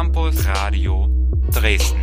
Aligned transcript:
Campus 0.00 0.48
Radio 0.48 1.10
Dresden. 1.52 2.00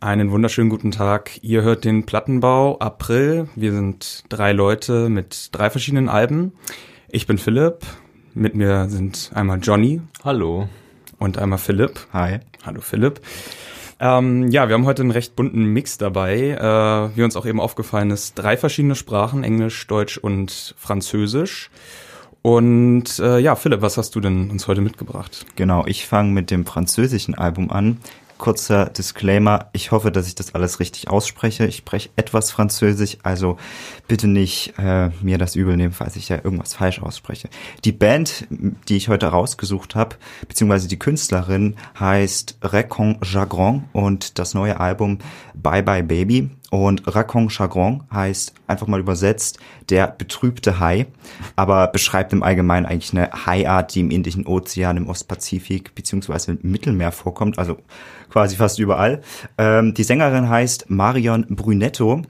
Einen 0.00 0.32
wunderschönen 0.32 0.68
guten 0.68 0.90
Tag. 0.90 1.38
Ihr 1.42 1.62
hört 1.62 1.84
den 1.84 2.06
Plattenbau 2.06 2.76
April. 2.80 3.48
Wir 3.54 3.70
sind 3.70 4.24
drei 4.28 4.50
Leute 4.50 5.10
mit 5.10 5.50
drei 5.52 5.70
verschiedenen 5.70 6.08
Alben. 6.08 6.54
Ich 7.08 7.28
bin 7.28 7.38
Philipp. 7.38 7.86
Mit 8.34 8.56
mir 8.56 8.88
sind 8.88 9.30
einmal 9.32 9.60
Johnny. 9.62 10.00
Hallo. 10.24 10.68
Und 11.20 11.38
einmal 11.38 11.60
Philipp. 11.60 12.00
Hi. 12.12 12.40
Hallo 12.66 12.80
Philipp. 12.80 13.20
Ähm, 14.00 14.48
ja, 14.48 14.66
wir 14.66 14.74
haben 14.74 14.86
heute 14.86 15.02
einen 15.02 15.12
recht 15.12 15.36
bunten 15.36 15.66
Mix 15.66 15.98
dabei. 15.98 16.48
Äh, 16.48 17.16
wie 17.16 17.22
uns 17.22 17.36
auch 17.36 17.46
eben 17.46 17.60
aufgefallen 17.60 18.10
ist, 18.10 18.34
drei 18.34 18.56
verschiedene 18.56 18.96
Sprachen, 18.96 19.44
Englisch, 19.44 19.86
Deutsch 19.86 20.18
und 20.18 20.74
Französisch. 20.78 21.70
Und 22.42 23.18
äh, 23.18 23.38
ja, 23.38 23.56
Philipp, 23.56 23.82
was 23.82 23.96
hast 23.96 24.14
du 24.14 24.20
denn 24.20 24.50
uns 24.50 24.68
heute 24.68 24.80
mitgebracht? 24.80 25.44
Genau, 25.56 25.84
ich 25.86 26.06
fange 26.06 26.32
mit 26.32 26.50
dem 26.50 26.64
französischen 26.64 27.34
Album 27.34 27.70
an 27.70 27.98
kurzer 28.38 28.86
Disclaimer. 28.86 29.68
Ich 29.72 29.90
hoffe, 29.90 30.10
dass 30.10 30.26
ich 30.26 30.34
das 30.34 30.54
alles 30.54 30.80
richtig 30.80 31.08
ausspreche. 31.08 31.66
Ich 31.66 31.76
spreche 31.76 32.08
etwas 32.16 32.50
Französisch, 32.50 33.18
also 33.22 33.58
bitte 34.06 34.28
nicht 34.28 34.74
äh, 34.78 35.10
mir 35.20 35.36
das 35.38 35.56
übel 35.56 35.76
nehmen, 35.76 35.92
falls 35.92 36.16
ich 36.16 36.28
ja 36.28 36.36
irgendwas 36.36 36.74
falsch 36.74 37.02
ausspreche. 37.02 37.48
Die 37.84 37.92
Band, 37.92 38.46
die 38.50 38.96
ich 38.96 39.08
heute 39.08 39.26
rausgesucht 39.26 39.94
habe, 39.94 40.16
beziehungsweise 40.46 40.88
die 40.88 40.98
Künstlerin, 40.98 41.76
heißt 41.98 42.58
Recon 42.62 43.18
Jagron 43.22 43.84
und 43.92 44.38
das 44.38 44.54
neue 44.54 44.80
Album 44.80 45.18
Bye 45.54 45.82
Bye 45.82 46.04
Baby. 46.04 46.50
Und 46.70 47.02
Racon 47.06 47.48
Chagron 47.48 48.04
heißt 48.12 48.52
einfach 48.66 48.86
mal 48.86 49.00
übersetzt 49.00 49.58
der 49.88 50.06
betrübte 50.06 50.80
Hai, 50.80 51.06
aber 51.56 51.86
beschreibt 51.86 52.32
im 52.34 52.42
Allgemeinen 52.42 52.84
eigentlich 52.84 53.12
eine 53.12 53.30
Haiart, 53.46 53.94
die 53.94 54.00
im 54.00 54.10
Indischen 54.10 54.46
Ozean, 54.46 54.98
im 54.98 55.08
Ostpazifik 55.08 55.94
beziehungsweise 55.94 56.52
im 56.52 56.70
Mittelmeer 56.70 57.12
vorkommt, 57.12 57.58
also 57.58 57.78
quasi 58.30 58.56
fast 58.56 58.78
überall. 58.78 59.22
Ähm, 59.56 59.94
die 59.94 60.04
Sängerin 60.04 60.50
heißt 60.50 60.90
Marion 60.90 61.46
Brunetto 61.48 62.22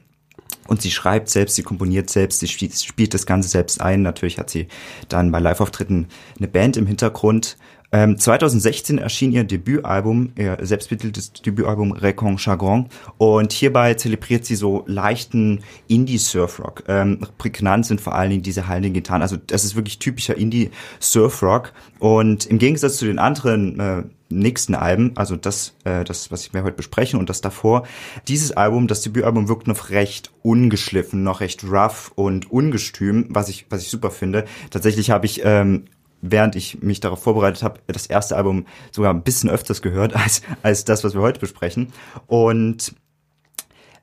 und 0.69 0.83
sie 0.83 0.91
schreibt 0.91 1.31
selbst, 1.31 1.57
sie 1.57 1.63
komponiert 1.63 2.11
selbst, 2.11 2.41
sie 2.41 2.47
spielt, 2.47 2.75
spielt 2.75 3.15
das 3.15 3.27
Ganze 3.27 3.49
selbst 3.49 3.81
ein. 3.81 4.03
Natürlich 4.03 4.39
hat 4.39 4.51
sie 4.51 4.69
dann 5.09 5.33
bei 5.33 5.41
Live-Auftritten 5.41 6.09
eine 6.37 6.47
Band 6.47 6.77
im 6.77 6.87
Hintergrund. 6.87 7.57
Ähm, 7.91 8.19
2016 8.19 8.99
erschien 8.99 9.33
ihr 9.33 9.45
Debütalbum, 9.45 10.33
ihr 10.37 10.59
selbstbetiteltes 10.61 11.33
Debütalbum 11.33 11.93
Recon 11.93 12.37
Chagron 12.39 12.89
und 13.17 13.53
hierbei 13.53 13.95
zelebriert 13.95 14.45
sie 14.45 14.57
so 14.57 14.85
leichten 14.87 15.61
Indie-Surfrock. 15.87 16.85
Ähm, 16.87 17.21
prägnant 17.39 17.87
sind 17.87 18.01
vor 18.01 18.15
allen 18.15 18.31
Dingen 18.31 18.43
diese 18.43 18.69
heiligen 18.69 18.93
Gitarren, 18.93 19.23
also 19.23 19.37
das 19.37 19.65
ist 19.65 19.75
wirklich 19.75 19.99
typischer 19.99 20.37
Indie-Surfrock 20.37 21.73
und 21.99 22.45
im 22.47 22.59
Gegensatz 22.59 22.99
zu 22.99 23.07
den 23.07 23.19
anderen 23.19 23.81
äh, 23.81 24.03
nächsten 24.29 24.75
Alben, 24.75 25.13
also 25.17 25.37
das, 25.37 25.75
äh, 25.85 26.05
das, 26.05 26.31
was 26.31 26.53
wir 26.53 26.63
heute 26.63 26.77
besprechen 26.77 27.19
und 27.19 27.31
das 27.31 27.41
davor, 27.41 27.87
dieses 28.29 28.53
Album, 28.53 28.87
das 28.87 29.01
Debütalbum 29.01 29.49
wirkt 29.49 29.67
noch 29.67 29.89
recht 29.89 30.31
ungeschliffen, 30.43 31.23
noch 31.23 31.41
recht 31.41 31.65
rough 31.65 32.13
und 32.15 32.51
ungestüm, 32.51 33.27
was 33.31 33.49
ich, 33.49 33.67
was 33.71 33.83
ich 33.83 33.89
super 33.89 34.11
finde. 34.11 34.45
Tatsächlich 34.71 35.11
habe 35.11 35.25
ich 35.25 35.41
ähm, 35.45 35.85
während 36.21 36.57
ich 36.57 36.83
mich 36.83 37.01
darauf 37.01 37.23
vorbereitet 37.23 37.63
habe, 37.63 37.81
das 37.87 38.07
erste 38.07 38.37
Album 38.37 38.67
sogar 38.91 39.13
ein 39.13 39.23
bisschen 39.23 39.51
öfters 39.51 39.83
gehört 39.83 40.15
als, 40.17 40.43
als 40.63 40.85
das, 40.85 41.05
was 41.05 41.15
wir 41.15 41.21
heute 41.21 41.41
besprechen. 41.41 41.93
Und 42.27 42.95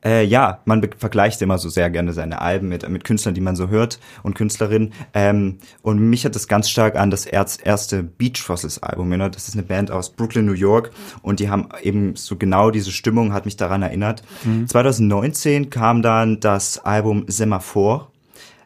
äh, 0.06 0.24
ja, 0.24 0.60
man 0.66 0.88
vergleicht 0.98 1.42
immer 1.42 1.58
so 1.58 1.68
sehr 1.68 1.90
gerne 1.90 2.14
seine 2.14 2.40
Alben 2.40 2.70
mit, 2.70 2.88
mit 2.88 3.04
Künstlern, 3.04 3.34
die 3.34 3.42
man 3.42 3.56
so 3.56 3.70
hört 3.70 4.00
und 4.22 4.36
Künstlerinnen. 4.36 4.94
Ähm, 5.16 5.58
und 5.82 6.00
mich 6.00 6.26
hat 6.26 6.36
das 6.36 6.48
ganz 6.48 6.70
stark 6.70 6.96
an 6.96 7.10
das 7.10 7.26
erste 7.26 8.04
Beach 8.04 8.42
Fossils 8.42 8.82
Album 8.84 9.12
erinnert. 9.12 9.36
Das 9.36 9.48
ist 9.48 9.56
eine 9.56 9.64
Band 9.64 9.90
aus 9.90 10.12
Brooklyn, 10.12 10.46
New 10.46 10.54
York. 10.54 10.92
Und 11.24 11.40
die 11.40 11.50
haben 11.50 11.70
eben 11.82 12.16
so 12.16 12.36
genau 12.36 12.70
diese 12.70 12.92
Stimmung, 12.92 13.34
hat 13.34 13.46
mich 13.46 13.58
daran 13.58 13.82
erinnert. 13.82 14.22
Mhm. 14.44 14.68
2019 14.68 15.72
kam 15.72 16.04
dann 16.04 16.40
das 16.40 16.86
Album 16.86 17.26
Semaphore 17.28 18.08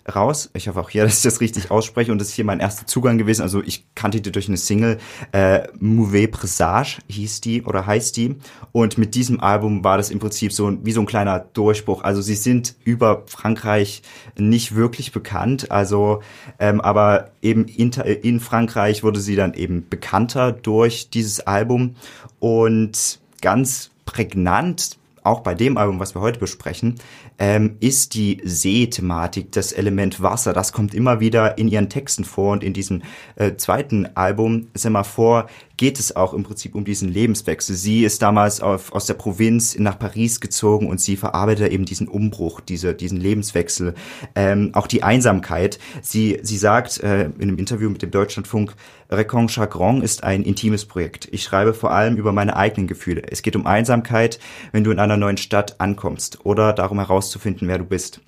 raus. 0.09 0.49
Ich 0.53 0.67
hoffe 0.67 0.79
auch 0.79 0.89
hier, 0.89 1.03
dass 1.05 1.17
ich 1.17 1.23
das 1.23 1.41
richtig 1.41 1.71
ausspreche 1.71 2.11
und 2.11 2.19
das 2.19 2.29
ist 2.29 2.33
hier 2.33 2.45
mein 2.45 2.59
erster 2.59 2.85
Zugang 2.85 3.17
gewesen. 3.17 3.41
Also 3.41 3.61
ich 3.63 3.85
kannte 3.95 4.21
die 4.21 4.31
durch 4.31 4.47
eine 4.47 4.57
Single, 4.57 4.97
äh, 5.31 5.67
Mauvais 5.79 6.29
Presage 6.29 6.99
hieß 7.07 7.41
die 7.41 7.63
oder 7.63 7.85
heißt 7.85 8.17
die. 8.17 8.35
Und 8.71 8.97
mit 8.97 9.15
diesem 9.15 9.39
Album 9.39 9.83
war 9.83 9.97
das 9.97 10.09
im 10.09 10.19
Prinzip 10.19 10.53
so 10.53 10.77
wie 10.83 10.91
so 10.91 11.01
ein 11.01 11.05
kleiner 11.05 11.39
Durchbruch. 11.39 12.03
Also 12.03 12.21
sie 12.21 12.35
sind 12.35 12.75
über 12.83 13.23
Frankreich 13.27 14.01
nicht 14.37 14.75
wirklich 14.75 15.11
bekannt, 15.11 15.71
also 15.71 16.21
ähm, 16.59 16.81
aber 16.81 17.31
eben 17.41 17.65
in, 17.65 17.91
in 17.91 18.39
Frankreich 18.39 19.03
wurde 19.03 19.19
sie 19.19 19.35
dann 19.35 19.53
eben 19.53 19.87
bekannter 19.89 20.51
durch 20.51 21.09
dieses 21.09 21.41
Album 21.41 21.95
und 22.39 23.19
ganz 23.41 23.91
prägnant 24.05 24.97
auch 25.23 25.41
bei 25.41 25.53
dem 25.53 25.77
Album, 25.77 25.99
was 25.99 26.15
wir 26.15 26.21
heute 26.21 26.39
besprechen, 26.39 26.95
ähm, 27.39 27.77
ist 27.79 28.13
die 28.13 28.41
Seethematik, 28.43 29.51
das 29.53 29.71
Element 29.71 30.21
Wasser. 30.21 30.53
Das 30.53 30.73
kommt 30.73 30.93
immer 30.93 31.19
wieder 31.19 31.57
in 31.57 31.69
ihren 31.69 31.89
Texten 31.89 32.25
vor 32.25 32.51
und 32.51 32.63
in 32.63 32.73
diesem 32.73 33.01
äh, 33.37 33.55
zweiten 33.55 34.05
Album, 34.15 34.67
Semaphor, 34.73 35.47
geht 35.77 35.97
es 35.97 36.13
auch 36.13 36.33
im 36.33 36.43
Prinzip 36.43 36.75
um 36.75 36.83
diesen 36.83 37.07
Lebenswechsel. 37.07 37.73
Sie 37.73 38.03
ist 38.03 38.21
damals 38.21 38.59
auf, 38.59 38.91
aus 38.91 39.05
der 39.05 39.13
Provinz 39.13 39.79
nach 39.79 39.97
Paris 39.97 40.41
gezogen 40.41 40.87
und 40.87 40.99
sie 40.99 41.15
verarbeitet 41.15 41.71
eben 41.71 41.85
diesen 41.85 42.09
Umbruch, 42.09 42.59
diese, 42.59 42.93
diesen 42.93 43.17
Lebenswechsel, 43.17 43.95
ähm, 44.35 44.71
auch 44.73 44.87
die 44.87 45.03
Einsamkeit. 45.03 45.79
Sie, 46.01 46.37
sie 46.41 46.57
sagt 46.57 46.99
äh, 46.99 47.25
in 47.25 47.43
einem 47.43 47.57
Interview 47.57 47.89
mit 47.89 48.01
dem 48.01 48.11
Deutschlandfunk, 48.11 48.75
Recon 49.09 49.49
Chagron 49.49 50.03
ist 50.03 50.23
ein 50.23 50.43
intimes 50.43 50.85
Projekt. 50.85 51.29
Ich 51.31 51.43
schreibe 51.43 51.73
vor 51.73 51.91
allem 51.91 52.17
über 52.17 52.31
meine 52.31 52.55
eigenen 52.55 52.87
Gefühle. 52.87 53.23
Es 53.27 53.41
geht 53.41 53.55
um 53.55 53.65
Einsamkeit, 53.65 54.39
wenn 54.71 54.83
du 54.83 54.91
in 54.91 54.99
einer 54.99 55.17
neuen 55.17 55.37
Stadt 55.37 55.79
ankommst 55.79 56.45
oder 56.45 56.73
darum 56.73 56.99
herauszufinden, 57.29 57.67
wer 57.67 57.77
du 57.77 57.85
bist. 57.85 58.21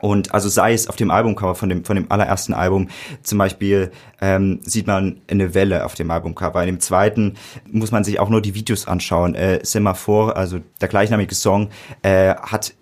Und 0.00 0.32
also 0.32 0.48
sei 0.48 0.74
es 0.74 0.88
auf 0.88 0.94
dem 0.94 1.10
Albumcover 1.10 1.56
von 1.56 1.68
dem, 1.68 1.84
von 1.84 1.96
dem 1.96 2.10
allerersten 2.10 2.54
Album, 2.54 2.88
zum 3.22 3.38
Beispiel 3.38 3.90
ähm, 4.20 4.60
sieht 4.62 4.86
man 4.86 5.20
eine 5.28 5.54
Welle 5.54 5.84
auf 5.84 5.94
dem 5.94 6.08
Albumcover. 6.12 6.60
In 6.62 6.68
dem 6.68 6.80
zweiten 6.80 7.34
muss 7.66 7.90
man 7.90 8.04
sich 8.04 8.20
auch 8.20 8.28
nur 8.28 8.40
die 8.40 8.54
Videos 8.54 8.86
anschauen. 8.86 9.34
Äh, 9.34 9.58
Semaphore, 9.64 10.36
also 10.36 10.60
der 10.80 10.86
gleichnamige 10.86 11.34
Song, 11.34 11.70
äh, 12.02 12.34
hat 12.36 12.74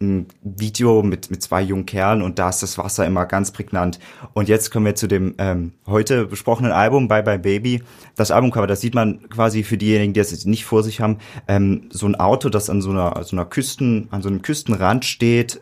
ein 0.00 0.26
Video 0.42 1.02
mit, 1.02 1.30
mit 1.30 1.42
zwei 1.42 1.60
jungen 1.60 1.84
Kerlen 1.84 2.22
und 2.22 2.38
da 2.38 2.48
ist 2.48 2.62
das 2.62 2.78
Wasser 2.78 3.06
immer 3.06 3.26
ganz 3.26 3.50
prägnant. 3.50 3.98
Und 4.32 4.48
jetzt 4.48 4.70
kommen 4.70 4.86
wir 4.86 4.94
zu 4.94 5.06
dem 5.06 5.34
ähm, 5.38 5.72
heute 5.86 6.26
besprochenen 6.26 6.72
Album 6.72 7.06
Bye 7.06 7.22
Bye 7.22 7.38
Baby. 7.38 7.82
Das 8.16 8.30
Albumcover, 8.30 8.66
da 8.66 8.76
sieht 8.76 8.94
man 8.94 9.28
quasi 9.28 9.62
für 9.62 9.76
diejenigen, 9.76 10.14
die 10.14 10.20
es 10.20 10.46
nicht 10.46 10.64
vor 10.64 10.82
sich 10.82 11.00
haben, 11.00 11.18
ähm, 11.48 11.88
so 11.90 12.06
ein 12.06 12.14
Auto, 12.14 12.48
das 12.48 12.70
an 12.70 12.80
so 12.80 12.90
einer, 12.90 13.22
so 13.24 13.36
einer 13.36 13.44
Küsten, 13.44 14.08
an 14.10 14.22
so 14.22 14.28
einem 14.28 14.40
Küstenrand 14.40 15.04
steht, 15.04 15.60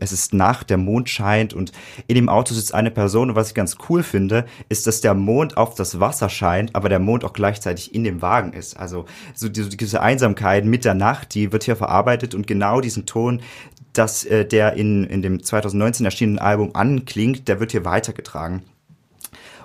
es 0.00 0.12
ist 0.12 0.34
Nacht, 0.34 0.70
der 0.70 0.76
Mond 0.76 1.08
scheint 1.08 1.54
und 1.54 1.72
in 2.06 2.14
dem 2.14 2.28
Auto 2.28 2.54
sitzt 2.54 2.74
eine 2.74 2.90
Person. 2.90 3.30
Und 3.30 3.36
was 3.36 3.48
ich 3.48 3.54
ganz 3.54 3.76
cool 3.88 4.02
finde, 4.02 4.46
ist, 4.68 4.86
dass 4.86 5.00
der 5.00 5.14
Mond 5.14 5.56
auf 5.56 5.74
das 5.74 6.00
Wasser 6.00 6.28
scheint, 6.28 6.74
aber 6.74 6.88
der 6.88 6.98
Mond 6.98 7.24
auch 7.24 7.32
gleichzeitig 7.32 7.94
in 7.94 8.04
dem 8.04 8.22
Wagen 8.22 8.52
ist. 8.52 8.76
Also 8.76 9.06
so 9.34 9.48
diese 9.48 10.00
Einsamkeit 10.00 10.64
mit 10.64 10.84
der 10.84 10.94
Nacht, 10.94 11.34
die 11.34 11.52
wird 11.52 11.64
hier 11.64 11.76
verarbeitet 11.76 12.34
und 12.34 12.46
genau 12.46 12.80
diesen 12.80 13.06
Ton, 13.06 13.40
dass 13.92 14.24
äh, 14.24 14.46
der 14.46 14.74
in, 14.74 15.04
in 15.04 15.22
dem 15.22 15.42
2019 15.42 16.06
erschienenen 16.06 16.38
Album 16.38 16.70
anklingt, 16.74 17.48
der 17.48 17.60
wird 17.60 17.72
hier 17.72 17.84
weitergetragen. 17.84 18.62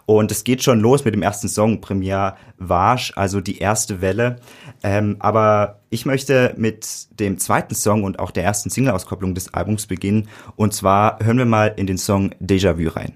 Und 0.07 0.31
es 0.31 0.45
geht 0.45 0.63
schon 0.63 0.79
los 0.79 1.03
mit 1.03 1.13
dem 1.13 1.21
ersten 1.21 1.49
Song, 1.49 1.81
Premiere 1.81 2.35
Varge, 2.57 3.11
also 3.17 3.41
die 3.41 3.57
erste 3.57 3.99
Welle. 4.01 4.37
Ähm, 4.81 5.17
aber 5.19 5.81
ich 5.89 6.05
möchte 6.05 6.53
mit 6.55 7.19
dem 7.19 7.37
zweiten 7.37 7.75
Song 7.75 8.05
und 8.05 8.17
auch 8.17 8.31
der 8.31 8.45
ersten 8.45 8.69
Single-Auskopplung 8.69 9.35
des 9.35 9.53
Albums 9.53 9.85
beginnen. 9.85 10.29
Und 10.55 10.73
zwar 10.73 11.19
hören 11.21 11.37
wir 11.37 11.45
mal 11.45 11.73
in 11.75 11.87
den 11.87 11.97
Song 11.97 12.31
Déjà-vu 12.41 12.87
rein. 12.87 13.13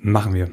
Machen 0.00 0.34
wir. 0.34 0.50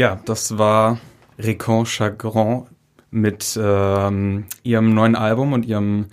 Ja, 0.00 0.18
das 0.24 0.56
war 0.56 0.98
Recon 1.38 1.84
Chagrin 1.84 2.62
mit 3.10 3.60
ähm, 3.62 4.46
ihrem 4.62 4.94
neuen 4.94 5.14
Album 5.14 5.52
und 5.52 5.66
ihrem 5.66 6.06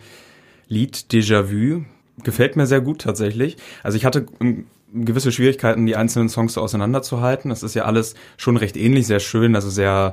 Lied 0.67 1.05
Déjà 1.09 1.49
Vu. 1.49 1.85
Gefällt 2.21 2.57
mir 2.57 2.67
sehr 2.67 2.81
gut 2.81 2.99
tatsächlich. 2.99 3.55
Also 3.83 3.97
ich 3.97 4.03
hatte 4.03 4.25
ähm, 4.41 4.65
gewisse 4.93 5.31
Schwierigkeiten, 5.31 5.85
die 5.85 5.95
einzelnen 5.95 6.27
Songs 6.27 6.55
so 6.55 6.61
auseinanderzuhalten. 6.61 7.47
Das 7.47 7.63
ist 7.63 7.75
ja 7.75 7.85
alles 7.85 8.15
schon 8.35 8.57
recht 8.57 8.75
ähnlich, 8.75 9.07
sehr 9.07 9.21
schön, 9.21 9.55
also 9.55 9.69
sehr 9.69 10.11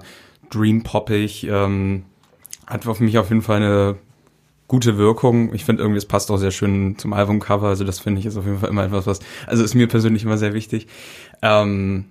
dream 0.51 0.85
poppig, 0.85 1.43
ähm, 1.51 2.05
hat 2.69 2.87
auf 2.87 3.01
mich 3.01 3.19
auf 3.19 3.31
jeden 3.31 3.43
Fall 3.43 3.57
eine 3.57 3.97
gute 4.69 4.99
Wirkung. 4.99 5.53
Ich 5.53 5.65
finde 5.65 5.83
irgendwie, 5.83 5.99
es 5.99 6.07
passt 6.07 6.31
auch 6.31 6.39
sehr 6.39 6.53
schön 6.53 6.97
zum 6.97 7.13
Albumcover. 7.13 7.67
Also 7.67 7.83
das 7.83 7.99
finde 7.99 8.21
ich 8.21 8.27
ist 8.27 8.37
auf 8.37 8.47
jeden 8.47 8.61
Fall 8.61 8.71
immer 8.71 8.85
etwas, 8.85 9.09
was, 9.09 9.19
also 9.49 9.65
ist 9.65 9.75
mir 9.75 9.89
persönlich 9.89 10.23
immer 10.23 10.39
sehr 10.39 10.55
wichtig. 10.55 10.87
Ähm, 11.43 12.05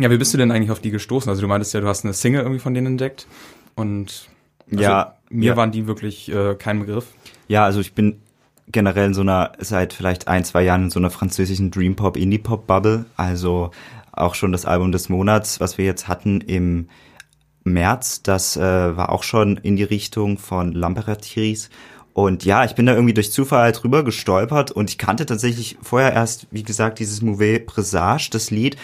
ja, 0.00 0.10
wie 0.10 0.18
bist 0.18 0.32
du 0.34 0.38
denn 0.38 0.50
eigentlich 0.50 0.70
auf 0.70 0.80
die 0.80 0.90
gestoßen? 0.90 1.28
Also 1.28 1.42
du 1.42 1.48
meintest 1.48 1.74
ja, 1.74 1.80
du 1.80 1.86
hast 1.86 2.04
eine 2.04 2.14
Single 2.14 2.42
irgendwie 2.42 2.60
von 2.60 2.74
denen 2.74 2.88
entdeckt 2.88 3.26
und 3.74 4.28
also 4.70 4.82
Ja, 4.82 5.16
mir 5.30 5.50
ja. 5.50 5.56
waren 5.56 5.72
die 5.72 5.86
wirklich 5.86 6.30
äh, 6.30 6.54
kein 6.54 6.80
Begriff. 6.80 7.06
Ja, 7.48 7.64
also 7.64 7.80
ich 7.80 7.92
bin 7.92 8.20
generell 8.68 9.06
in 9.06 9.14
so 9.14 9.22
einer, 9.22 9.52
seit 9.58 9.92
vielleicht 9.92 10.28
ein, 10.28 10.44
zwei 10.44 10.62
Jahren 10.62 10.84
in 10.84 10.90
so 10.90 11.00
einer 11.00 11.10
französischen 11.10 11.70
Dream 11.70 11.96
Pop, 11.96 12.16
Indie 12.16 12.38
Pop 12.38 12.66
Bubble. 12.66 13.04
Also 13.16 13.70
auch 14.12 14.34
schon 14.34 14.52
das 14.52 14.64
Album 14.64 14.92
des 14.92 15.08
Monats, 15.08 15.60
was 15.60 15.78
wir 15.78 15.84
jetzt 15.84 16.08
hatten 16.08 16.40
im 16.40 16.88
März, 17.64 18.22
das 18.22 18.56
äh, 18.56 18.60
war 18.60 19.10
auch 19.10 19.22
schon 19.22 19.56
in 19.58 19.76
die 19.76 19.84
Richtung 19.84 20.38
von 20.38 20.74
L'Imperatrice. 20.74 21.68
Und 22.12 22.44
ja, 22.44 22.64
ich 22.64 22.74
bin 22.74 22.86
da 22.86 22.94
irgendwie 22.94 23.14
durch 23.14 23.32
Zufall 23.32 23.62
halt 23.62 23.82
drüber 23.82 24.02
gestolpert 24.02 24.72
und 24.72 24.90
ich 24.90 24.98
kannte 24.98 25.26
tatsächlich 25.26 25.78
vorher 25.80 26.12
erst, 26.12 26.48
wie 26.50 26.64
gesagt, 26.64 26.98
dieses 26.98 27.22
Mauvais 27.22 27.60
Présage, 27.66 28.30
das 28.30 28.50
Lied. 28.50 28.76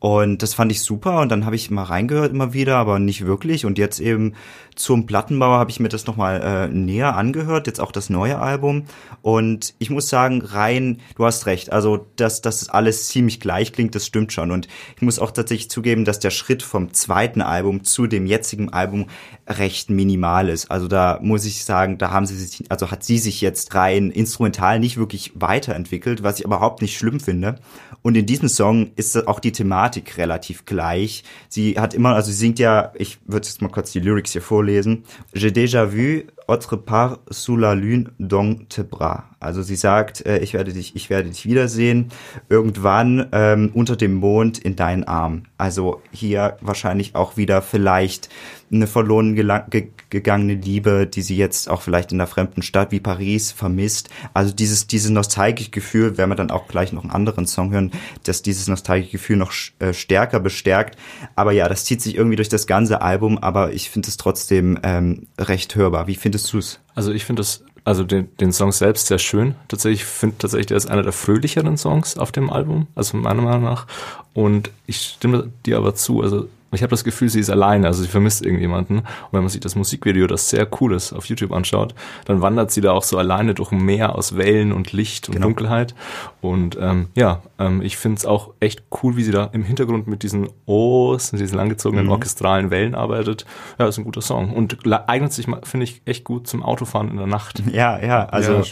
Und 0.00 0.42
das 0.42 0.52
fand 0.52 0.70
ich 0.70 0.82
super 0.82 1.20
und 1.20 1.30
dann 1.30 1.46
habe 1.46 1.56
ich 1.56 1.70
mal 1.70 1.84
reingehört 1.84 2.30
immer 2.30 2.52
wieder, 2.52 2.76
aber 2.76 2.98
nicht 2.98 3.24
wirklich. 3.24 3.64
Und 3.64 3.78
jetzt 3.78 4.00
eben 4.00 4.34
zum 4.74 5.06
Plattenbauer 5.06 5.58
habe 5.58 5.70
ich 5.70 5.80
mir 5.80 5.88
das 5.88 6.06
nochmal 6.06 6.42
äh, 6.42 6.68
näher 6.68 7.16
angehört, 7.16 7.66
jetzt 7.66 7.80
auch 7.80 7.90
das 7.90 8.10
neue 8.10 8.38
Album. 8.38 8.84
Und 9.22 9.74
ich 9.78 9.88
muss 9.88 10.10
sagen, 10.10 10.42
rein, 10.42 11.00
du 11.16 11.24
hast 11.24 11.46
recht, 11.46 11.72
also 11.72 12.06
dass 12.16 12.42
das 12.42 12.68
alles 12.68 13.08
ziemlich 13.08 13.40
gleich 13.40 13.72
klingt, 13.72 13.94
das 13.94 14.04
stimmt 14.04 14.32
schon. 14.32 14.50
Und 14.50 14.68
ich 14.96 15.02
muss 15.02 15.18
auch 15.18 15.30
tatsächlich 15.30 15.70
zugeben, 15.70 16.04
dass 16.04 16.18
der 16.18 16.30
Schritt 16.30 16.62
vom 16.62 16.92
zweiten 16.92 17.40
Album 17.40 17.84
zu 17.84 18.06
dem 18.06 18.26
jetzigen 18.26 18.74
Album 18.74 19.06
recht 19.46 19.90
minimal 19.90 20.48
ist. 20.48 20.70
Also 20.70 20.88
da 20.88 21.18
muss 21.22 21.44
ich 21.44 21.64
sagen, 21.64 21.98
da 21.98 22.10
haben 22.10 22.26
sie 22.26 22.36
sich, 22.36 22.70
also 22.70 22.90
hat 22.90 23.04
sie 23.04 23.18
sich 23.18 23.40
jetzt 23.40 23.74
rein 23.74 24.10
instrumental 24.10 24.80
nicht 24.80 24.96
wirklich 24.96 25.32
weiterentwickelt, 25.34 26.22
was 26.22 26.38
ich 26.38 26.44
überhaupt 26.44 26.82
nicht 26.82 26.96
schlimm 26.96 27.20
finde. 27.20 27.56
Und 28.02 28.16
in 28.16 28.26
diesem 28.26 28.48
Song 28.48 28.90
ist 28.96 29.28
auch 29.28 29.40
die 29.40 29.52
Thematik 29.52 30.18
relativ 30.18 30.64
gleich. 30.64 31.24
Sie 31.48 31.78
hat 31.78 31.94
immer, 31.94 32.14
also 32.14 32.30
sie 32.30 32.36
singt 32.36 32.58
ja, 32.58 32.92
ich 32.96 33.18
würde 33.26 33.46
jetzt 33.46 33.62
mal 33.62 33.68
kurz 33.68 33.92
die 33.92 34.00
Lyrics 34.00 34.32
hier 34.32 34.42
vorlesen. 34.42 35.04
J'ai 35.34 35.50
déjà 35.50 35.92
vu 35.92 36.22
autre 36.46 36.76
part 36.76 37.20
sous 37.30 37.56
la 37.56 37.74
lune 37.74 38.10
dans 38.18 38.56
tes 38.68 38.84
bras. 38.84 39.24
Also 39.40 39.62
sie 39.62 39.76
sagt, 39.76 40.24
äh, 40.26 40.38
ich 40.38 40.54
werde 40.54 40.72
dich, 40.72 40.96
ich 40.96 41.10
werde 41.10 41.28
dich 41.28 41.46
wiedersehen 41.46 42.08
irgendwann 42.48 43.28
ähm, 43.32 43.70
unter 43.74 43.96
dem 43.96 44.14
Mond 44.14 44.58
in 44.58 44.76
deinen 44.76 45.04
Arm. 45.04 45.44
Also 45.58 46.02
hier 46.12 46.56
wahrscheinlich 46.60 47.14
auch 47.14 47.36
wieder 47.36 47.62
vielleicht 47.62 48.28
eine 48.72 48.86
verloren 48.86 49.34
ge 49.34 49.88
gegangene 50.10 50.54
Liebe, 50.54 51.06
die 51.06 51.22
sie 51.22 51.36
jetzt 51.36 51.68
auch 51.68 51.82
vielleicht 51.82 52.12
in 52.12 52.20
einer 52.20 52.26
fremden 52.26 52.62
Stadt 52.62 52.92
wie 52.92 53.00
Paris 53.00 53.52
vermisst. 53.52 54.10
Also 54.32 54.52
dieses, 54.52 54.86
dieses 54.86 55.10
nostalgische 55.10 55.70
Gefühl, 55.70 56.16
werden 56.16 56.30
wir 56.30 56.36
dann 56.36 56.50
auch 56.50 56.68
gleich 56.68 56.92
noch 56.92 57.02
einen 57.02 57.12
anderen 57.12 57.46
Song 57.46 57.72
hören, 57.72 57.92
dass 58.24 58.42
dieses 58.42 58.68
nostalgische 58.68 59.12
Gefühl 59.12 59.36
noch 59.36 59.52
äh, 59.78 59.92
stärker 59.92 60.40
bestärkt. 60.40 60.98
Aber 61.36 61.52
ja, 61.52 61.68
das 61.68 61.84
zieht 61.84 62.02
sich 62.02 62.16
irgendwie 62.16 62.36
durch 62.36 62.48
das 62.48 62.66
ganze 62.66 63.02
Album, 63.02 63.38
aber 63.38 63.72
ich 63.72 63.90
finde 63.90 64.08
es 64.08 64.16
trotzdem 64.16 64.78
ähm, 64.82 65.26
recht 65.38 65.74
hörbar. 65.74 66.06
Wie 66.06 66.16
findest 66.16 66.52
du 66.52 66.58
es? 66.58 66.80
Also 66.94 67.12
ich 67.12 67.24
finde 67.24 67.40
das, 67.40 67.64
also 67.84 68.04
den, 68.04 68.34
den 68.38 68.52
Song 68.52 68.72
selbst 68.72 69.06
sehr 69.06 69.18
schön. 69.18 69.54
Tatsächlich 69.68 70.00
ich 70.00 70.06
finde 70.06 70.36
tatsächlich, 70.38 70.66
der 70.66 70.76
ist 70.76 70.90
einer 70.90 71.02
der 71.02 71.12
fröhlicheren 71.12 71.76
Songs 71.76 72.16
auf 72.16 72.32
dem 72.32 72.50
Album, 72.50 72.86
also 72.94 73.16
meiner 73.16 73.42
Meinung 73.42 73.64
nach. 73.64 73.86
Und 74.32 74.70
ich 74.86 75.00
stimme 75.00 75.50
dir 75.66 75.76
aber 75.76 75.94
zu, 75.94 76.22
also 76.22 76.48
ich 76.74 76.82
habe 76.82 76.90
das 76.90 77.04
Gefühl, 77.04 77.28
sie 77.28 77.40
ist 77.40 77.50
alleine, 77.50 77.86
also 77.86 78.02
sie 78.02 78.08
vermisst 78.08 78.44
irgendjemanden. 78.44 78.98
Und 78.98 79.06
wenn 79.32 79.40
man 79.40 79.48
sich 79.48 79.60
das 79.60 79.74
Musikvideo, 79.76 80.26
das 80.26 80.48
sehr 80.50 80.66
cool 80.80 80.94
ist, 80.94 81.12
auf 81.12 81.26
YouTube 81.26 81.52
anschaut, 81.52 81.94
dann 82.24 82.40
wandert 82.42 82.70
sie 82.70 82.80
da 82.80 82.92
auch 82.92 83.02
so 83.02 83.18
alleine 83.18 83.54
durch 83.54 83.72
ein 83.72 83.84
Meer 83.84 84.14
aus 84.16 84.36
Wellen 84.36 84.72
und 84.72 84.92
Licht 84.92 85.28
und 85.28 85.34
Genau. 85.34 85.46
Dunkelheit. 85.46 85.94
Und 86.40 86.76
ähm, 86.80 87.08
ja, 87.14 87.42
ähm, 87.58 87.82
ich 87.82 87.96
finde 87.96 88.18
es 88.18 88.26
auch 88.26 88.50
echt 88.60 88.82
cool, 89.02 89.16
wie 89.16 89.22
sie 89.22 89.32
da 89.32 89.50
im 89.52 89.62
Hintergrund 89.64 90.06
mit 90.06 90.22
diesen 90.22 90.48
O's, 90.66 91.32
mit 91.32 91.40
diesen 91.40 91.56
langgezogenen 91.56 92.08
orchestralen 92.08 92.70
Wellen 92.70 92.94
arbeitet. 92.94 93.46
Ja, 93.78 93.86
ist 93.86 93.98
ein 93.98 94.04
guter 94.04 94.22
Song. 94.22 94.52
Und 94.52 94.78
eignet 95.08 95.32
sich, 95.32 95.46
finde 95.62 95.84
ich, 95.84 96.02
echt 96.04 96.24
gut 96.24 96.46
zum 96.46 96.62
Autofahren 96.62 97.10
in 97.10 97.16
der 97.16 97.26
Nacht. 97.26 97.62
Ja, 97.72 98.02
ja, 98.02 98.26
also 98.26 98.52
Ja. 98.52 98.62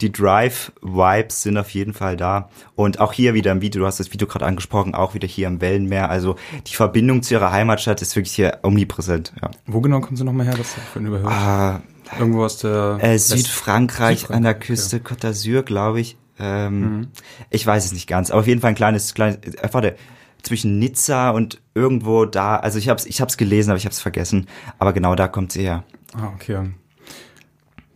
Die 0.00 0.12
Drive-Vibes 0.12 1.42
sind 1.42 1.56
auf 1.58 1.70
jeden 1.70 1.92
Fall 1.94 2.16
da. 2.16 2.48
Und 2.74 3.00
auch 3.00 3.12
hier 3.12 3.34
wieder 3.34 3.52
im 3.52 3.60
Video, 3.60 3.80
du 3.80 3.86
hast 3.86 4.00
das 4.00 4.12
Video 4.12 4.26
gerade 4.26 4.46
angesprochen, 4.46 4.94
auch 4.94 5.14
wieder 5.14 5.28
hier 5.28 5.46
im 5.48 5.60
Wellenmeer. 5.60 6.10
Also 6.10 6.36
die 6.66 6.74
Verbindung 6.74 7.22
zu 7.22 7.34
ihrer 7.34 7.52
Heimatstadt 7.52 8.00
ist 8.02 8.16
wirklich 8.16 8.34
hier 8.34 8.58
omnipräsent. 8.62 9.32
Ja. 9.42 9.50
Wo 9.66 9.80
genau 9.80 10.00
kommen 10.00 10.16
sie 10.16 10.24
nochmal 10.24 10.46
her? 10.46 10.54
Das 10.56 10.72
für 10.92 10.98
ein 11.00 11.06
Überhören? 11.06 11.32
Ah, 11.32 11.80
Irgendwo 12.18 12.44
aus 12.44 12.58
der 12.58 12.98
äh, 13.00 13.12
West- 13.12 13.28
Südfrankreich 13.28 14.30
an 14.30 14.42
der 14.42 14.52
Südfrankreich, 14.54 14.66
Küste 14.66 14.98
Côte 14.98 15.20
d'Azur, 15.28 15.62
glaube 15.62 16.00
ich. 16.00 16.16
Ähm, 16.38 16.80
Mhm. 16.80 17.08
Ich 17.50 17.66
weiß 17.66 17.84
es 17.84 17.92
nicht 17.92 18.06
ganz, 18.08 18.30
aber 18.30 18.40
auf 18.40 18.46
jeden 18.46 18.60
Fall 18.62 18.70
ein 18.70 18.74
kleines, 18.74 19.12
kleines, 19.14 19.36
äh, 19.36 19.68
warte, 19.72 19.94
zwischen 20.42 20.78
Nizza 20.78 21.30
und 21.30 21.60
irgendwo 21.74 22.24
da, 22.24 22.56
also 22.56 22.78
ich 22.78 22.88
hab's, 22.88 23.04
ich 23.04 23.20
hab's 23.20 23.36
gelesen, 23.36 23.70
aber 23.70 23.76
ich 23.76 23.84
hab's 23.84 24.00
vergessen. 24.00 24.46
Aber 24.78 24.94
genau 24.94 25.14
da 25.14 25.28
kommt 25.28 25.52
sie 25.52 25.62
her. 25.62 25.84
Ah, 26.14 26.28
okay. 26.34 26.70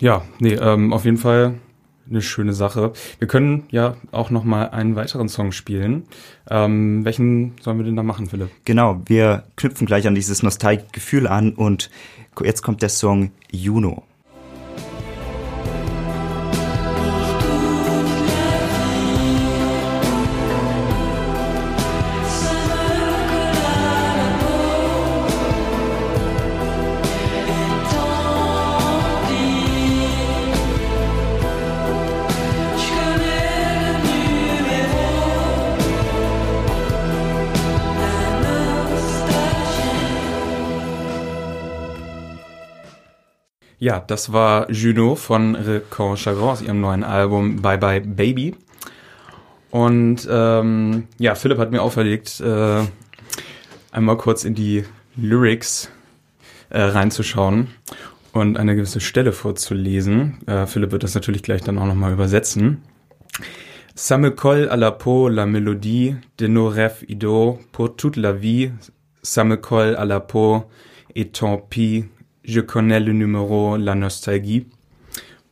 Ja, 0.01 0.23
nee, 0.41 0.53
ähm, 0.55 0.93
auf 0.93 1.05
jeden 1.07 1.17
Fall 1.17 1.55
eine 2.09 2.23
schöne 2.23 2.53
Sache. 2.53 2.93
Wir 3.19 3.29
können 3.29 3.65
ja 3.71 3.97
auch 4.13 4.31
noch 4.31 4.45
mal 4.45 4.71
einen 4.71 4.97
weiteren 4.97 5.29
Song 5.29 5.53
spielen. 5.53 6.05
Ähm, 6.49 7.05
welchen 7.05 7.53
sollen 7.61 7.79
wir 7.79 7.85
denn 7.85 7.97
da 7.97 8.03
machen, 8.03 8.27
Philipp? 8.27 8.51
Genau, 8.65 9.01
wir 9.07 9.45
knüpfen 9.57 9.87
gleich 9.87 10.07
an 10.07 10.15
dieses 10.15 10.43
nostalgische 10.43 10.93
Gefühl 10.93 11.27
an 11.27 11.53
und 11.53 11.91
jetzt 12.43 12.63
kommt 12.63 12.83
der 12.83 12.89
Song 12.89 13.31
Juno. 13.51 14.05
Ja, 43.85 44.01
das 44.01 44.33
war 44.33 44.71
Juno 44.71 45.15
von 45.15 45.55
Recon 45.57 46.17
Chagrin 46.17 46.45
aus 46.45 46.63
ihrem 46.63 46.81
neuen 46.81 47.05
Album 47.05 47.61
Bye 47.61 47.77
Bye 47.77 48.01
Baby. 48.01 48.55
Und 49.71 50.27
ähm, 50.31 51.07
ja, 51.19 51.35
Philipp 51.35 51.59
hat 51.59 51.71
mir 51.71 51.83
auferlegt, 51.83 52.41
äh, 52.41 52.81
einmal 53.93 54.17
kurz 54.17 54.45
in 54.47 54.55
die 54.55 54.85
Lyrics 55.17 55.91
äh, 56.71 56.81
reinzuschauen 56.81 57.75
und 58.33 58.57
eine 58.57 58.75
gewisse 58.75 59.01
Stelle 59.01 59.33
vorzulesen. 59.33 60.39
Äh, 60.47 60.65
Philipp 60.65 60.93
wird 60.93 61.03
das 61.03 61.15
natürlich 61.15 61.43
gleich 61.43 61.61
dann 61.61 61.77
auch 61.77 61.85
nochmal 61.85 62.15
übersetzen. 62.15 62.85
Ça 63.95 64.17
me 64.17 64.31
colle 64.31 64.71
à 64.71 64.77
la 64.77 64.93
peau 64.93 65.29
la 65.29 65.45
mélodie 65.45 66.17
de 66.39 66.47
nos 66.47 66.71
rêves 66.71 67.05
idoles 67.07 67.59
pour 67.71 67.97
toute 67.97 68.17
la 68.17 68.33
vie. 68.33 68.73
Ça 69.23 69.45
me 69.45 69.59
colle 69.59 69.95
à 69.97 70.07
la 70.07 70.21
peau 70.21 70.65
et 71.15 71.29
tant 71.29 71.59
pis, 71.59 72.07
je 72.45 72.61
connais 72.61 73.01
le 73.01 73.13
numéro, 73.13 73.77
la 73.77 73.95
nostalgie. 73.95 74.67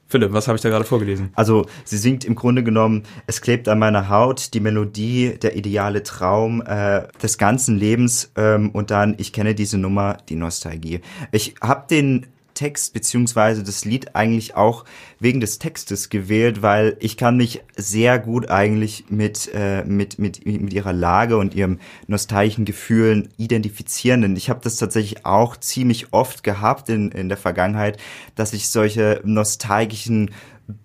Philipp, 0.08 0.32
was 0.34 0.46
habe 0.46 0.56
ich 0.56 0.62
da 0.62 0.68
gerade 0.68 0.84
vorgelesen? 0.84 1.30
Also 1.34 1.64
sie 1.84 1.96
singt 1.96 2.26
im 2.26 2.34
Grunde 2.34 2.62
genommen, 2.62 3.04
es 3.26 3.40
klebt 3.40 3.66
an 3.66 3.78
meiner 3.78 4.10
Haut 4.10 4.52
die 4.52 4.60
Melodie, 4.60 5.38
der 5.40 5.56
ideale 5.56 6.02
Traum 6.02 6.62
äh, 6.66 7.04
des 7.22 7.38
ganzen 7.38 7.78
Lebens 7.78 8.30
ähm, 8.36 8.70
und 8.72 8.90
dann, 8.90 9.14
ich 9.16 9.32
kenne 9.32 9.54
diese 9.54 9.78
Nummer, 9.78 10.18
die 10.28 10.36
Nostalgie. 10.36 11.00
Ich 11.32 11.54
habe 11.62 11.86
den 11.88 12.26
Text 12.54 12.92
beziehungsweise 12.92 13.62
das 13.62 13.84
Lied 13.84 14.14
eigentlich 14.14 14.54
auch 14.54 14.84
wegen 15.18 15.40
des 15.40 15.58
Textes 15.58 16.08
gewählt, 16.08 16.62
weil 16.62 16.96
ich 17.00 17.16
kann 17.16 17.36
mich 17.36 17.62
sehr 17.76 18.18
gut 18.18 18.50
eigentlich 18.50 19.04
mit, 19.08 19.50
äh, 19.54 19.84
mit, 19.84 20.18
mit, 20.18 20.44
mit 20.46 20.72
ihrer 20.72 20.92
Lage 20.92 21.36
und 21.36 21.54
ihrem 21.54 21.78
nostalgischen 22.06 22.64
Gefühlen 22.64 23.28
identifizieren. 23.36 24.22
Denn 24.22 24.36
ich 24.36 24.50
habe 24.50 24.60
das 24.62 24.76
tatsächlich 24.76 25.24
auch 25.24 25.56
ziemlich 25.56 26.12
oft 26.12 26.42
gehabt 26.42 26.88
in, 26.88 27.10
in 27.12 27.28
der 27.28 27.38
Vergangenheit, 27.38 27.98
dass 28.34 28.52
ich 28.52 28.68
solche 28.68 29.20
nostalgischen 29.24 30.30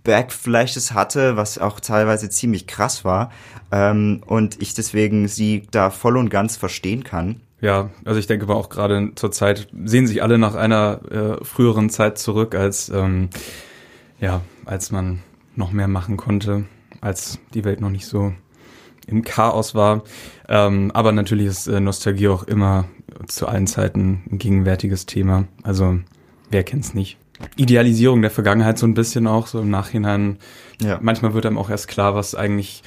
Backflashes 0.03 0.93
hatte, 0.93 1.37
was 1.37 1.57
auch 1.57 1.79
teilweise 1.79 2.29
ziemlich 2.29 2.67
krass 2.67 3.05
war. 3.05 3.31
Ähm, 3.71 4.21
und 4.25 4.61
ich 4.61 4.73
deswegen 4.73 5.27
sie 5.27 5.67
da 5.71 5.89
voll 5.89 6.17
und 6.17 6.29
ganz 6.29 6.57
verstehen 6.57 7.03
kann. 7.03 7.41
Ja, 7.59 7.89
also 8.05 8.19
ich 8.19 8.27
denke 8.27 8.45
aber 8.45 8.55
auch 8.55 8.69
gerade 8.69 9.13
zur 9.15 9.31
Zeit 9.31 9.67
sehen 9.83 10.05
sich 10.05 10.21
alle 10.21 10.37
nach 10.37 10.55
einer 10.55 10.99
äh, 11.41 11.43
früheren 11.43 11.89
Zeit 11.89 12.19
zurück, 12.19 12.53
als 12.53 12.89
ähm, 12.89 13.29
ja, 14.19 14.41
als 14.65 14.91
man 14.91 15.19
noch 15.55 15.71
mehr 15.71 15.87
machen 15.87 16.17
konnte, 16.17 16.65
als 17.01 17.39
die 17.53 17.63
Welt 17.63 17.81
noch 17.81 17.89
nicht 17.89 18.05
so 18.05 18.33
im 19.07 19.23
Chaos 19.23 19.73
war. 19.73 20.03
Ähm, 20.47 20.91
aber 20.93 21.11
natürlich 21.11 21.47
ist 21.47 21.67
äh, 21.67 21.79
Nostalgie 21.79 22.27
auch 22.27 22.43
immer 22.43 22.85
zu 23.27 23.47
allen 23.47 23.67
Zeiten 23.67 24.23
ein 24.31 24.37
gegenwärtiges 24.37 25.05
Thema. 25.05 25.45
Also, 25.63 25.99
wer 26.51 26.63
kennt's 26.63 26.93
nicht? 26.93 27.17
Idealisierung 27.55 28.21
der 28.21 28.31
Vergangenheit 28.31 28.77
so 28.77 28.85
ein 28.85 28.93
bisschen 28.93 29.27
auch, 29.27 29.47
so 29.47 29.59
im 29.61 29.69
Nachhinein. 29.69 30.37
Ja. 30.81 30.99
Manchmal 31.01 31.33
wird 31.33 31.45
einem 31.45 31.57
auch 31.57 31.69
erst 31.69 31.87
klar, 31.87 32.15
was 32.15 32.35
eigentlich, 32.35 32.83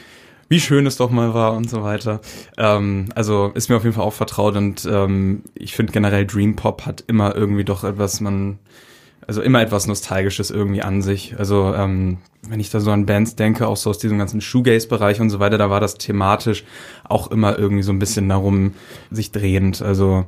wie 0.50 0.60
schön 0.60 0.84
es 0.84 0.96
doch 0.98 1.10
mal 1.10 1.32
war 1.32 1.54
und 1.54 1.70
so 1.70 1.82
weiter. 1.82 2.20
Ähm, 2.58 3.06
also 3.14 3.50
ist 3.54 3.70
mir 3.70 3.76
auf 3.76 3.84
jeden 3.84 3.94
Fall 3.94 4.04
auch 4.04 4.12
vertraut 4.12 4.56
und 4.56 4.84
ähm, 4.84 5.44
ich 5.54 5.74
finde 5.74 5.92
generell 5.92 6.26
Dream 6.26 6.56
Pop 6.56 6.84
hat 6.84 7.04
immer 7.06 7.34
irgendwie 7.36 7.64
doch 7.64 7.84
etwas, 7.84 8.20
man, 8.20 8.58
also 9.26 9.40
immer 9.42 9.62
etwas 9.62 9.86
Nostalgisches 9.86 10.50
irgendwie 10.50 10.82
an 10.82 11.02
sich. 11.02 11.36
Also 11.38 11.72
ähm, 11.74 12.18
wenn 12.48 12.58
ich 12.58 12.68
da 12.68 12.80
so 12.80 12.90
an 12.90 13.06
Bands 13.06 13.36
denke, 13.36 13.68
auch 13.68 13.76
so 13.76 13.90
aus 13.90 13.98
diesem 13.98 14.18
ganzen 14.18 14.40
Shoegaze-Bereich 14.40 15.20
und 15.20 15.30
so 15.30 15.38
weiter, 15.38 15.56
da 15.56 15.70
war 15.70 15.78
das 15.78 15.94
thematisch 15.94 16.64
auch 17.04 17.30
immer 17.30 17.56
irgendwie 17.56 17.84
so 17.84 17.92
ein 17.92 17.98
bisschen 18.00 18.28
darum 18.28 18.74
sich 19.12 19.30
drehend. 19.30 19.82
Also 19.82 20.26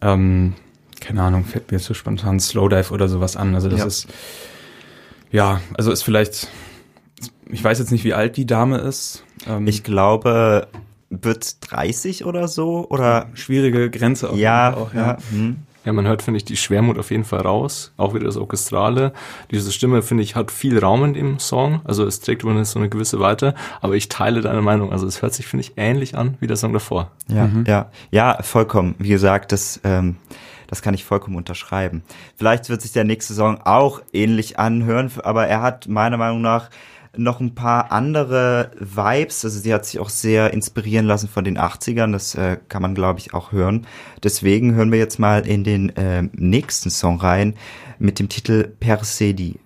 ähm, 0.00 0.54
keine 1.00 1.22
Ahnung, 1.22 1.44
fällt 1.44 1.70
mir 1.70 1.76
jetzt 1.76 1.86
so 1.86 1.94
spontan 1.94 2.40
Slowdive 2.40 2.90
oder 2.92 3.06
sowas 3.08 3.36
an. 3.36 3.54
Also 3.54 3.68
das 3.68 3.80
Ja. 3.80 3.86
ist 3.86 4.06
ja, 5.30 5.60
also 5.74 5.92
ist 5.92 6.02
vielleicht, 6.02 6.48
ich 7.50 7.62
weiß 7.62 7.78
jetzt 7.78 7.92
nicht, 7.92 8.04
wie 8.04 8.14
alt 8.14 8.36
die 8.36 8.46
Dame 8.46 8.78
ist. 8.78 9.24
Ähm, 9.46 9.66
Ich 9.66 9.82
glaube, 9.82 10.68
wird 11.10 11.70
30 11.72 12.24
oder 12.24 12.48
so 12.48 12.86
oder 12.88 13.28
schwierige 13.34 13.90
Grenze 13.90 14.30
auf 14.30 14.36
ja, 14.36 14.68
jeden 14.68 14.74
Fall 14.74 14.82
auch, 14.82 14.94
ja. 14.94 15.16
Hm. 15.30 15.56
Ja, 15.84 15.92
man 15.94 16.06
hört, 16.06 16.20
finde 16.20 16.36
ich, 16.36 16.44
die 16.44 16.58
Schwermut 16.58 16.98
auf 16.98 17.10
jeden 17.10 17.24
Fall 17.24 17.40
raus. 17.40 17.94
Auch 17.96 18.12
wieder 18.12 18.26
das 18.26 18.36
Orchestrale. 18.36 19.14
Diese 19.50 19.72
Stimme, 19.72 20.02
finde 20.02 20.22
ich, 20.22 20.34
hat 20.34 20.50
viel 20.50 20.78
Raum 20.78 21.02
in 21.04 21.14
dem 21.14 21.38
Song. 21.38 21.80
Also 21.84 22.04
es 22.04 22.20
trägt 22.20 22.42
über 22.42 22.50
eine, 22.52 22.66
so 22.66 22.78
eine 22.78 22.90
gewisse 22.90 23.20
Weite. 23.20 23.54
Aber 23.80 23.94
ich 23.94 24.10
teile 24.10 24.42
deine 24.42 24.60
Meinung. 24.60 24.92
Also 24.92 25.06
es 25.06 25.22
hört 25.22 25.32
sich, 25.32 25.46
finde 25.46 25.62
ich, 25.62 25.74
ähnlich 25.78 26.14
an 26.14 26.36
wie 26.40 26.46
der 26.46 26.56
Song 26.56 26.74
davor. 26.74 27.12
Ja, 27.28 27.48
ja, 27.66 27.90
ja, 28.10 28.42
vollkommen. 28.42 28.96
Wie 28.98 29.08
gesagt, 29.08 29.50
das, 29.52 29.80
ähm, 29.82 30.16
das 30.66 30.82
kann 30.82 30.92
ich 30.92 31.06
vollkommen 31.06 31.36
unterschreiben. 31.36 32.02
Vielleicht 32.36 32.68
wird 32.68 32.82
sich 32.82 32.92
der 32.92 33.04
nächste 33.04 33.32
Song 33.32 33.62
auch 33.64 34.02
ähnlich 34.12 34.58
anhören, 34.58 35.10
aber 35.22 35.46
er 35.46 35.62
hat 35.62 35.88
meiner 35.88 36.18
Meinung 36.18 36.42
nach 36.42 36.68
noch 37.16 37.40
ein 37.40 37.54
paar 37.54 37.92
andere 37.92 38.70
Vibes. 38.78 39.44
Also 39.44 39.58
sie 39.60 39.72
hat 39.72 39.86
sich 39.86 39.98
auch 39.98 40.08
sehr 40.08 40.52
inspirieren 40.52 41.06
lassen 41.06 41.28
von 41.28 41.44
den 41.44 41.58
80ern. 41.58 42.12
Das 42.12 42.34
äh, 42.34 42.58
kann 42.68 42.82
man, 42.82 42.94
glaube 42.94 43.20
ich, 43.20 43.34
auch 43.34 43.52
hören. 43.52 43.86
Deswegen 44.22 44.74
hören 44.74 44.92
wir 44.92 44.98
jetzt 44.98 45.18
mal 45.18 45.46
in 45.46 45.64
den 45.64 45.92
ähm, 45.96 46.30
nächsten 46.34 46.90
Song 46.90 47.20
rein 47.20 47.54
mit 47.98 48.18
dem 48.18 48.28
Titel 48.28 48.64
Persedi. 48.80 49.58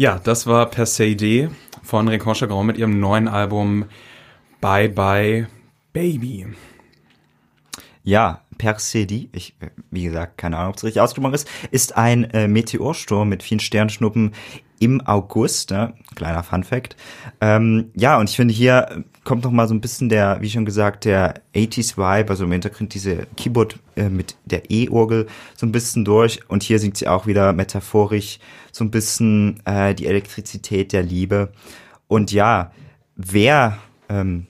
Ja, 0.00 0.18
das 0.18 0.46
war 0.46 0.64
Per 0.70 0.86
se 0.86 1.14
D 1.14 1.50
von 1.82 2.08
Recon 2.08 2.34
Chagrin 2.34 2.64
mit 2.64 2.78
ihrem 2.78 3.00
neuen 3.00 3.28
Album 3.28 3.84
Bye 4.62 4.88
Bye 4.88 5.46
Baby. 5.92 6.46
Ja, 8.02 8.40
Persedi, 8.56 9.28
ich, 9.32 9.56
wie 9.90 10.04
gesagt, 10.04 10.38
keine 10.38 10.56
Ahnung, 10.56 10.70
ob 10.70 10.76
es 10.78 10.84
richtig 10.84 11.02
ausgesprochen 11.02 11.34
ist, 11.34 11.46
ist 11.70 11.98
ein 11.98 12.24
äh, 12.30 12.48
Meteorsturm 12.48 13.28
mit 13.28 13.42
vielen 13.42 13.60
Sternschnuppen 13.60 14.32
im 14.78 15.02
August, 15.02 15.70
ne? 15.70 15.92
kleiner 16.14 16.44
Fun 16.44 16.64
Fact. 16.64 16.96
Ähm, 17.42 17.90
ja, 17.94 18.18
und 18.18 18.30
ich 18.30 18.36
finde, 18.36 18.54
hier 18.54 19.04
kommt 19.30 19.44
noch 19.44 19.52
mal 19.52 19.68
so 19.68 19.74
ein 19.74 19.80
bisschen 19.80 20.08
der, 20.08 20.38
wie 20.40 20.50
schon 20.50 20.64
gesagt, 20.64 21.04
der 21.04 21.40
80s 21.54 21.96
Vibe, 21.96 22.30
also 22.30 22.42
im 22.42 22.50
Hintergrund 22.50 22.94
diese 22.94 23.28
Keyboard 23.36 23.78
äh, 23.94 24.08
mit 24.08 24.34
der 24.44 24.72
E-Orgel 24.72 25.28
so 25.54 25.66
ein 25.66 25.70
bisschen 25.70 26.04
durch. 26.04 26.40
Und 26.48 26.64
hier 26.64 26.80
singt 26.80 26.96
sie 26.96 27.06
auch 27.06 27.28
wieder 27.28 27.52
metaphorisch 27.52 28.40
so 28.72 28.82
ein 28.82 28.90
bisschen 28.90 29.64
äh, 29.66 29.94
die 29.94 30.06
Elektrizität 30.06 30.92
der 30.92 31.04
Liebe. 31.04 31.52
Und 32.08 32.32
ja, 32.32 32.72
wer 33.14 33.78
ähm, 34.08 34.48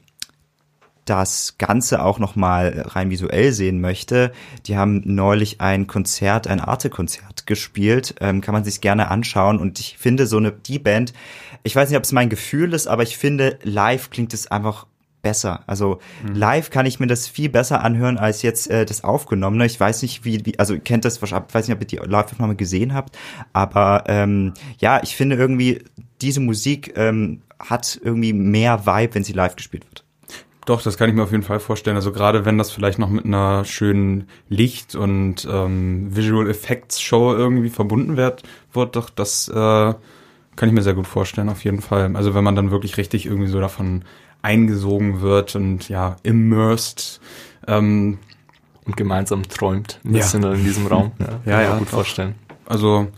das 1.05 1.59
Ganze 1.59 2.03
auch 2.03 2.19
nochmal 2.19 2.85
rein 2.87 3.11
visuell 3.11 3.53
sehen 3.53 3.83
möchte, 3.83 4.33
die 4.65 4.79
haben 4.79 5.03
neulich 5.05 5.61
ein 5.61 5.89
Konzert, 5.89 6.47
ein 6.47 6.61
Arte-Konzert 6.61 7.47
gespielt, 7.47 8.15
ähm, 8.21 8.41
kann 8.41 8.55
man 8.55 8.65
sich 8.65 8.81
gerne 8.81 9.11
anschauen 9.11 9.59
und 9.59 9.79
ich 9.79 9.99
finde 9.99 10.27
so 10.27 10.37
eine, 10.37 10.53
die 10.53 10.79
Band, 10.79 11.13
ich 11.63 11.77
weiß 11.77 11.89
nicht, 11.89 11.99
ob 11.99 12.05
es 12.05 12.13
mein 12.13 12.29
Gefühl 12.29 12.73
ist, 12.75 12.87
aber 12.87 13.03
ich 13.03 13.17
finde, 13.17 13.59
live 13.63 14.11
klingt 14.11 14.35
es 14.35 14.51
einfach 14.51 14.87
besser. 15.23 15.63
Also 15.67 15.99
live 16.33 16.71
kann 16.71 16.87
ich 16.87 17.01
mir 17.01 17.07
das 17.07 17.29
viel 17.29 17.49
besser 17.49 17.83
anhören 17.83 18.19
als 18.19 18.43
jetzt 18.43 18.71
äh, 18.71 18.87
das 18.87 19.05
aufgenommene. 19.05 19.67
Ich 19.67 19.79
weiß 19.79 20.03
nicht, 20.03 20.25
wie, 20.25 20.45
wie 20.47 20.59
also 20.59 20.75
ihr 20.75 20.81
kennt 20.81 21.05
das 21.05 21.21
wahrscheinlich, 21.21 21.49
ich 21.49 21.55
weiß 21.55 21.69
nicht, 21.69 21.77
ob 21.77 21.83
ihr 21.83 21.87
die 21.87 22.11
Live-Aufnahme 22.11 22.57
gesehen 22.57 22.95
habt, 22.95 23.19
aber 23.53 24.05
ähm, 24.07 24.55
ja, 24.79 25.01
ich 25.03 25.17
finde 25.17 25.37
irgendwie, 25.37 25.85
diese 26.21 26.41
Musik 26.41 26.95
ähm, 26.97 27.43
hat 27.59 28.01
irgendwie 28.03 28.33
mehr 28.33 28.87
Vibe, 28.87 29.15
wenn 29.15 29.25
sie 29.25 29.33
live 29.33 29.57
gespielt 29.57 29.85
wird. 29.87 30.05
Doch, 30.67 30.83
das 30.83 30.97
kann 30.97 31.09
ich 31.09 31.15
mir 31.15 31.23
auf 31.23 31.33
jeden 31.33 31.43
Fall 31.43 31.59
vorstellen. 31.59 31.97
Also 31.97 32.13
gerade 32.13 32.45
wenn 32.45 32.59
das 32.59 32.71
vielleicht 32.71 32.99
noch 32.99 33.09
mit 33.09 33.25
einer 33.25 33.65
schönen 33.65 34.29
Licht- 34.49 34.95
und 34.95 35.49
ähm, 35.51 36.15
Visual 36.15 36.49
Effects 36.49 37.01
Show 37.01 37.35
irgendwie 37.35 37.71
verbunden 37.71 38.17
wird, 38.17 38.43
wird 38.73 38.95
doch 38.95 39.11
das 39.11 39.49
äh, 39.49 39.95
kann 40.61 40.69
ich 40.69 40.75
mir 40.75 40.83
sehr 40.83 40.93
gut 40.95 41.07
vorstellen, 41.07 41.49
auf 41.49 41.65
jeden 41.65 41.81
Fall. 41.81 42.15
Also 42.15 42.35
wenn 42.35 42.45
man 42.45 42.55
dann 42.55 42.71
wirklich 42.71 42.99
richtig 42.99 43.25
irgendwie 43.25 43.49
so 43.51 43.61
davon 43.61 44.05
eingesogen 44.43 45.23
wird 45.23 45.57
und 45.57 45.89
ja, 45.89 46.17
immersed. 46.23 47.19
Ähm, 47.67 48.19
Und 48.85 48.97
gemeinsam 48.97 49.43
träumt. 49.45 50.01
Ein 50.05 50.15
Ja. 50.15 50.21
bisschen 50.21 50.43
in 50.45 50.63
diesem 50.65 50.87
Raum. 50.87 51.13
Ja, 51.19 51.27
kann 51.27 51.41
Ja, 51.47 51.63
ich 51.63 51.69
ja, 51.69 51.79
gut 51.79 51.89
doch. 51.89 51.93
vorstellen. 51.95 52.35
also 52.67 53.09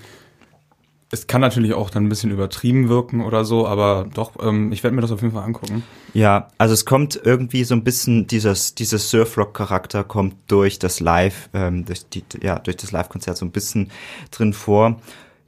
es 1.11 1.27
kann 1.27 1.41
natürlich 1.43 1.75
auch 1.75 1.91
dann 1.91 2.07
ein 2.07 2.09
bisschen 2.09 2.31
übertrieben 2.31 2.89
wirken 2.89 3.21
oder 3.23 3.45
so, 3.45 3.67
aber 3.67 4.07
doch, 4.15 4.33
ähm, 4.43 4.73
ich 4.73 4.83
werde 4.83 4.95
mir 4.95 5.03
das 5.03 5.11
auf 5.13 5.21
jeden 5.21 5.35
Fall 5.35 5.45
angucken. 5.45 5.83
Ja, 6.15 6.49
also 6.59 6.73
es 6.73 6.85
kommt 6.87 7.21
irgendwie 7.23 7.65
so 7.65 7.75
ein 7.75 7.85
bisschen 7.85 8.27
dieses 8.29 8.75
dieses 8.75 9.11
Surfrock-Charakter 9.11 10.05
kommt 10.05 10.37
durch 10.47 10.79
das 10.79 11.01
Live, 11.01 11.51
ähm, 11.55 11.85
durch 11.85 12.09
die 12.09 12.25
ja 12.41 12.59
durch 12.59 12.77
das 12.79 12.93
Live-Konzert 12.93 13.37
so 13.37 13.45
ein 13.45 13.51
bisschen 13.51 13.91
drin 14.31 14.53
vor. 14.55 15.01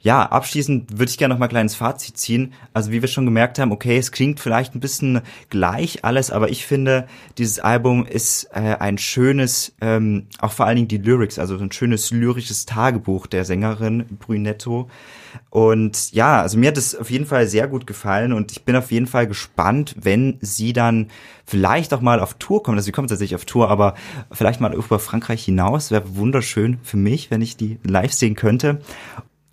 Ja, 0.05 0.21
abschließend 0.21 0.99
würde 0.99 1.09
ich 1.09 1.17
gerne 1.17 1.33
noch 1.33 1.39
mal 1.39 1.47
ein 1.47 1.49
kleines 1.49 1.73
Fazit 1.73 2.15
ziehen. 2.15 2.53
Also 2.75 2.91
wie 2.91 3.01
wir 3.01 3.07
schon 3.07 3.25
gemerkt 3.25 3.57
haben, 3.57 3.71
okay, 3.71 3.97
es 3.97 4.11
klingt 4.11 4.39
vielleicht 4.39 4.75
ein 4.75 4.79
bisschen 4.79 5.21
gleich 5.49 6.05
alles, 6.05 6.29
aber 6.29 6.51
ich 6.51 6.63
finde, 6.63 7.07
dieses 7.39 7.57
Album 7.57 8.05
ist 8.05 8.43
äh, 8.53 8.75
ein 8.79 8.99
schönes, 8.99 9.73
ähm, 9.81 10.27
auch 10.37 10.51
vor 10.51 10.67
allen 10.67 10.75
Dingen 10.75 10.89
die 10.89 10.99
Lyrics, 10.99 11.39
also 11.39 11.57
so 11.57 11.63
ein 11.63 11.71
schönes 11.71 12.11
lyrisches 12.11 12.67
Tagebuch 12.67 13.25
der 13.25 13.45
Sängerin 13.45 14.05
Brünetto. 14.19 14.91
Und 15.49 16.11
ja, 16.11 16.39
also 16.39 16.59
mir 16.59 16.67
hat 16.67 16.77
es 16.77 16.95
auf 16.95 17.09
jeden 17.09 17.25
Fall 17.25 17.47
sehr 17.47 17.67
gut 17.67 17.87
gefallen 17.87 18.31
und 18.31 18.51
ich 18.51 18.63
bin 18.63 18.75
auf 18.75 18.91
jeden 18.91 19.07
Fall 19.07 19.25
gespannt, 19.25 19.95
wenn 19.99 20.37
sie 20.39 20.71
dann 20.71 21.07
vielleicht 21.47 21.95
auch 21.95 22.01
mal 22.01 22.19
auf 22.19 22.35
Tour 22.35 22.61
kommt. 22.61 22.77
Also 22.77 22.85
sie 22.85 22.91
kommt 22.91 23.09
tatsächlich 23.09 23.33
auf 23.33 23.45
Tour, 23.45 23.71
aber 23.71 23.95
vielleicht 24.31 24.61
mal 24.61 24.75
über 24.75 24.99
Frankreich 24.99 25.43
hinaus. 25.43 25.89
Wäre 25.89 26.15
wunderschön 26.15 26.77
für 26.83 26.97
mich, 26.97 27.31
wenn 27.31 27.41
ich 27.41 27.57
die 27.57 27.79
live 27.83 28.13
sehen 28.13 28.35
könnte. 28.35 28.81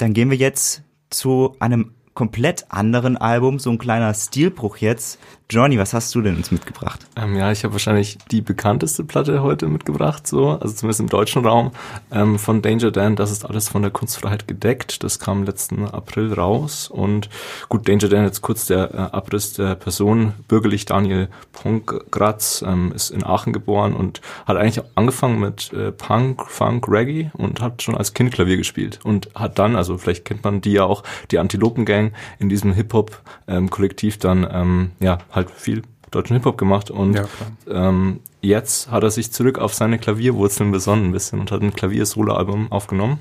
Dann 0.03 0.15
gehen 0.15 0.31
wir 0.31 0.37
jetzt 0.37 0.83
zu 1.11 1.55
einem 1.61 1.95
komplett 2.15 2.73
anderen 2.73 3.17
Album, 3.17 3.61
so 3.61 3.71
ein 3.71 3.79
kleiner 3.79 4.13
Stilbruch 4.15 4.79
jetzt. 4.79 5.21
Johnny, 5.53 5.79
was 5.79 5.93
hast 5.93 6.15
du 6.15 6.23
denn 6.23 6.37
uns 6.37 6.51
mitgebracht? 6.51 7.01
Ähm, 7.15 7.37
ja, 7.37 7.53
ich 7.53 7.63
habe 7.63 7.75
wahrscheinlich 7.75 8.17
die 8.31 8.41
bekannteste 8.41 9.05
Platte 9.05 9.43
heute 9.43 9.67
mitgebracht, 9.67 10.27
so, 10.27 10.53
also 10.53 10.75
zumindest 10.75 11.01
im 11.01 11.11
deutschen 11.11 11.45
Raum, 11.45 11.73
ähm, 12.11 12.39
von 12.39 12.63
Danger 12.63 12.91
Dan. 12.91 13.17
Das 13.17 13.31
ist 13.31 13.45
alles 13.45 13.69
von 13.69 13.83
der 13.83 13.91
Kunstfreiheit 13.91 14.49
gedeckt. 14.49 15.05
Das 15.05 15.19
kam 15.19 15.45
letzten 15.45 15.85
April 15.85 16.33
raus. 16.33 16.89
Und 16.89 17.29
gut, 17.69 17.87
Danger 17.87 18.09
Dan, 18.09 18.25
jetzt 18.25 18.41
kurz 18.41 18.65
der 18.65 18.95
äh, 18.95 18.97
Abriss 18.97 19.53
der 19.53 19.75
Person. 19.75 20.33
Bürgerlich 20.49 20.87
Daniel 20.87 21.29
Pongratz 21.53 22.65
ähm, 22.67 22.91
ist 22.95 23.11
in 23.11 23.23
Aachen 23.23 23.53
geboren 23.53 23.93
und 23.93 24.23
hat 24.47 24.57
eigentlich 24.57 24.83
angefangen 24.95 25.39
mit 25.39 25.71
äh, 25.75 25.93
Punk, 25.93 26.47
Funk, 26.49 26.89
Reggae 26.89 27.31
und 27.35 27.61
hat 27.61 27.83
schon 27.83 27.95
als 27.95 28.15
Kind 28.15 28.33
Klavier 28.33 28.57
gespielt. 28.57 29.01
Und 29.05 29.29
hat 29.35 29.59
dann, 29.59 29.77
also 29.77 29.99
vielleicht 29.99 30.25
kennt 30.25 30.45
man 30.45 30.63
die 30.63 30.73
ja 30.73 30.85
auch, 30.85 31.03
die 31.31 31.39
Antilopen 31.39 31.85
Gang 31.85 32.15
in 32.39 32.49
diesem 32.49 32.73
Hip-Hop-Kollektiv 32.73 34.17
dann, 34.17 34.49
ähm, 34.51 34.93
ja, 34.99 35.19
halt 35.31 35.42
viel 35.51 35.83
deutschen 36.11 36.37
Hip-Hop 36.37 36.59
gemacht 36.59 36.91
und 36.91 37.15
Ja, 37.15 37.25
ähm, 37.69 38.21
jetzt 38.41 38.91
hat 38.91 39.03
er 39.03 39.11
sich 39.11 39.33
zurück 39.33 39.59
auf 39.59 39.75
seine 39.75 39.99
Klavierwurzeln 39.99 40.71
besonnen 40.71 41.07
ein 41.07 41.13
bisschen 41.13 41.41
und 41.41 41.51
hat 41.51 41.63
ein 41.63 41.73
Klavier-Solo-Album 41.73 42.71
aufgenommen. 42.71 43.19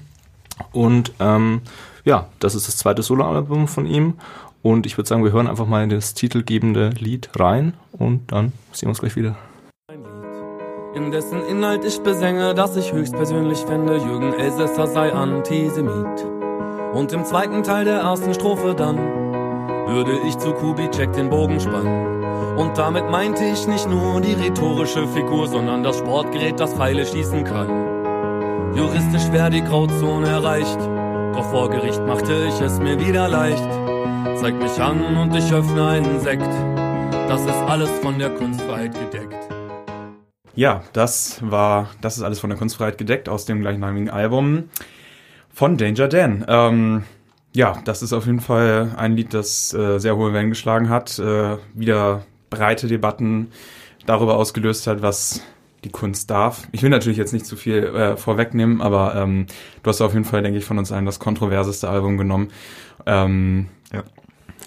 Und 0.72 1.13
ähm, 1.20 1.62
ja, 2.04 2.28
das 2.40 2.56
ist 2.56 2.68
das 2.68 2.78
zweite 2.78 3.01
Solo-Album 3.01 3.68
von 3.68 3.86
ihm. 3.86 4.16
Und 4.62 4.86
ich 4.86 4.98
würde 4.98 5.08
sagen, 5.08 5.24
wir 5.24 5.32
hören 5.32 5.48
einfach 5.48 5.66
mal 5.66 5.84
in 5.84 5.90
das 5.90 6.13
titelgebende 6.13 6.90
Lied 7.00 7.30
rein 7.36 7.74
und 7.94 8.32
dann 8.32 8.51
sehen 8.72 8.88
wir 8.88 8.90
uns 8.90 9.00
gleich 9.00 9.16
wieder. 9.16 9.36
Ein 9.90 10.04
Lied 10.04 10.22
in 10.94 11.10
dessen 11.10 11.42
Inhalt 11.46 11.86
ich 11.86 12.01
besänge, 12.01 12.54
dass 12.54 12.75
ich 12.75 12.92
höchstpersönlich 12.92 13.60
fände, 13.60 13.96
Jürgen 13.98 14.34
Elsässer 14.34 14.88
sei 14.88 15.13
Antisemit. 15.13 16.25
Und 16.94 17.13
im 17.13 17.24
zweiten 17.24 17.63
Teil 17.63 17.86
der 17.86 18.00
ersten 18.00 18.34
Strophe 18.34 18.75
dann 18.75 19.21
würde 19.88 20.20
ich 20.27 20.38
zu 20.38 20.53
Kubitschek 20.53 21.13
den 21.13 21.30
Bogen 21.30 21.60
spannen. 21.60 22.58
Und 22.58 22.77
damit 22.77 23.10
meinte 23.10 23.44
ich 23.46 23.68
nicht 23.68 23.89
nur 23.89 24.22
die 24.22 24.34
rhetorische 24.34 25.08
Figur, 25.08 25.48
sondern 25.48 25.84
das 25.84 25.98
Sportgerät, 25.98 26.60
das 26.60 26.74
Pfeile 26.74 27.06
schießen 27.06 27.44
kann. 27.44 28.75
Juristisch 28.75 29.32
wäre 29.32 29.50
die 29.50 29.63
Grauzone 29.63 30.27
erreicht, 30.27 30.80
doch 31.34 31.50
vor 31.50 31.70
Gericht 31.70 32.01
machte 32.06 32.34
ich 32.48 32.62
es 32.62 32.80
mir 32.80 33.00
wieder 33.00 33.27
leicht. 33.27 33.70
Zeig 34.36 34.56
mich 34.56 34.82
an 34.82 35.18
und 35.18 35.36
ich 35.36 35.51
öffne 35.53 35.88
einen 35.88 36.20
Sekt. 36.20 36.50
Das 37.27 37.41
ist 37.41 37.62
alles 37.68 37.89
von 38.00 38.20
der 38.20 38.30
Kunstfreiheit 38.32 38.94
gedeckt. 38.94 39.36
Ja, 40.56 40.82
das 40.94 41.39
war, 41.41 41.89
das 42.01 42.18
ist 42.18 42.24
alles 42.24 42.39
von 42.39 42.50
der 42.50 42.60
Kunstfreiheit 42.60 42.98
gedeckt 42.98 43.30
aus 43.30 43.46
dem 43.46 43.62
gleichnamigen 43.62 44.10
Album 44.10 44.70
von 45.53 45.77
Danger 45.77 46.08
Dan. 46.08 46.46
Ähm, 46.48 47.03
ja, 47.53 47.81
das 47.86 48.01
ist 48.01 48.13
auf 48.13 48.25
jeden 48.25 48.39
Fall 48.39 48.93
ein 48.98 49.15
Lied, 49.15 49.34
das 49.34 49.74
äh, 49.74 50.00
sehr 50.00 50.15
hohe 50.15 50.34
Wellen 50.34 50.50
geschlagen 50.50 50.89
hat, 50.89 51.20
äh, 51.20 51.58
wieder 51.74 52.24
breite 52.50 52.88
Debatten 52.88 53.51
darüber 54.05 54.36
ausgelöst 54.38 54.88
hat, 54.88 55.01
was 55.01 55.41
die 55.84 55.89
Kunst 55.89 56.29
darf. 56.29 56.67
Ich 56.72 56.84
will 56.84 56.89
natürlich 56.89 57.17
jetzt 57.17 57.34
nicht 57.34 57.46
zu 57.46 57.55
viel 57.55 57.84
äh, 57.84 58.17
vorwegnehmen, 58.17 58.81
aber 58.81 59.15
ähm, 59.15 59.48
du 59.84 59.89
hast 59.89 60.01
auf 60.01 60.13
jeden 60.13 60.25
Fall, 60.25 60.43
denke 60.43 60.60
ich, 60.60 60.65
von 60.65 60.77
uns 60.77 60.91
allen 60.91 61.05
das 61.05 61.20
kontroverseste 61.20 61.89
Album 61.89 62.17
genommen. 62.17 62.50
Ähm, 63.05 63.67
Ja. 63.91 64.03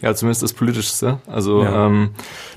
Ja, 0.04 0.14
zumindest 0.14 0.42
das 0.42 0.52
Politischste. 0.52 1.18
Also 1.26 1.62
Ja. 1.62 1.86
ähm, 1.86 2.10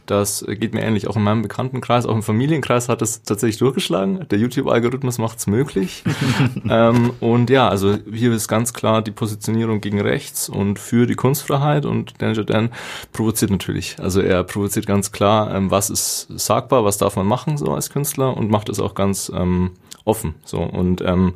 das 0.05 0.43
geht 0.45 0.73
mir 0.73 0.81
ähnlich. 0.81 1.07
Auch 1.07 1.15
in 1.15 1.23
meinem 1.23 1.43
Bekanntenkreis, 1.43 2.05
auch 2.05 2.13
im 2.13 2.21
Familienkreis 2.21 2.89
hat 2.89 3.01
es 3.01 3.23
tatsächlich 3.23 3.57
durchgeschlagen. 3.57 4.27
Der 4.29 4.37
YouTube-Algorithmus 4.37 5.17
macht 5.17 5.37
es 5.37 5.47
möglich. 5.47 6.03
ähm, 6.69 7.13
und 7.21 7.49
ja, 7.49 7.69
also 7.69 7.95
hier 8.11 8.33
ist 8.33 8.49
ganz 8.49 8.73
klar 8.73 9.01
die 9.01 9.11
Positionierung 9.11 9.79
gegen 9.79 10.01
rechts 10.01 10.49
und 10.49 10.77
für 10.77 11.07
die 11.07 11.15
Kunstfreiheit. 11.15 11.85
Und 11.85 12.21
Danger 12.21 12.43
Dan 12.43 12.69
provoziert 13.13 13.49
natürlich. 13.49 13.95
Also 14.01 14.19
er 14.19 14.43
provoziert 14.43 14.85
ganz 14.85 15.13
klar, 15.13 15.55
ähm, 15.55 15.71
was 15.71 15.89
ist 15.89 16.27
sagbar, 16.35 16.83
was 16.83 16.97
darf 16.97 17.15
man 17.15 17.27
machen 17.27 17.57
so 17.57 17.73
als 17.73 17.89
Künstler 17.89 18.35
und 18.35 18.49
macht 18.51 18.67
es 18.67 18.81
auch 18.81 18.93
ganz 18.93 19.31
ähm, 19.33 19.71
offen. 20.03 20.35
So 20.43 20.59
und 20.59 20.99
ähm, 20.99 21.35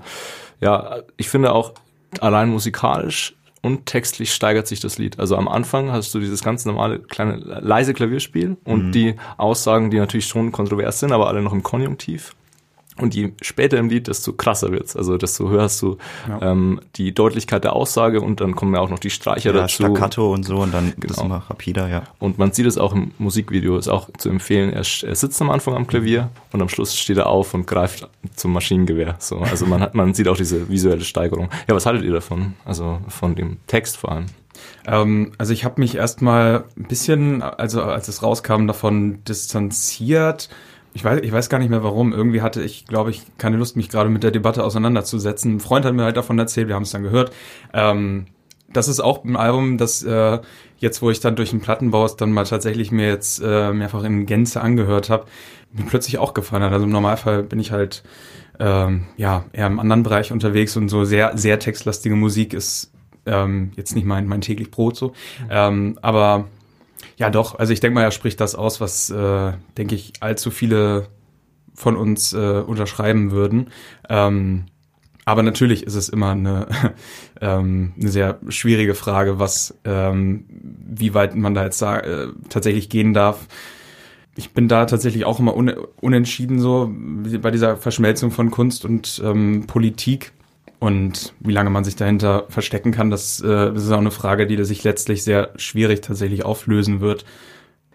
ja, 0.60 0.98
ich 1.16 1.30
finde 1.30 1.54
auch 1.54 1.72
allein 2.20 2.50
musikalisch 2.50 3.34
und 3.62 3.86
textlich 3.86 4.34
steigert 4.34 4.68
sich 4.68 4.80
das 4.80 4.98
Lied. 4.98 5.20
Also 5.20 5.36
am 5.38 5.48
Anfang 5.48 5.92
hast 5.92 6.14
du 6.14 6.20
dieses 6.20 6.44
ganz 6.44 6.66
normale 6.66 7.00
kleine 7.00 7.38
leise 7.38 7.94
Klavierspiel 7.94 8.58
und 8.64 8.92
die 8.92 9.16
Aussagen, 9.38 9.92
die 9.92 9.98
natürlich 9.98 10.28
schon 10.28 10.52
kontrovers 10.52 11.00
sind, 11.00 11.12
aber 11.12 11.28
alle 11.28 11.42
noch 11.42 11.54
im 11.54 11.64
Konjunktiv. 11.64 12.36
Und 13.02 13.16
je 13.16 13.32
später 13.42 13.78
im 13.78 13.90
Lied, 13.90 14.08
desto 14.08 14.32
krasser 14.34 14.72
wird's. 14.72 14.96
Also 14.96 15.18
desto 15.18 15.50
höher 15.50 15.64
hast 15.64 15.82
du 15.82 15.98
Ja. 16.30 16.52
ähm, 16.52 16.80
die 16.96 17.14
Deutlichkeit 17.14 17.64
der 17.64 17.74
Aussage 17.74 18.22
und 18.22 18.40
dann 18.42 18.56
kommen 18.56 18.74
ja 18.76 18.80
auch 18.80 18.90
noch 18.90 19.00
die 19.00 19.10
Streicher 19.10 19.54
Ja, 19.54 19.62
dazu. 19.62 19.84
Staccato 19.84 20.32
und 20.34 20.44
so 20.44 20.58
und 20.58 20.74
dann 20.74 20.94
das 20.98 21.16
Genau. 21.18 21.26
immer 21.26 21.38
rapider, 21.50 21.88
ja. 21.90 22.04
Und 22.20 22.38
man 22.38 22.52
sieht 22.52 22.66
es 22.68 22.78
auch 22.78 22.94
im 22.94 23.12
Musikvideo, 23.18 23.78
ist 23.78 23.88
auch 23.88 24.10
zu 24.18 24.30
empfehlen. 24.30 24.70
Er, 24.72 24.84
er 25.04 25.16
sitzt 25.16 25.42
am 25.42 25.50
Anfang 25.50 25.74
am 25.76 25.88
Klavier 25.88 26.30
und 26.54 26.62
am 26.62 26.70
Schluss 26.70 26.96
steht 26.98 27.18
er 27.18 27.28
auf 27.28 27.54
und 27.54 27.66
greift 27.68 28.08
zum 28.36 28.54
Maschinengewehr. 28.54 29.16
So, 29.20 29.40
also 29.40 29.66
man 29.66 29.82
hat, 29.82 29.96
man 29.96 30.14
sieht 30.14 30.28
auch 30.28 30.38
diese 30.38 30.70
visuelle 30.70 31.04
Steigerung. 31.04 31.50
Ja, 31.68 31.76
was 31.76 31.86
haltet 31.86 32.04
ihr 32.06 32.14
davon? 32.14 32.54
Also 32.66 33.00
von 33.08 33.34
dem 33.36 33.58
Text 33.68 33.98
vor 33.98 34.12
allem. 34.12 34.26
Ähm, 34.86 35.32
also 35.40 35.54
ich 35.54 35.66
habe 35.66 35.82
mich 35.82 35.96
erstmal 35.96 36.66
ein 36.78 36.84
bisschen, 36.84 37.42
also 37.42 37.82
als 37.82 38.08
es 38.08 38.22
rauskam, 38.22 38.68
davon 38.68 39.24
distanziert. 39.26 40.50
Ich 40.94 41.04
weiß, 41.04 41.22
ich 41.24 41.32
weiß 41.32 41.50
gar 41.50 41.60
nicht 41.60 41.70
mehr 41.70 41.84
warum. 41.84 42.12
Irgendwie 42.14 42.42
hatte 42.42 42.62
ich, 42.62 42.86
glaube 42.86 43.12
ich, 43.12 43.24
keine 43.38 43.58
Lust, 43.58 43.78
mich 43.78 43.90
gerade 43.90 44.10
mit 44.10 44.24
der 44.24 44.32
Debatte 44.32 44.64
auseinanderzusetzen. 44.64 45.56
Ein 45.56 45.60
Freund 45.60 45.86
hat 45.86 45.94
mir 45.94 46.04
halt 46.04 46.18
davon 46.18 46.38
erzählt, 46.38 46.68
wir 46.68 46.76
haben 46.76 46.84
es 46.84 46.92
dann 46.92 47.04
gehört. 47.04 47.32
Ähm, 47.74 48.26
das 48.74 48.88
ist 48.88 49.00
auch 49.00 49.24
ein 49.24 49.36
Album, 49.36 49.78
das 49.78 50.04
äh, 50.04 50.40
jetzt, 50.78 51.02
wo 51.02 51.10
ich 51.10 51.20
dann 51.20 51.36
durch 51.36 51.52
den 51.52 51.62
Plattenbau 51.62 52.06
es 52.06 52.16
dann 52.16 52.32
mal 52.32 52.46
tatsächlich 52.46 52.92
mir 52.92 53.08
jetzt 53.08 53.42
äh, 53.44 53.72
mehrfach 53.72 54.04
in 54.04 54.26
Gänze 54.26 54.62
angehört 54.62 55.10
habe, 55.10 55.26
mir 55.72 55.86
plötzlich 55.86 56.18
auch 56.18 56.34
gefallen 56.34 56.64
hat. 56.64 56.74
Also 56.74 56.86
im 56.86 56.92
Normalfall 56.92 57.44
bin 57.44 57.60
ich 57.60 57.72
halt 57.72 58.04
ähm, 58.60 59.06
ja 59.18 59.46
eher 59.54 59.68
im 59.68 59.80
anderen 59.80 60.04
Bereich 60.04 60.32
unterwegs 60.32 60.76
und 60.78 60.90
so 60.90 61.04
sehr 61.04 61.38
sehr 61.38 61.60
textlastige 61.60 62.16
Musik 62.16 62.54
ist 62.54 62.92
ähm, 63.26 63.72
jetzt 63.76 63.96
nicht 63.96 64.06
mein 64.06 64.28
mein 64.28 64.42
täglich 64.42 64.72
Brot 64.72 64.96
so. 64.98 65.14
Ähm, 65.50 65.98
aber 66.02 66.48
ja 67.22 67.30
doch, 67.30 67.60
also 67.60 67.72
ich 67.72 67.80
denke 67.80 67.94
mal, 67.94 68.02
er 68.04 68.10
spricht 68.12 68.42
das 68.42 68.56
aus, 68.56 68.82
was 68.82 69.12
äh, 69.12 69.54
denke 69.78 69.94
ich 69.94 70.14
allzu 70.22 70.50
viele 70.50 71.08
von 71.76 71.96
uns 71.96 72.34
äh, 72.34 72.38
unterschreiben 72.66 73.30
würden. 73.30 73.70
Ähm, 74.10 74.66
aber 75.24 75.44
natürlich 75.44 75.84
ist 75.84 75.94
es 75.94 76.10
immer 76.10 76.32
eine, 76.32 76.66
ähm, 77.42 77.94
eine 78.00 78.10
sehr 78.10 78.40
schwierige 78.50 78.96
Frage, 78.96 79.38
was, 79.38 79.78
ähm, 79.86 80.46
wie 80.50 81.14
weit 81.14 81.36
man 81.36 81.54
da 81.54 81.64
jetzt 81.64 81.78
sa- 81.78 82.00
äh, 82.00 82.30
tatsächlich 82.50 82.90
gehen 82.90 83.14
darf. 83.14 83.48
Ich 84.36 84.52
bin 84.54 84.68
da 84.68 84.86
tatsächlich 84.86 85.26
auch 85.26 85.40
immer 85.40 85.56
un 85.56 85.70
unentschieden 86.00 86.60
so 86.60 86.90
bei 86.92 87.52
dieser 87.52 87.78
Verschmelzung 87.78 88.32
von 88.32 88.50
Kunst 88.50 88.84
und 88.84 89.22
ähm, 89.24 89.66
Politik. 89.68 90.32
Und 90.82 91.36
wie 91.40 91.52
lange 91.52 91.70
man 91.70 91.84
sich 91.84 91.96
dahinter 91.96 92.46
verstecken 92.50 92.92
kann, 92.92 93.12
das, 93.12 93.40
äh, 93.40 93.72
das 93.72 93.84
ist 93.84 93.92
auch 93.92 94.00
eine 94.00 94.10
Frage, 94.10 94.48
die 94.48 94.64
sich 94.66 94.84
letztlich 94.84 95.24
sehr 95.24 95.52
schwierig 95.56 96.02
tatsächlich 96.02 96.44
auflösen 96.44 97.02
wird. 97.02 97.24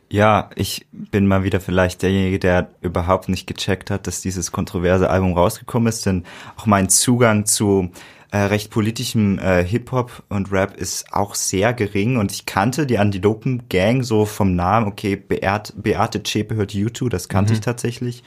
Ja, 0.08 0.50
ich 0.54 0.86
bin 0.92 1.26
mal 1.26 1.42
wieder 1.42 1.58
vielleicht 1.58 2.02
derjenige, 2.02 2.38
der 2.38 2.70
überhaupt 2.82 3.28
nicht 3.28 3.48
gecheckt 3.48 3.90
hat, 3.90 4.06
dass 4.06 4.20
dieses 4.20 4.52
kontroverse 4.52 5.10
Album 5.10 5.32
rausgekommen 5.32 5.88
ist, 5.88 6.06
denn 6.06 6.22
auch 6.56 6.66
mein 6.66 6.88
Zugang 6.88 7.44
zu 7.44 7.90
äh, 8.30 8.38
recht 8.38 8.70
politischem 8.70 9.40
äh, 9.40 9.64
Hip-Hop 9.64 10.22
und 10.28 10.52
Rap 10.52 10.76
ist 10.76 11.12
auch 11.12 11.34
sehr 11.34 11.72
gering. 11.72 12.18
Und 12.18 12.30
ich 12.30 12.46
kannte 12.46 12.86
die 12.86 12.98
Antilopen 12.98 13.68
Gang 13.68 14.04
so 14.04 14.26
vom 14.26 14.54
Namen, 14.54 14.86
okay, 14.86 15.16
Beate, 15.16 15.72
Beate 15.74 16.22
Zschäpe 16.22 16.54
hört 16.54 16.70
U2, 16.70 17.08
das 17.08 17.28
kannte 17.28 17.52
ich 17.52 17.60
tatsächlich, 17.60 18.22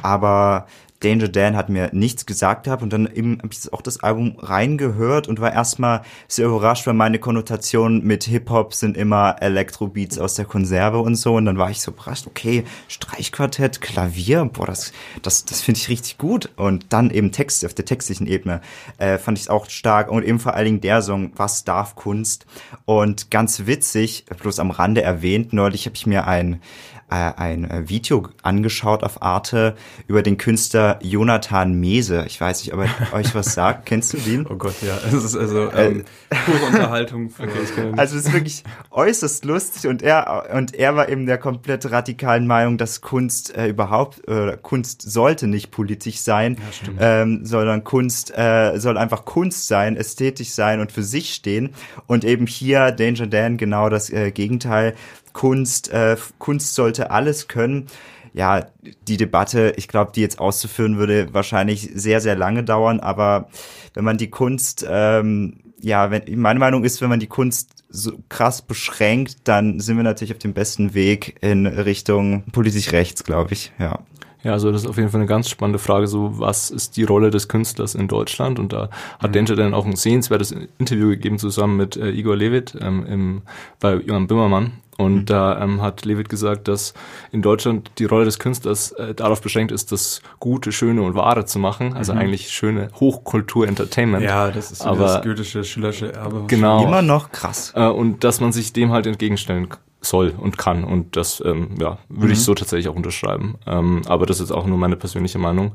aber 0.00 0.66
Danger 1.00 1.28
Dan 1.28 1.56
hat 1.56 1.68
mir 1.68 1.90
nichts 1.92 2.26
gesagt 2.26 2.64
gehabt 2.64 2.82
und 2.82 2.92
dann 2.92 3.06
eben 3.12 3.38
habe 3.38 3.50
ich 3.52 3.72
auch 3.72 3.82
das 3.82 4.02
Album 4.02 4.36
reingehört 4.38 5.28
und 5.28 5.40
war 5.40 5.52
erstmal 5.52 6.02
sehr 6.26 6.46
überrascht, 6.46 6.86
weil 6.86 6.94
meine 6.94 7.18
Konnotationen 7.18 8.04
mit 8.04 8.24
Hip-Hop 8.24 8.74
sind 8.74 8.96
immer 8.96 9.36
Elektrobeats 9.40 10.18
aus 10.18 10.34
der 10.34 10.44
Konserve 10.44 10.98
und 10.98 11.14
so. 11.14 11.36
Und 11.36 11.44
dann 11.44 11.58
war 11.58 11.70
ich 11.70 11.80
so 11.80 11.92
überrascht, 11.92 12.26
okay, 12.26 12.64
Streichquartett, 12.88 13.80
Klavier, 13.80 14.44
boah, 14.52 14.66
das, 14.66 14.92
das, 15.22 15.44
das 15.44 15.60
finde 15.60 15.78
ich 15.78 15.88
richtig 15.88 16.18
gut. 16.18 16.50
Und 16.56 16.86
dann 16.92 17.10
eben 17.10 17.30
Text 17.30 17.64
auf 17.64 17.74
der 17.74 17.84
textlichen 17.84 18.26
Ebene 18.26 18.60
äh, 18.98 19.18
fand 19.18 19.38
ich 19.38 19.44
es 19.44 19.50
auch 19.50 19.70
stark. 19.70 20.10
Und 20.10 20.24
eben 20.24 20.40
vor 20.40 20.54
allen 20.54 20.66
Dingen 20.66 20.80
der 20.80 21.02
Song, 21.02 21.32
was 21.36 21.64
darf 21.64 21.94
Kunst? 21.94 22.46
Und 22.86 23.30
ganz 23.30 23.66
witzig, 23.66 24.24
bloß 24.40 24.58
am 24.58 24.72
Rande 24.72 25.02
erwähnt, 25.02 25.52
neulich 25.52 25.86
habe 25.86 25.94
ich 25.94 26.06
mir 26.06 26.26
ein 26.26 26.60
äh, 27.10 27.32
ein 27.36 27.70
äh, 27.70 27.88
Video 27.88 28.28
angeschaut 28.42 29.02
auf 29.02 29.22
Arte 29.22 29.76
über 30.06 30.22
den 30.22 30.36
Künstler 30.36 30.98
Jonathan 31.02 31.74
Mese. 31.74 32.24
Ich 32.26 32.40
weiß 32.40 32.64
nicht, 32.64 32.74
ob 32.74 32.80
er 32.80 32.88
euch 33.12 33.34
was 33.34 33.54
sagt. 33.54 33.86
Kennst 33.86 34.12
du 34.12 34.18
den? 34.18 34.46
Oh 34.46 34.56
Gott, 34.56 34.74
ja. 34.82 34.98
Es 35.06 35.24
ist 35.24 35.36
also 35.36 35.70
ähm, 35.72 36.04
pure 36.46 36.66
Unterhaltung. 36.66 37.30
Für, 37.30 37.48
Also 37.96 38.16
es 38.16 38.26
ist 38.26 38.32
wirklich 38.32 38.64
äußerst 38.90 39.44
lustig 39.44 39.88
und 39.88 40.02
er 40.02 40.50
und 40.54 40.74
er 40.74 40.96
war 40.96 41.08
eben 41.08 41.26
der 41.26 41.38
komplett 41.38 41.90
radikalen 41.90 42.46
Meinung, 42.46 42.78
dass 42.78 43.00
Kunst 43.00 43.56
äh, 43.56 43.68
überhaupt 43.68 44.26
äh, 44.28 44.56
Kunst 44.60 45.02
sollte 45.02 45.46
nicht 45.46 45.70
politisch 45.70 46.18
sein, 46.18 46.58
ähm, 46.98 47.44
sondern 47.44 47.84
Kunst 47.84 48.36
äh, 48.36 48.78
soll 48.78 48.98
einfach 48.98 49.24
Kunst 49.24 49.68
sein, 49.68 49.96
ästhetisch 49.96 50.50
sein 50.50 50.80
und 50.80 50.92
für 50.92 51.02
sich 51.02 51.34
stehen. 51.34 51.70
Und 52.06 52.24
eben 52.24 52.46
hier 52.46 52.92
Danger 52.92 53.26
Dan 53.26 53.56
genau 53.56 53.88
das 53.88 54.10
äh, 54.10 54.30
Gegenteil. 54.30 54.94
Kunst, 55.38 55.92
äh, 55.92 56.16
Kunst 56.38 56.74
sollte 56.74 57.12
alles 57.12 57.46
können. 57.46 57.86
Ja, 58.34 58.66
die 59.06 59.16
Debatte, 59.16 59.72
ich 59.76 59.86
glaube, 59.86 60.10
die 60.12 60.20
jetzt 60.20 60.40
auszuführen 60.40 60.98
würde 60.98 61.32
wahrscheinlich 61.32 61.90
sehr, 61.94 62.20
sehr 62.20 62.34
lange 62.34 62.64
dauern, 62.64 62.98
aber 62.98 63.48
wenn 63.94 64.04
man 64.04 64.18
die 64.18 64.30
Kunst, 64.30 64.84
ähm, 64.90 65.60
ja, 65.80 66.10
wenn, 66.10 66.40
meine 66.40 66.58
Meinung 66.58 66.82
ist, 66.82 67.00
wenn 67.02 67.08
man 67.08 67.20
die 67.20 67.28
Kunst 67.28 67.84
so 67.88 68.18
krass 68.28 68.62
beschränkt, 68.62 69.36
dann 69.44 69.78
sind 69.78 69.96
wir 69.96 70.02
natürlich 70.02 70.32
auf 70.32 70.40
dem 70.40 70.54
besten 70.54 70.92
Weg 70.92 71.36
in 71.40 71.68
Richtung 71.68 72.42
politisch 72.50 72.90
rechts, 72.90 73.22
glaube 73.22 73.52
ich, 73.52 73.70
ja. 73.78 74.00
Ja, 74.42 74.52
also 74.52 74.72
das 74.72 74.82
ist 74.82 74.88
auf 74.88 74.96
jeden 74.96 75.10
Fall 75.10 75.20
eine 75.20 75.28
ganz 75.28 75.48
spannende 75.48 75.78
Frage, 75.78 76.08
so 76.08 76.40
was 76.40 76.70
ist 76.70 76.96
die 76.96 77.04
Rolle 77.04 77.30
des 77.30 77.46
Künstlers 77.46 77.94
in 77.94 78.08
Deutschland? 78.08 78.58
Und 78.58 78.72
da 78.72 78.90
hat 79.20 79.36
Danger 79.36 79.54
dann 79.54 79.74
auch 79.74 79.86
ein 79.86 79.94
sehenswertes 79.94 80.52
Interview 80.78 81.08
gegeben 81.08 81.38
zusammen 81.38 81.76
mit 81.76 81.96
äh, 81.96 82.10
Igor 82.10 82.36
Levit 82.36 82.76
ähm, 82.80 83.06
im, 83.06 83.42
bei 83.78 83.94
Johann 83.94 84.26
Bimmermann. 84.26 84.72
Und 84.98 85.26
da 85.26 85.62
ähm, 85.62 85.80
hat 85.80 86.04
Levit 86.04 86.28
gesagt, 86.28 86.66
dass 86.66 86.92
in 87.30 87.40
Deutschland 87.40 87.90
die 87.98 88.04
Rolle 88.04 88.24
des 88.24 88.40
Künstlers 88.40 88.90
äh, 88.92 89.14
darauf 89.14 89.40
beschränkt 89.40 89.70
ist, 89.70 89.92
das 89.92 90.20
Gute, 90.40 90.72
Schöne 90.72 91.02
und 91.02 91.14
Wahre 91.14 91.44
zu 91.44 91.60
machen. 91.60 91.94
Also 91.94 92.12
eigentlich 92.12 92.50
schöne 92.50 92.90
Hochkultur-Entertainment. 92.98 94.24
ja, 94.24 94.50
das 94.50 94.72
ist 94.72 94.82
so 94.82 94.88
Aber- 94.88 95.04
das 95.04 95.22
goethische, 95.22 95.62
schillersche 95.64 96.12
Erbe. 96.12 96.44
Genau. 96.48 96.84
Immer 96.84 97.02
noch 97.02 97.30
krass. 97.30 97.72
Äh, 97.76 97.86
und 97.86 98.24
dass 98.24 98.40
man 98.40 98.50
sich 98.52 98.72
dem 98.72 98.90
halt 98.92 99.06
entgegenstellen 99.06 99.68
soll 100.00 100.34
und 100.36 100.58
kann. 100.58 100.84
Und 100.84 101.16
das 101.16 101.42
ähm, 101.44 101.70
ja, 101.80 101.98
würde 102.08 102.32
ich 102.32 102.42
so 102.42 102.54
tatsächlich 102.54 102.88
auch 102.88 102.96
unterschreiben. 102.96 103.54
Ähm, 103.66 104.02
aber 104.08 104.26
das 104.26 104.40
ist 104.40 104.50
auch 104.50 104.66
nur 104.66 104.78
meine 104.78 104.96
persönliche 104.96 105.38
Meinung. 105.38 105.72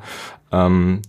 Ähm, 0.52 1.02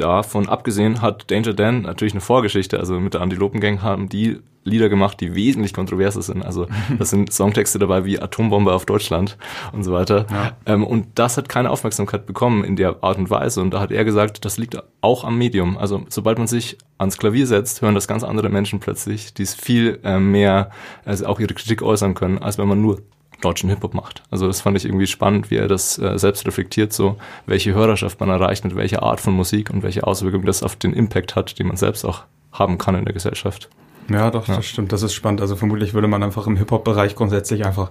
davon 0.00 0.48
abgesehen 0.48 1.02
hat 1.02 1.30
Danger 1.30 1.54
Dan 1.54 1.82
natürlich 1.82 2.14
eine 2.14 2.20
Vorgeschichte. 2.20 2.78
Also 2.78 2.98
mit 3.00 3.14
der 3.14 3.20
Antilopen 3.20 3.60
Gang 3.60 3.82
haben 3.82 4.08
die 4.08 4.38
Lieder 4.64 4.88
gemacht, 4.88 5.20
die 5.20 5.34
wesentlich 5.34 5.72
kontroverser 5.72 6.22
sind. 6.22 6.42
Also 6.42 6.66
das 6.98 7.10
sind 7.10 7.32
Songtexte 7.32 7.78
dabei 7.78 8.04
wie 8.04 8.20
Atombombe 8.20 8.72
auf 8.72 8.86
Deutschland 8.86 9.36
und 9.72 9.82
so 9.82 9.92
weiter. 9.92 10.26
Ähm, 10.66 10.84
und 10.84 11.06
das 11.14 11.36
hat 11.36 11.48
keine 11.48 11.70
Aufmerksamkeit 11.70 12.26
bekommen 12.26 12.64
in 12.64 12.76
der 12.76 13.02
Art 13.02 13.18
und 13.18 13.30
Weise. 13.30 13.60
Und 13.60 13.72
da 13.72 13.80
hat 13.80 13.90
er 13.90 14.04
gesagt, 14.04 14.44
das 14.44 14.58
liegt 14.58 14.76
auch 15.00 15.24
am 15.24 15.38
Medium. 15.38 15.78
Also 15.78 16.04
sobald 16.08 16.38
man 16.38 16.46
sich 16.46 16.78
ans 16.98 17.18
Klavier 17.18 17.46
setzt, 17.46 17.82
hören 17.82 17.94
das 17.94 18.08
ganz 18.08 18.22
andere 18.22 18.48
Menschen 18.48 18.80
plötzlich, 18.80 19.34
die 19.34 19.42
es 19.42 19.54
viel 19.54 19.98
äh, 20.04 20.18
mehr, 20.18 20.70
also 21.04 21.26
auch 21.26 21.40
ihre 21.40 21.54
Kritik 21.54 21.82
äußern 21.82 22.14
können, 22.14 22.38
als 22.38 22.58
wenn 22.58 22.68
man 22.68 22.80
nur 22.80 23.02
deutschen 23.40 23.70
Hip-Hop 23.70 23.94
macht. 23.94 24.22
Also 24.30 24.46
das 24.46 24.60
fand 24.60 24.76
ich 24.76 24.84
irgendwie 24.84 25.06
spannend, 25.06 25.50
wie 25.50 25.56
er 25.56 25.68
das 25.68 25.98
äh, 25.98 26.18
selbst 26.18 26.46
reflektiert, 26.46 26.92
so 26.92 27.16
welche 27.46 27.72
Hörerschaft 27.74 28.18
man 28.20 28.28
erreicht 28.30 28.64
mit 28.64 28.74
welcher 28.76 29.02
Art 29.02 29.20
von 29.20 29.34
Musik 29.34 29.70
und 29.70 29.82
welche 29.82 30.04
Auswirkungen 30.06 30.46
das 30.46 30.62
auf 30.62 30.76
den 30.76 30.92
Impact 30.92 31.36
hat, 31.36 31.58
den 31.58 31.68
man 31.68 31.76
selbst 31.76 32.04
auch 32.04 32.22
haben 32.52 32.78
kann 32.78 32.94
in 32.94 33.04
der 33.04 33.14
Gesellschaft. 33.14 33.68
Ja, 34.10 34.30
doch, 34.30 34.46
das 34.46 34.64
stimmt. 34.66 34.90
Das 34.92 35.02
ist 35.02 35.12
spannend. 35.12 35.40
Also 35.42 35.54
vermutlich 35.54 35.92
würde 35.92 36.08
man 36.08 36.22
einfach 36.22 36.46
im 36.46 36.56
Hip-Hop-Bereich 36.56 37.14
grundsätzlich 37.14 37.66
einfach, 37.66 37.90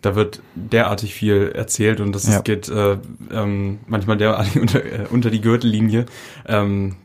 da 0.00 0.14
wird 0.16 0.40
derartig 0.54 1.14
viel 1.14 1.52
erzählt 1.54 2.00
und 2.00 2.12
das 2.14 2.26
Ja. 2.26 2.36
ist, 2.36 2.44
geht 2.44 2.68
äh, 2.70 2.96
ähm, 3.32 3.78
manchmal 3.86 4.16
derartig 4.16 4.56
unter, 4.60 4.82
äh, 4.84 5.06
unter 5.10 5.30
die 5.30 5.40
Gürtellinie. 5.42 6.06
Ähm, 6.46 6.96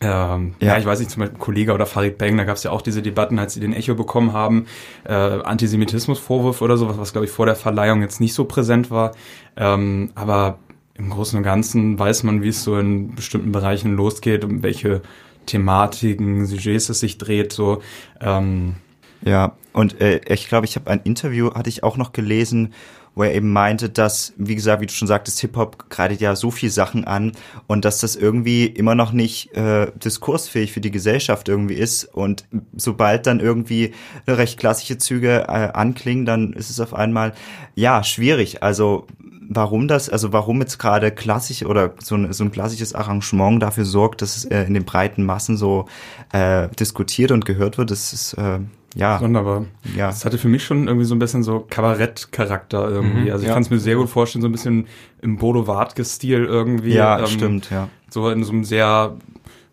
ähm, 0.00 0.54
ja. 0.60 0.68
Ja. 0.68 0.78
ich 0.78 0.84
weiß 0.84 0.98
nicht, 0.98 1.10
zum 1.10 1.20
Beispiel 1.20 1.38
Kollege 1.38 1.72
oder 1.72 1.86
Farid 1.86 2.18
Bang, 2.18 2.36
da 2.36 2.44
gab 2.44 2.56
es 2.56 2.62
ja 2.62 2.70
auch 2.70 2.82
diese 2.82 3.00
Debatten, 3.02 3.38
als 3.38 3.54
sie 3.54 3.60
den 3.60 3.72
Echo 3.72 3.94
bekommen 3.94 4.32
haben, 4.32 4.66
äh, 5.04 5.12
Antisemitismusvorwurf 5.12 6.60
oder 6.60 6.76
sowas, 6.76 6.98
was 6.98 7.12
glaube 7.12 7.24
ich 7.24 7.30
vor 7.30 7.46
der 7.46 7.56
Verleihung 7.56 8.02
jetzt 8.02 8.20
nicht 8.20 8.34
so 8.34 8.44
präsent 8.44 8.90
war. 8.90 9.12
Ähm, 9.56 10.10
aber 10.14 10.58
im 10.94 11.10
Großen 11.10 11.36
und 11.38 11.42
Ganzen 11.44 11.98
weiß 11.98 12.22
man, 12.24 12.42
wie 12.42 12.48
es 12.48 12.62
so 12.62 12.78
in 12.78 13.14
bestimmten 13.14 13.52
Bereichen 13.52 13.96
losgeht, 13.96 14.44
um 14.44 14.62
welche 14.62 15.02
Thematiken, 15.46 16.46
Sujets 16.46 16.88
es 16.88 17.00
sich 17.00 17.18
dreht, 17.18 17.52
so. 17.52 17.80
Ähm, 18.20 18.76
Ja, 19.22 19.52
und 19.72 20.00
äh, 20.00 20.20
ich 20.28 20.48
glaube, 20.48 20.66
ich 20.66 20.76
habe 20.76 20.90
ein 20.90 21.00
Interview, 21.04 21.52
hatte 21.54 21.68
ich 21.70 21.82
auch 21.82 21.96
noch 21.96 22.12
gelesen, 22.12 22.74
wo 23.16 23.22
er 23.22 23.34
eben 23.34 23.50
meinte, 23.50 23.88
dass, 23.88 24.34
wie 24.36 24.54
gesagt, 24.54 24.82
wie 24.82 24.86
du 24.86 24.92
schon 24.92 25.08
sagtest, 25.08 25.40
Hip-Hop 25.40 25.88
greift 25.88 26.20
ja 26.20 26.36
so 26.36 26.50
viel 26.50 26.70
Sachen 26.70 27.04
an 27.04 27.32
und 27.66 27.86
dass 27.86 27.98
das 27.98 28.14
irgendwie 28.14 28.66
immer 28.66 28.94
noch 28.94 29.10
nicht 29.10 29.52
äh, 29.56 29.90
diskursfähig 29.96 30.70
für 30.70 30.82
die 30.82 30.90
Gesellschaft 30.90 31.48
irgendwie 31.48 31.74
ist. 31.74 32.04
Und 32.04 32.44
sobald 32.76 33.26
dann 33.26 33.40
irgendwie 33.40 33.94
recht 34.28 34.58
klassische 34.60 34.98
Züge 34.98 35.46
äh, 35.48 35.70
anklingen, 35.72 36.26
dann 36.26 36.52
ist 36.52 36.68
es 36.68 36.78
auf 36.78 36.92
einmal, 36.92 37.32
ja, 37.74 38.04
schwierig. 38.04 38.62
Also 38.62 39.06
warum 39.48 39.88
das, 39.88 40.10
also 40.10 40.34
warum 40.34 40.60
jetzt 40.60 40.78
gerade 40.78 41.10
klassisch 41.10 41.64
oder 41.64 41.94
so 42.02 42.16
ein, 42.16 42.32
so 42.34 42.44
ein 42.44 42.52
klassisches 42.52 42.94
Arrangement 42.94 43.62
dafür 43.62 43.86
sorgt, 43.86 44.20
dass 44.20 44.36
es 44.36 44.44
äh, 44.44 44.64
in 44.64 44.74
den 44.74 44.84
breiten 44.84 45.24
Massen 45.24 45.56
so 45.56 45.86
äh, 46.32 46.68
diskutiert 46.78 47.32
und 47.32 47.46
gehört 47.46 47.78
wird, 47.78 47.90
das 47.90 48.12
ist 48.12 48.34
äh, 48.34 48.58
ja, 48.96 49.18
Sonderbar. 49.18 49.66
ja. 49.94 50.06
Das 50.06 50.24
hatte 50.24 50.38
für 50.38 50.48
mich 50.48 50.64
schon 50.64 50.88
irgendwie 50.88 51.04
so 51.04 51.14
ein 51.14 51.18
bisschen 51.18 51.42
so 51.42 51.66
Kabarett-Charakter 51.68 52.88
irgendwie. 52.88 53.26
Mhm, 53.26 53.30
also 53.30 53.42
ich 53.42 53.48
ja. 53.48 53.54
kann 53.54 53.62
es 53.62 53.68
mir 53.68 53.78
sehr 53.78 53.96
gut 53.96 54.08
vorstellen, 54.08 54.40
so 54.40 54.48
ein 54.48 54.52
bisschen 54.52 54.86
im 55.20 55.36
Bodo 55.36 55.66
Wartke-Stil 55.66 56.46
irgendwie. 56.46 56.94
Ja, 56.94 57.18
ähm, 57.18 57.26
stimmt, 57.26 57.70
ja. 57.70 57.90
So 58.08 58.30
in 58.30 58.42
so 58.42 58.52
einem 58.52 58.64
sehr 58.64 59.18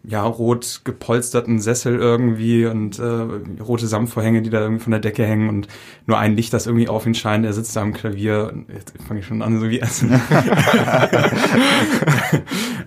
ja, 0.06 0.24
rot 0.24 0.82
gepolsterten 0.84 1.62
Sessel 1.62 1.96
irgendwie 1.96 2.66
und 2.66 3.00
äh, 3.00 3.62
rote 3.62 3.88
Samtvorhänge, 3.88 4.42
die 4.42 4.50
da 4.50 4.60
irgendwie 4.60 4.84
von 4.84 4.92
der 4.92 5.00
Decke 5.00 5.26
hängen 5.26 5.48
und 5.48 5.70
nur 6.06 6.18
ein 6.18 6.36
Licht, 6.36 6.52
das 6.52 6.68
irgendwie 6.68 6.90
auf 6.90 7.06
ihn 7.06 7.16
scheint. 7.16 7.46
Er 7.46 7.54
sitzt 7.54 7.78
da 7.78 7.82
am 7.82 7.94
Klavier. 7.94 8.54
Jetzt 8.74 8.94
fange 9.08 9.22
ich 9.22 9.26
schon 9.26 9.42
an, 9.42 9.58
so 9.58 9.70
wie 9.70 9.80
Essen. 9.80 10.12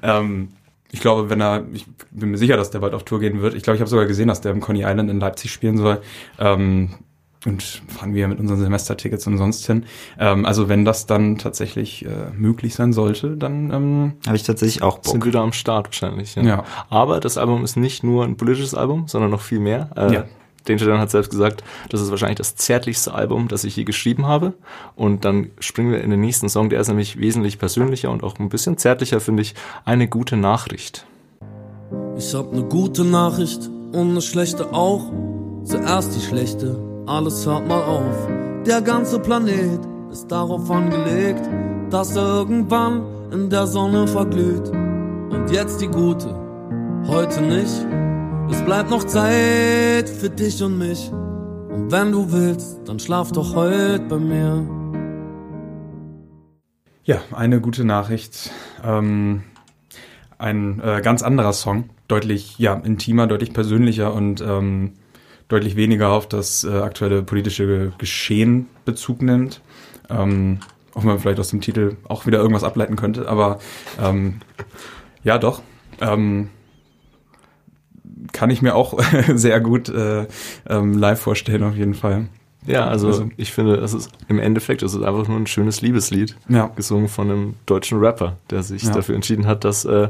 ähm, 0.03 0.49
ich 0.92 1.01
glaube, 1.01 1.31
wenn 1.31 1.40
er, 1.40 1.64
ich 1.72 1.87
bin 2.11 2.31
mir 2.31 2.38
sicher, 2.38 2.57
dass 2.57 2.70
der 2.70 2.79
bald 2.81 2.94
auf 2.94 3.05
Tour 3.05 3.20
gehen 3.20 3.40
wird. 3.42 3.55
Ich 3.55 3.62
glaube, 3.62 3.77
ich 3.77 3.81
habe 3.81 3.90
sogar 3.90 4.07
gesehen, 4.07 4.29
dass 4.29 4.40
der 4.40 4.53
im 4.53 4.61
Coney 4.61 4.83
Island 4.83 5.11
in 5.11 5.20
Leipzig 5.20 5.53
spielen 5.53 5.77
soll. 5.79 6.01
Ähm, 6.38 6.90
und 7.44 7.62
fahren 7.62 8.12
wir 8.12 8.27
mit 8.27 8.40
unseren 8.40 8.59
Semestertickets 8.59 9.27
und 9.29 9.38
sonst 9.38 9.64
hin. 9.66 9.85
Ähm, 10.18 10.44
also 10.44 10.68
wenn 10.68 10.85
das 10.85 11.07
dann 11.07 11.38
tatsächlich 11.38 12.05
äh, 12.05 12.09
möglich 12.37 12.75
sein 12.75 12.92
sollte, 12.92 13.37
dann 13.37 13.70
ähm, 13.72 14.12
Habe 14.27 14.37
ich 14.37 14.42
tatsächlich 14.42 14.83
auch 14.83 15.01
Sind 15.05 15.20
Bock. 15.20 15.27
wieder 15.27 15.40
am 15.42 15.53
Start 15.53 15.87
wahrscheinlich. 15.87 16.35
Ja. 16.35 16.42
Ja. 16.42 16.64
Aber 16.90 17.20
das 17.20 17.38
Album 17.38 17.62
ist 17.62 17.77
nicht 17.77 18.03
nur 18.03 18.25
ein 18.25 18.37
politisches 18.37 18.75
Album, 18.75 19.07
sondern 19.07 19.31
noch 19.31 19.42
viel 19.42 19.61
mehr. 19.61 19.90
Äh, 19.96 20.12
Ja. 20.14 20.25
Danger 20.68 20.87
Dan 20.87 21.00
hat 21.00 21.11
selbst 21.11 21.31
gesagt, 21.31 21.64
das 21.88 22.00
ist 22.00 22.11
wahrscheinlich 22.11 22.38
das 22.38 22.57
zärtlichste 22.57 23.14
Album, 23.14 23.48
das 23.48 23.64
ich 23.64 23.76
je 23.76 23.85
geschrieben 23.85 24.26
habe. 24.26 24.55
Und 24.94 25.24
dann 25.24 25.50
springen 25.59 25.92
wir 25.92 26.02
in 26.02 26.11
den 26.11 26.20
nächsten 26.20 26.48
Song, 26.48 26.70
der 26.70 26.81
ist 26.81 26.88
nämlich 26.88 27.18
wesentlich 27.18 27.59
persönlicher 27.59 28.11
und 28.11 28.22
auch 28.22 28.38
ein 28.38 28.48
bisschen 28.48 28.79
zärtlicher, 28.79 29.20
finde 29.20 29.42
ich. 29.42 29.55
Eine 29.85 30.09
gute 30.09 30.37
Nachricht. 30.37 31.07
Ich 32.18 32.35
hab 32.35 32.52
ne 32.52 32.64
gute 32.64 33.05
Nachricht 33.05 33.68
und 33.92 34.14
ne 34.14 34.20
schlechte 34.20 34.72
auch. 34.72 35.12
Zuerst 35.64 36.14
die 36.14 36.24
schlechte, 36.24 36.79
alles 37.07 37.46
hört 37.46 37.66
mal 37.66 37.83
auf. 37.83 38.29
Der 38.66 38.81
ganze 38.81 39.18
Planet 39.18 39.81
ist 40.11 40.31
darauf 40.31 40.70
angelegt, 40.70 41.48
dass 41.90 42.16
er 42.16 42.26
irgendwann 42.26 43.02
in 43.33 43.50
der 43.50 43.66
Sonne 43.66 44.07
verglüht. 44.09 44.68
Und 44.68 45.50
jetzt 45.50 45.81
die 45.81 45.88
gute, 45.88 46.35
heute 47.09 47.42
nicht. 47.42 48.06
Es 48.48 48.64
bleibt 48.64 48.90
noch 48.90 49.04
Zeit 49.04 50.09
für 50.09 50.30
dich 50.30 50.62
und 50.62 50.78
mich. 50.78 51.11
Und 51.11 51.90
wenn 51.90 52.12
du 52.12 52.30
willst, 52.30 52.80
dann 52.87 53.00
schlaf 53.00 53.32
doch 53.32 53.56
heute 53.56 54.04
bei 54.09 54.18
mir. 54.18 54.64
Ja, 57.04 57.20
eine 57.32 57.61
gute 57.61 57.85
Nachricht. 57.85 58.50
Ähm, 58.85 59.42
ein 60.38 60.80
äh, 60.80 61.00
ganz 61.02 61.22
anderer 61.22 61.52
Song, 61.52 61.90
deutlich 62.06 62.56
ja 62.59 62.74
intimer, 62.74 63.26
deutlich 63.26 63.52
persönlicher 63.52 64.14
und 64.14 64.40
ähm, 64.40 64.92
deutlich 65.48 65.74
weniger 65.74 66.11
auf 66.11 66.28
das 66.28 66.62
äh, 66.62 66.70
aktuelle 66.70 67.22
politische 67.22 67.92
Geschehen 67.98 68.68
Bezug 68.85 69.22
nimmt. 69.22 69.61
Ähm, 70.09 70.61
auch 70.94 71.00
wenn 71.00 71.09
man 71.09 71.18
vielleicht 71.18 71.40
aus 71.40 71.48
dem 71.48 71.61
Titel 71.61 71.96
auch 72.09 72.26
wieder 72.26 72.38
irgendwas 72.38 72.64
ableiten 72.64 72.94
könnte, 72.94 73.28
aber 73.28 73.59
ähm, 74.00 74.40
ja, 75.24 75.38
doch. 75.38 75.62
Ähm, 76.00 76.50
kann 78.32 78.50
ich 78.50 78.62
mir 78.62 78.74
auch 78.74 78.98
sehr 79.34 79.60
gut 79.60 79.88
äh, 79.88 80.26
ähm, 80.68 80.94
live 80.98 81.20
vorstellen, 81.20 81.62
auf 81.62 81.76
jeden 81.76 81.94
Fall. 81.94 82.26
Ja, 82.66 82.86
also, 82.88 83.06
Also- 83.08 83.28
ich 83.36 83.52
finde, 83.52 83.76
es 83.76 83.94
ist 83.94 84.10
im 84.28 84.38
Endeffekt 84.40 84.82
es 84.82 84.92
ist 84.94 85.02
einfach 85.02 85.28
nur 85.28 85.36
ein 85.38 85.46
schönes 85.46 85.82
Liebeslied, 85.82 86.36
Ja. 86.48 86.66
gesungen 86.74 87.08
von 87.08 87.30
einem 87.30 87.54
deutschen 87.66 87.98
Rapper, 88.00 88.36
der 88.50 88.62
sich 88.64 88.82
Ja. 88.82 88.90
dafür 88.92 89.14
entschieden 89.14 89.46
hat, 89.46 89.64
das 89.64 89.84
äh, 89.84 90.08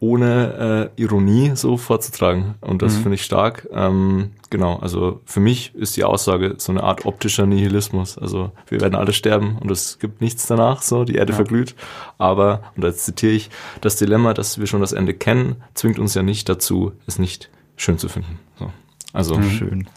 ohne 0.00 0.90
äh, 0.96 1.00
Ironie 1.02 1.52
so 1.54 1.76
vorzutragen. 1.76 2.54
Und 2.62 2.80
das 2.82 2.96
Mhm. 2.96 3.02
finde 3.02 3.14
ich 3.16 3.22
stark. 3.24 3.68
Ähm, 3.72 4.30
genau, 4.48 4.78
also 4.78 5.20
für 5.26 5.40
mich 5.40 5.74
ist 5.74 5.96
die 5.96 6.04
Aussage 6.04 6.54
so 6.56 6.72
eine 6.72 6.82
Art 6.82 7.04
optischer 7.04 7.44
Nihilismus. 7.46 8.16
Also 8.16 8.50
wir 8.68 8.80
werden 8.80 8.94
alle 8.94 9.12
sterben 9.12 9.58
und 9.60 9.70
es 9.70 9.98
gibt 9.98 10.22
nichts 10.22 10.46
danach, 10.46 10.80
so 10.82 11.04
die 11.04 11.16
Erde 11.16 11.32
Ja. 11.32 11.36
verglüht. 11.36 11.74
Aber, 12.16 12.62
und 12.76 12.82
jetzt 12.84 13.04
zitiere 13.04 13.32
ich, 13.32 13.50
das 13.82 13.96
Dilemma, 13.96 14.32
dass 14.32 14.58
wir 14.58 14.66
schon 14.66 14.80
das 14.80 14.92
Ende 14.92 15.12
kennen, 15.12 15.56
zwingt 15.74 15.98
uns 15.98 16.14
ja 16.14 16.22
nicht 16.22 16.48
dazu, 16.48 16.92
es 17.06 17.18
nicht 17.18 17.50
schön 17.76 17.98
zu 17.98 18.08
finden. 18.08 18.38
So. 18.58 18.70
Also 19.12 19.36
Mhm. 19.36 19.50
Schön. 19.50 19.88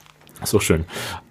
ist 0.43 0.53
doch 0.53 0.61
schön. 0.61 0.83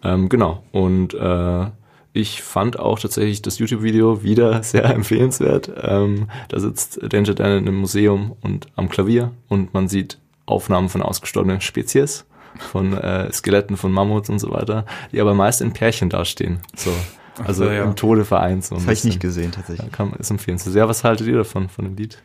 Ähm, 0.03 0.31
genau. 0.31 0.63
Und 0.73 1.13
äh, 1.13 1.67
ich 2.13 2.43
fand 2.43 2.79
auch 2.79 2.99
tatsächlich 2.99 3.43
das 3.43 3.59
YouTube-Video 3.59 4.23
wieder 4.23 4.63
sehr 4.63 4.85
empfehlenswert. 4.85 5.73
Ähm, 5.83 6.29
da 6.49 6.61
sitzt 6.61 7.01
Danger 7.03 7.35
Dan 7.35 7.59
in 7.59 7.69
einem 7.69 7.77
Museum 7.77 8.37
und 8.43 8.67
am 8.77 8.89
Klavier 8.89 9.33
und 9.49 9.75
man 9.75 9.89
sieht 9.89 10.19
Aufnahmen 10.47 10.89
von 10.89 11.03
ausgestorbenen 11.03 11.61
Spezies, 11.61 12.27
von 12.59 12.93
äh, 12.93 13.33
Skeletten 13.33 13.77
von 13.77 13.93
Mammuts 13.93 14.29
und 14.29 14.39
so 14.39 14.51
weiter, 14.51 14.85
die 15.13 15.21
aber 15.21 15.35
meist 15.35 15.61
in 15.63 15.73
Pärchen 15.73 16.11
dastehen. 16.11 16.61
So. 16.77 16.93
Also 17.43 17.65
so, 17.65 17.71
ja. 17.71 17.85
im 17.85 17.97
Tode 17.97 18.27
vereint. 18.27 18.65
So 18.65 18.75
Das 18.75 18.85
habe 18.85 18.93
ich 18.93 19.05
nicht 19.05 19.21
gesehen 19.21 19.53
Ja, 19.53 19.57
tatsächlich. 19.57 19.91
kann, 19.91 20.13
ist 20.13 20.31
empfehlenswert. 20.31 20.77
Ja, 20.77 20.89
was 20.89 21.03
haltet 21.03 21.27
ihr 21.27 21.39
davon, 21.39 21.71
von 21.71 21.87
dem 21.87 21.97
Lied? 21.97 22.19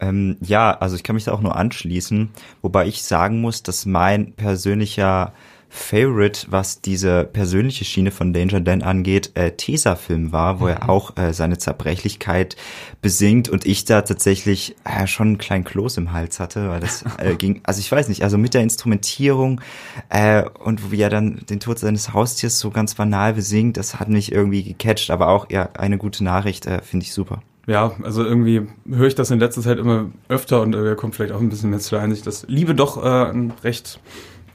Ähm, 0.00 0.36
ja, 0.40 0.72
also 0.72 0.96
ich 0.96 1.02
kann 1.02 1.14
mich 1.14 1.24
da 1.24 1.32
auch 1.32 1.40
nur 1.40 1.56
anschließen, 1.56 2.30
wobei 2.62 2.86
ich 2.86 3.02
sagen 3.02 3.40
muss, 3.40 3.62
dass 3.62 3.86
mein 3.86 4.32
persönlicher 4.32 5.32
Favorite, 5.68 6.46
was 6.50 6.80
diese 6.80 7.24
persönliche 7.24 7.84
Schiene 7.84 8.10
von 8.10 8.32
Danger 8.32 8.60
Dan 8.60 8.82
angeht, 8.82 9.32
äh, 9.34 9.52
Tesafilm 9.52 10.32
war, 10.32 10.60
wo 10.60 10.66
er 10.66 10.88
auch 10.88 11.16
äh, 11.16 11.32
seine 11.32 11.58
Zerbrechlichkeit 11.58 12.56
besingt 13.02 13.48
und 13.48 13.66
ich 13.66 13.84
da 13.84 14.02
tatsächlich 14.02 14.76
äh, 14.84 15.06
schon 15.06 15.28
einen 15.28 15.38
kleinen 15.38 15.64
Kloß 15.64 15.98
im 15.98 16.12
Hals 16.12 16.40
hatte, 16.40 16.68
weil 16.70 16.80
das 16.80 17.04
äh, 17.18 17.34
ging, 17.34 17.60
also 17.64 17.80
ich 17.80 17.90
weiß 17.90 18.08
nicht, 18.08 18.22
also 18.22 18.38
mit 18.38 18.54
der 18.54 18.62
Instrumentierung 18.62 19.60
äh, 20.08 20.44
und 20.60 20.90
wie 20.90 21.00
er 21.00 21.10
dann 21.10 21.40
den 21.48 21.60
Tod 21.60 21.78
seines 21.78 22.12
Haustiers 22.12 22.58
so 22.58 22.70
ganz 22.70 22.94
banal 22.94 23.34
besingt, 23.34 23.76
das 23.76 24.00
hat 24.00 24.08
mich 24.08 24.32
irgendwie 24.32 24.62
gecatcht, 24.62 25.10
aber 25.10 25.28
auch 25.28 25.50
ja 25.50 25.70
eine 25.74 25.98
gute 25.98 26.24
Nachricht, 26.24 26.66
äh, 26.66 26.80
finde 26.82 27.04
ich 27.04 27.12
super. 27.12 27.42
Ja, 27.66 27.92
also 28.02 28.24
irgendwie 28.24 28.68
höre 28.88 29.08
ich 29.08 29.16
das 29.16 29.32
in 29.32 29.40
letzter 29.40 29.60
Zeit 29.60 29.78
immer 29.78 30.06
öfter 30.28 30.62
und 30.62 30.74
äh, 30.74 30.94
kommt 30.94 31.16
vielleicht 31.16 31.32
auch 31.32 31.40
ein 31.40 31.48
bisschen 31.48 31.70
mehr 31.70 31.80
zu 31.80 31.96
der 31.96 32.04
Einsicht, 32.04 32.26
dass 32.26 32.46
Liebe 32.48 32.76
doch 32.76 33.02
äh, 33.02 33.30
ein 33.30 33.52
recht 33.64 33.98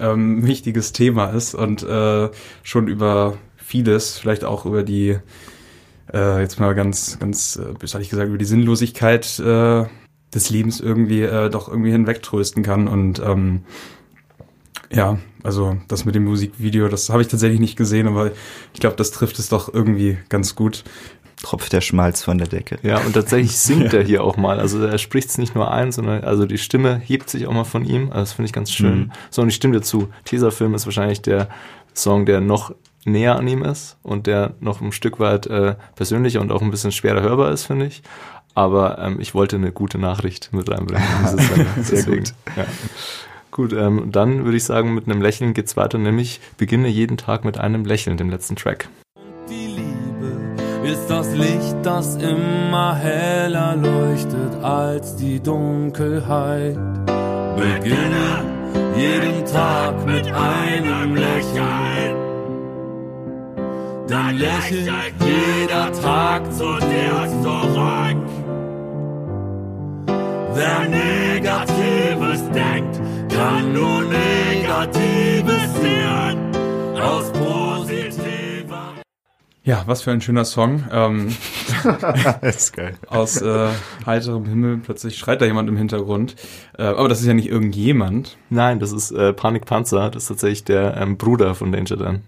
ähm, 0.01 0.45
wichtiges 0.47 0.91
Thema 0.91 1.27
ist 1.27 1.55
und 1.55 1.83
äh, 1.83 2.29
schon 2.63 2.87
über 2.87 3.37
vieles, 3.55 4.17
vielleicht 4.17 4.43
auch 4.43 4.65
über 4.65 4.83
die, 4.83 5.17
äh, 6.13 6.41
jetzt 6.41 6.59
mal 6.59 6.75
ganz, 6.75 7.17
ganz, 7.19 7.57
äh, 7.57 7.87
hatte 7.87 8.01
ich 8.01 8.09
gesagt, 8.09 8.27
über 8.27 8.37
die 8.37 8.45
Sinnlosigkeit 8.45 9.39
äh, 9.39 9.85
des 10.33 10.49
Lebens 10.49 10.79
irgendwie 10.79 11.21
äh, 11.21 11.49
doch 11.49 11.67
irgendwie 11.67 11.91
hinwegtrösten 11.91 12.63
kann. 12.63 12.87
Und 12.87 13.19
ähm, 13.19 13.63
ja, 14.91 15.19
also 15.43 15.77
das 15.87 16.05
mit 16.05 16.15
dem 16.15 16.25
Musikvideo, 16.25 16.87
das 16.87 17.09
habe 17.09 17.21
ich 17.21 17.27
tatsächlich 17.27 17.59
nicht 17.59 17.77
gesehen, 17.77 18.07
aber 18.07 18.31
ich 18.73 18.79
glaube, 18.79 18.95
das 18.97 19.11
trifft 19.11 19.39
es 19.39 19.49
doch 19.49 19.73
irgendwie 19.73 20.17
ganz 20.29 20.55
gut. 20.55 20.83
Tropft 21.41 21.73
der 21.73 21.81
Schmalz 21.81 22.23
von 22.23 22.37
der 22.37 22.47
Decke. 22.47 22.77
Ja, 22.83 22.99
und 22.99 23.13
tatsächlich 23.13 23.57
singt 23.57 23.93
er 23.93 24.03
hier 24.03 24.23
auch 24.23 24.37
mal. 24.37 24.59
Also 24.59 24.83
er 24.83 24.97
spricht 24.97 25.29
es 25.29 25.37
nicht 25.37 25.55
nur 25.55 25.71
ein, 25.71 25.91
sondern 25.91 26.23
also 26.23 26.45
die 26.45 26.57
Stimme 26.57 27.01
hebt 27.03 27.29
sich 27.29 27.47
auch 27.47 27.53
mal 27.53 27.63
von 27.63 27.83
ihm. 27.85 28.09
Also 28.09 28.19
das 28.19 28.33
finde 28.33 28.47
ich 28.47 28.53
ganz 28.53 28.71
schön. 28.71 28.99
Mhm. 28.99 29.11
So, 29.29 29.41
und 29.41 29.49
ich 29.49 29.55
stimme 29.55 29.73
dir 29.73 29.81
zu. 29.81 30.09
Tesafilm 30.25 30.73
ist 30.75 30.85
wahrscheinlich 30.85 31.21
der 31.21 31.47
Song, 31.95 32.25
der 32.25 32.41
noch 32.41 32.73
näher 33.05 33.35
an 33.35 33.47
ihm 33.47 33.63
ist 33.63 33.97
und 34.03 34.27
der 34.27 34.53
noch 34.59 34.81
ein 34.81 34.91
Stück 34.91 35.19
weit 35.19 35.47
äh, 35.47 35.75
persönlicher 35.95 36.41
und 36.41 36.51
auch 36.51 36.61
ein 36.61 36.71
bisschen 36.71 36.91
schwerer 36.91 37.21
hörbar 37.21 37.51
ist, 37.51 37.65
finde 37.65 37.87
ich. 37.87 38.03
Aber 38.53 38.99
ähm, 38.99 39.19
ich 39.19 39.33
wollte 39.33 39.55
eine 39.55 39.71
gute 39.71 39.97
Nachricht 39.97 40.49
mit 40.53 40.69
reinbringen. 40.69 41.03
Sendung. 41.25 41.65
Deswegen, 41.77 42.23
Ja. 42.55 42.65
Gut, 43.49 43.73
ähm, 43.73 44.11
dann 44.11 44.45
würde 44.45 44.55
ich 44.55 44.63
sagen, 44.63 44.93
mit 44.93 45.09
einem 45.09 45.21
Lächeln 45.21 45.53
geht's 45.53 45.75
weiter, 45.75 45.97
nämlich 45.97 46.39
beginne 46.57 46.87
jeden 46.87 47.17
Tag 47.17 47.43
mit 47.43 47.57
einem 47.57 47.83
Lächeln, 47.83 48.15
dem 48.15 48.29
letzten 48.29 48.55
Track. 48.55 48.87
Ist 50.83 51.07
das 51.09 51.33
Licht, 51.35 51.75
das 51.83 52.15
immer 52.15 52.95
heller 52.95 53.75
leuchtet 53.75 54.63
als 54.63 55.15
die 55.15 55.39
Dunkelheit. 55.39 56.77
Beginne 57.55 58.43
jeden 58.97 59.45
Tag 59.45 60.05
mit 60.05 60.25
einem 60.27 61.15
Lächeln. 61.15 62.15
Dann 64.07 64.37
lächelt 64.37 65.13
jeder 65.19 65.91
Tag 66.01 66.51
zu 66.51 66.65
dir 66.79 67.29
zurück. 67.43 68.17
Wer 70.53 70.89
Negatives 70.89 72.41
denkt, 72.53 72.99
kann 73.33 73.71
nur 73.71 74.01
Negatives 74.03 75.73
sehen. 75.81 76.37
Aus 77.01 77.30
Ja, 79.63 79.83
was 79.85 80.01
für 80.01 80.11
ein 80.11 80.21
schöner 80.21 80.43
Song. 80.43 80.85
Ähm, 80.91 81.35
das 82.41 82.41
ist 82.55 82.73
geil. 82.73 82.95
aus 83.07 83.41
äh, 83.41 83.69
heiterem 84.07 84.45
Himmel 84.45 84.77
plötzlich 84.77 85.19
schreit 85.19 85.39
da 85.39 85.45
jemand 85.45 85.69
im 85.69 85.77
Hintergrund. 85.77 86.35
Äh, 86.77 86.83
aber 86.83 87.09
das 87.09 87.21
ist 87.21 87.27
ja 87.27 87.35
nicht 87.35 87.49
irgendjemand. 87.49 88.37
Nein, 88.49 88.79
das 88.79 88.91
ist 88.91 89.11
äh, 89.11 89.33
Panik 89.33 89.65
Panzer, 89.65 90.09
das 90.09 90.23
ist 90.23 90.29
tatsächlich 90.29 90.63
der 90.63 90.97
ähm, 90.97 91.17
Bruder 91.17 91.53
von 91.53 91.71
Danger 91.71 91.97
Dan. 91.97 92.21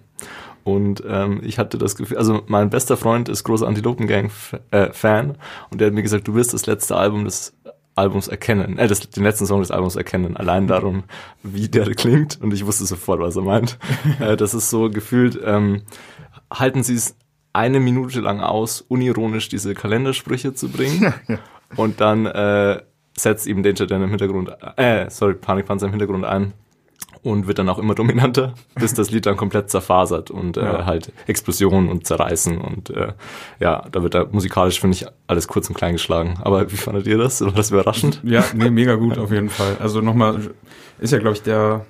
Und 0.64 1.04
ähm, 1.08 1.42
ich 1.44 1.58
hatte 1.58 1.80
das 1.80 1.96
Gefühl, 1.96 2.18
also 2.18 2.44
mein 2.46 2.70
bester 2.70 2.98
Freund 2.98 3.30
ist 3.30 3.44
großer 3.44 3.68
Antilopen-Gang-Fan 3.68 5.38
und 5.72 5.82
der 5.82 5.88
hat 5.88 5.94
mir 5.94 6.04
gesagt, 6.04 6.28
du 6.28 6.36
wirst 6.36 6.54
das 6.54 6.68
letzte 6.68 6.96
Album 6.96 7.26
des 7.26 7.54
Albums 7.96 8.28
erkennen, 8.28 8.78
äh, 8.78 8.88
das, 8.88 9.10
den 9.10 9.24
letzten 9.24 9.48
Song 9.48 9.60
des 9.60 9.72
Albums 9.72 9.96
erkennen, 9.96 10.38
allein 10.38 10.68
darum, 10.68 11.04
wie 11.42 11.68
der 11.68 11.94
klingt 11.96 12.40
und 12.42 12.54
ich 12.54 12.66
wusste 12.66 12.86
sofort, 12.86 13.20
was 13.20 13.36
er 13.36 13.42
meint. 13.42 13.80
äh, 14.20 14.38
das 14.38 14.54
ist 14.54 14.70
so 14.70 14.92
gefühlt, 14.92 15.40
ähm, 15.44 15.82
halten 16.52 16.84
Sie 16.84 16.94
es 16.94 17.16
eine 17.54 17.80
Minute 17.80 18.20
lang 18.20 18.42
aus, 18.42 18.82
unironisch 18.82 19.48
diese 19.50 19.74
Kalendersprüche 19.76 20.54
zu 20.54 20.70
bringen 20.70 21.14
und 21.76 22.02
dann 22.02 22.26
äh, 22.26 22.82
setzt 23.16 23.46
eben 23.48 23.62
Danger 23.64 23.86
Dan 23.88 24.02
im 24.04 24.10
Hintergrund, 24.10 24.52
äh, 24.76 25.10
sorry, 25.10 25.36
Panikpanzer 25.36 25.86
im 25.86 25.92
Hintergrund 25.92 26.26
ein 26.26 26.54
und 27.22 27.48
wird 27.48 27.60
dann 27.60 27.70
auch 27.70 27.78
immer 27.78 27.94
dominanter, 27.96 28.54
bis 28.76 28.94
das 28.96 29.12
Lied 29.12 29.26
dann 29.28 29.38
komplett 29.38 29.70
zerfasert 29.70 30.32
und 30.32 30.58
äh, 30.58 30.62
Ja. 30.64 30.86
halt 30.86 31.14
Explosionen 31.28 31.90
und 31.90 32.06
Zerreißen 32.08 32.58
und 32.60 32.90
äh, 32.90 33.14
ja, 33.60 33.86
da 33.92 34.02
wird 34.04 34.16
da 34.16 34.26
musikalisch, 34.32 34.80
finde 34.82 34.98
ich, 34.98 35.06
alles 35.28 35.48
kurz 35.48 35.70
und 35.70 35.76
klein 35.76 35.94
geschlagen. 35.94 36.40
Aber 36.42 36.72
wie 36.72 36.76
fandet 36.76 37.06
ihr 37.08 37.18
das? 37.20 37.40
War 37.42 37.52
das 37.52 37.70
überraschend? 37.72 38.20
Ja, 38.24 38.44
nee, 38.56 38.70
mega 38.72 38.96
gut 38.96 39.18
auf 39.20 39.32
jeden 39.32 39.50
Fall. 39.50 39.78
Also 39.80 40.02
nochmal, 40.02 40.40
ist 41.00 41.14
ja, 41.14 41.20
glaube 41.20 41.36
ich, 41.36 41.44
der, 41.44 41.86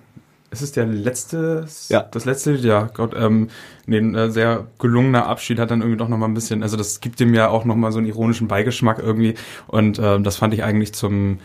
ist 0.54 0.62
es 0.62 0.72
der 0.72 0.86
letzte, 0.86 1.66
Ja. 1.89 2.02
das 2.04 2.26
letzte? 2.26 2.54
Ja, 2.54 2.89
Gott, 2.94 3.13
ähm, 3.18 3.50
nee, 3.86 3.98
ein 3.98 4.16
äh, 4.16 4.30
sehr 4.30 4.68
gelungener 4.80 5.26
Abschied 5.28 5.60
hat 5.60 5.72
dann 5.72 5.82
irgendwie 5.82 5.98
doch 5.98 6.08
nochmal 6.08 6.30
ein 6.30 6.34
bisschen, 6.34 6.63
also 6.63 6.78
das 6.78 7.02
gibt 7.02 7.20
dem 7.20 7.34
ja 7.34 7.50
auch 7.50 7.66
nochmal 7.66 7.92
so 7.92 7.98
einen 7.98 8.08
ironischen 8.08 8.48
Beigeschmack 8.48 9.00
irgendwie 9.00 9.34
und 9.68 10.00
ähm, 10.02 10.24
das 10.24 10.38
fand 10.38 10.54
ich 10.54 10.63
eigentlich 10.63 10.94
zum, 10.94 11.39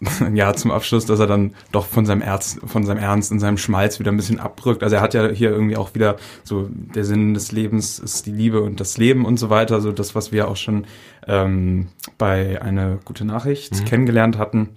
ja, 0.34 0.52
zum 0.54 0.72
Abschluss, 0.72 1.06
dass 1.06 1.20
er 1.20 1.28
dann 1.28 1.54
doch 1.70 1.86
von 1.86 2.06
seinem 2.06 2.22
Ernst, 2.22 2.58
von 2.66 2.84
seinem 2.84 2.98
Ernst 2.98 3.30
und 3.30 3.38
seinem 3.38 3.56
Schmalz 3.58 4.00
wieder 4.00 4.10
ein 4.10 4.16
bisschen 4.16 4.40
abrückt. 4.40 4.82
Also 4.82 4.96
er 4.96 5.02
hat 5.02 5.14
ja 5.14 5.28
hier 5.28 5.50
irgendwie 5.50 5.76
auch 5.76 5.94
wieder 5.94 6.16
so 6.42 6.68
der 6.72 7.04
Sinn 7.04 7.34
des 7.34 7.52
Lebens 7.52 8.00
ist 8.00 8.26
die 8.26 8.32
Liebe 8.32 8.62
und 8.62 8.80
das 8.80 8.98
Leben 8.98 9.24
und 9.24 9.38
so 9.38 9.48
weiter. 9.48 9.80
So 9.80 9.92
das, 9.92 10.16
was 10.16 10.32
wir 10.32 10.48
auch 10.48 10.56
schon 10.56 10.86
ähm, 11.28 11.86
bei 12.18 12.60
eine 12.60 12.98
gute 13.04 13.24
Nachricht 13.24 13.86
kennengelernt 13.86 14.38
hatten. 14.38 14.70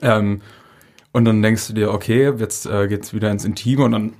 Ähm, 0.00 0.40
und 1.12 1.24
dann 1.24 1.42
denkst 1.42 1.68
du 1.68 1.72
dir, 1.74 1.92
okay, 1.92 2.32
jetzt 2.38 2.66
äh, 2.66 2.88
geht's 2.88 3.12
wieder 3.14 3.30
ins 3.30 3.44
Intime 3.44 3.84
und 3.84 3.92
dann 3.92 4.12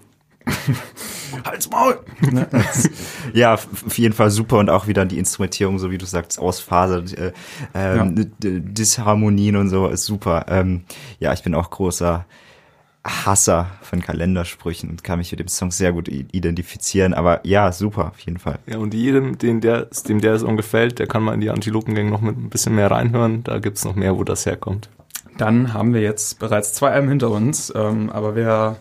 Halt's 1.45 1.71
Maul! 1.71 2.01
Ne? 2.33 2.47
Ja, 3.33 3.55
auf 3.55 3.97
jeden 3.97 4.13
Fall 4.15 4.31
super 4.31 4.59
und 4.59 4.71
auch 4.71 4.87
wieder 4.87 5.05
die 5.05 5.19
Instrumentierung, 5.19 5.79
so 5.79 5.91
wie 5.91 5.99
du 5.99 6.05
sagst, 6.07 6.39
ausfasert, 6.39 7.17
äh, 7.17 7.33
ähm, 7.75 8.15
d- 8.39 8.61
Disharmonien 8.61 9.57
und 9.57 9.69
so 9.69 9.87
ist 9.89 10.05
super. 10.05 10.47
Ähm, 10.49 10.83
ja, 11.21 11.33
ich 11.33 11.43
bin 11.43 11.55
auch 11.55 11.71
großer 11.71 12.27
Hasser 13.05 13.67
von 13.83 14.01
Kalendersprüchen 14.01 14.89
und 14.91 15.03
kann 15.03 15.19
mich 15.19 15.33
mit 15.33 15.41
dem 15.41 15.49
Song 15.49 15.71
sehr 15.73 15.93
gut 15.93 16.09
identifizieren, 16.09 17.15
aber 17.15 17.41
ja, 17.45 17.73
super, 17.73 18.09
auf 18.13 18.19
jeden 18.21 18.39
Fall. 18.39 18.59
Ja, 18.67 18.79
und 18.79 18.95
jedem, 18.95 19.39
den 19.39 19.61
der, 19.61 19.89
dem 20.09 20.21
der 20.21 20.39
Song 20.39 20.57
gefällt, 20.57 20.99
der 21.01 21.09
kann 21.09 21.23
mal 21.25 21.35
in 21.35 21.41
die 21.41 21.51
Antilopengang 21.51 22.11
noch 22.11 22.21
mit 22.21 22.37
ein 22.37 22.49
bisschen 22.51 22.75
mehr 22.77 22.91
reinhören. 22.91 23.43
Da 23.43 23.59
gibt's 23.59 23.85
noch 23.85 23.97
mehr, 23.97 24.17
wo 24.17 24.23
das 24.25 24.47
herkommt. 24.47 24.89
Dann 25.43 25.75
haben 25.75 25.93
wir 25.93 26.03
jetzt 26.03 26.39
bereits 26.39 26.73
zwei 26.73 26.93
Alben 26.93 27.09
hinter 27.09 27.33
uns, 27.33 27.73
ähm, 27.75 28.11
aber 28.11 28.37
wer 28.37 28.77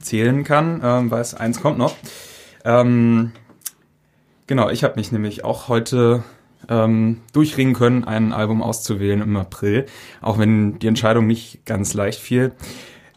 zählen 0.00 0.42
kann, 0.42 0.80
ähm, 0.82 1.10
weiß, 1.10 1.34
eins 1.34 1.60
kommt 1.60 1.76
noch. 1.76 1.94
Ähm, 2.64 3.32
genau, 4.46 4.70
ich 4.70 4.84
habe 4.84 4.94
mich 4.96 5.12
nämlich 5.12 5.44
auch 5.44 5.68
heute 5.68 6.22
ähm, 6.70 7.20
durchringen 7.34 7.74
können, 7.74 8.04
ein 8.04 8.32
Album 8.32 8.62
auszuwählen 8.62 9.20
im 9.20 9.36
April, 9.36 9.84
auch 10.22 10.38
wenn 10.38 10.78
die 10.78 10.86
Entscheidung 10.86 11.26
nicht 11.26 11.66
ganz 11.66 11.92
leicht 11.92 12.20
fiel. 12.20 12.52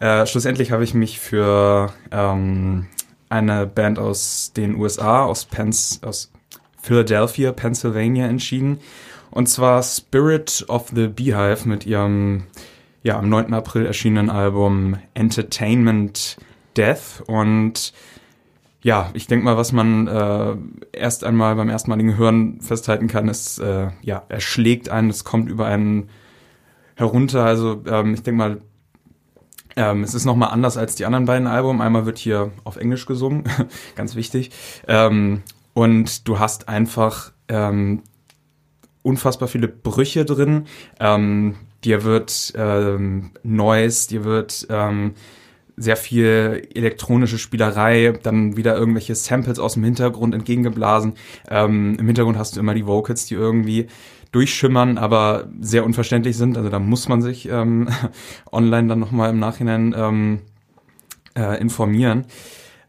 Äh, 0.02 0.26
schlussendlich 0.26 0.74
habe 0.74 0.84
ich 0.84 0.94
mich 0.94 1.18
für 1.18 1.94
ähm, 2.12 2.88
eine 3.30 3.68
Band 3.68 4.00
aus 4.00 4.52
den 4.52 4.76
USA, 4.76 5.24
aus, 5.24 5.46
Pens 5.46 6.02
aus 6.04 6.30
Philadelphia, 6.82 7.54
Pennsylvania 7.54 8.28
entschieden. 8.28 8.80
Und 9.30 9.48
zwar 9.48 9.82
Spirit 9.82 10.66
of 10.68 10.90
the 10.94 11.08
Beehive 11.08 11.66
mit 11.70 11.86
ihrem 11.86 12.48
ja, 13.04 13.18
am 13.18 13.30
9. 13.30 13.54
April 13.54 13.86
erschienenen 13.86 14.30
Album 14.30 14.98
Entertainment 15.14 16.38
Death. 16.78 17.24
Und 17.28 17.94
ja, 18.84 19.10
ich 19.14 19.28
denke 19.28 19.46
mal, 19.46 19.58
was 19.58 19.72
man 19.72 20.08
äh, 20.08 20.56
erst 20.92 21.24
einmal 21.24 21.56
beim 21.56 21.70
erstmaligen 21.70 22.18
Hören 22.18 22.62
festhalten 22.62 23.08
kann, 23.08 23.28
ist, 23.28 23.60
äh, 23.60 23.90
ja, 24.02 24.24
er 24.30 24.40
schlägt 24.40 24.90
einen, 24.90 25.10
es 25.10 25.24
kommt 25.24 25.50
über 25.50 25.66
einen 25.66 26.10
herunter. 26.96 27.46
Also 27.46 27.84
ähm, 27.88 28.14
ich 28.14 28.24
denke 28.24 28.38
mal, 28.38 28.62
ähm, 29.76 30.04
es 30.04 30.14
ist 30.14 30.26
nochmal 30.26 30.50
anders 30.50 30.78
als 30.78 30.96
die 30.96 31.06
anderen 31.06 31.26
beiden 31.26 31.48
Alben. 31.48 31.82
Einmal 31.82 32.06
wird 32.06 32.18
hier 32.18 32.52
auf 32.64 32.78
Englisch 32.78 33.06
gesungen, 33.06 33.44
ganz 33.96 34.16
wichtig. 34.16 34.52
Ähm, 34.88 35.44
und 35.74 36.28
du 36.28 36.40
hast 36.40 36.68
einfach 36.68 37.32
ähm, 37.48 38.04
unfassbar 39.04 39.48
viele 39.48 39.68
Brüche 39.68 40.26
drin. 40.26 40.66
Ähm, 41.00 41.56
dir 41.84 42.04
wird 42.04 42.54
ähm, 42.56 43.32
Noise, 43.44 44.10
dir 44.10 44.24
wird 44.24 44.68
ähm, 44.70 45.14
sehr 45.78 45.98
viel 45.98 46.68
elektronische 46.76 47.38
Spielerei, 47.38 48.14
dann 48.22 48.56
wieder 48.58 48.78
irgendwelche 48.78 49.16
Samples 49.16 49.60
aus 49.60 49.74
dem 49.74 49.84
Hintergrund 49.84 50.36
entgegengeblasen. 50.36 51.14
Ähm, 51.50 51.96
Im 52.00 52.06
Hintergrund 52.06 52.38
hast 52.38 52.56
du 52.56 52.60
immer 52.60 52.74
die 52.74 52.86
Vocals, 52.86 53.26
die 53.26 53.36
irgendwie 53.36 53.88
durchschimmern, 54.32 54.98
aber 54.98 55.50
sehr 55.60 55.84
unverständlich 55.86 56.38
sind. 56.38 56.58
Also 56.58 56.70
da 56.70 56.80
muss 56.80 57.10
man 57.10 57.22
sich 57.22 57.50
ähm, 57.50 57.90
online 58.52 58.88
dann 58.88 59.00
nochmal 59.00 59.32
im 59.32 59.40
Nachhinein 59.40 59.94
ähm, 59.98 60.40
äh, 61.36 61.60
informieren. 61.60 62.26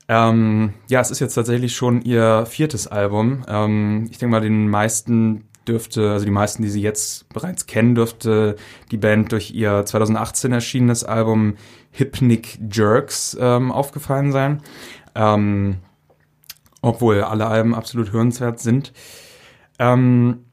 Ähm, 0.09 0.75
ja, 0.89 1.01
es 1.01 1.11
ist 1.11 1.21
jetzt 1.21 1.35
tatsächlich 1.35 1.75
schon 1.75 2.03
ihr 2.03 2.45
viertes 2.47 2.87
Album. 2.87 3.45
Ähm, 3.49 4.09
ich 4.11 4.19
denke 4.19 4.33
mal, 4.33 4.41
den 4.41 4.69
meisten 4.69 5.45
dürfte, 5.69 6.11
also 6.13 6.25
die 6.25 6.31
meisten, 6.31 6.63
die 6.63 6.69
sie 6.69 6.83
jetzt 6.83 7.29
bereits 7.31 7.67
kennen, 7.67 7.95
dürfte 7.95 8.57
die 8.91 8.97
Band 8.97 9.33
durch 9.33 9.51
ihr 9.53 9.85
2018 9.85 10.53
erschienenes 10.53 11.05
Album 11.05 11.57
Hypnic 11.93 12.59
Jerks 12.71 13.37
ähm, 13.41 13.71
aufgefallen 13.71 14.33
sein. 14.33 14.63
Ähm, 15.15 15.79
obwohl 16.81 17.23
alle 17.23 17.47
Alben 17.47 17.75
absolut 17.75 18.13
hörenswert 18.13 18.59
sind. 18.59 18.93
Ähm, 19.79 20.45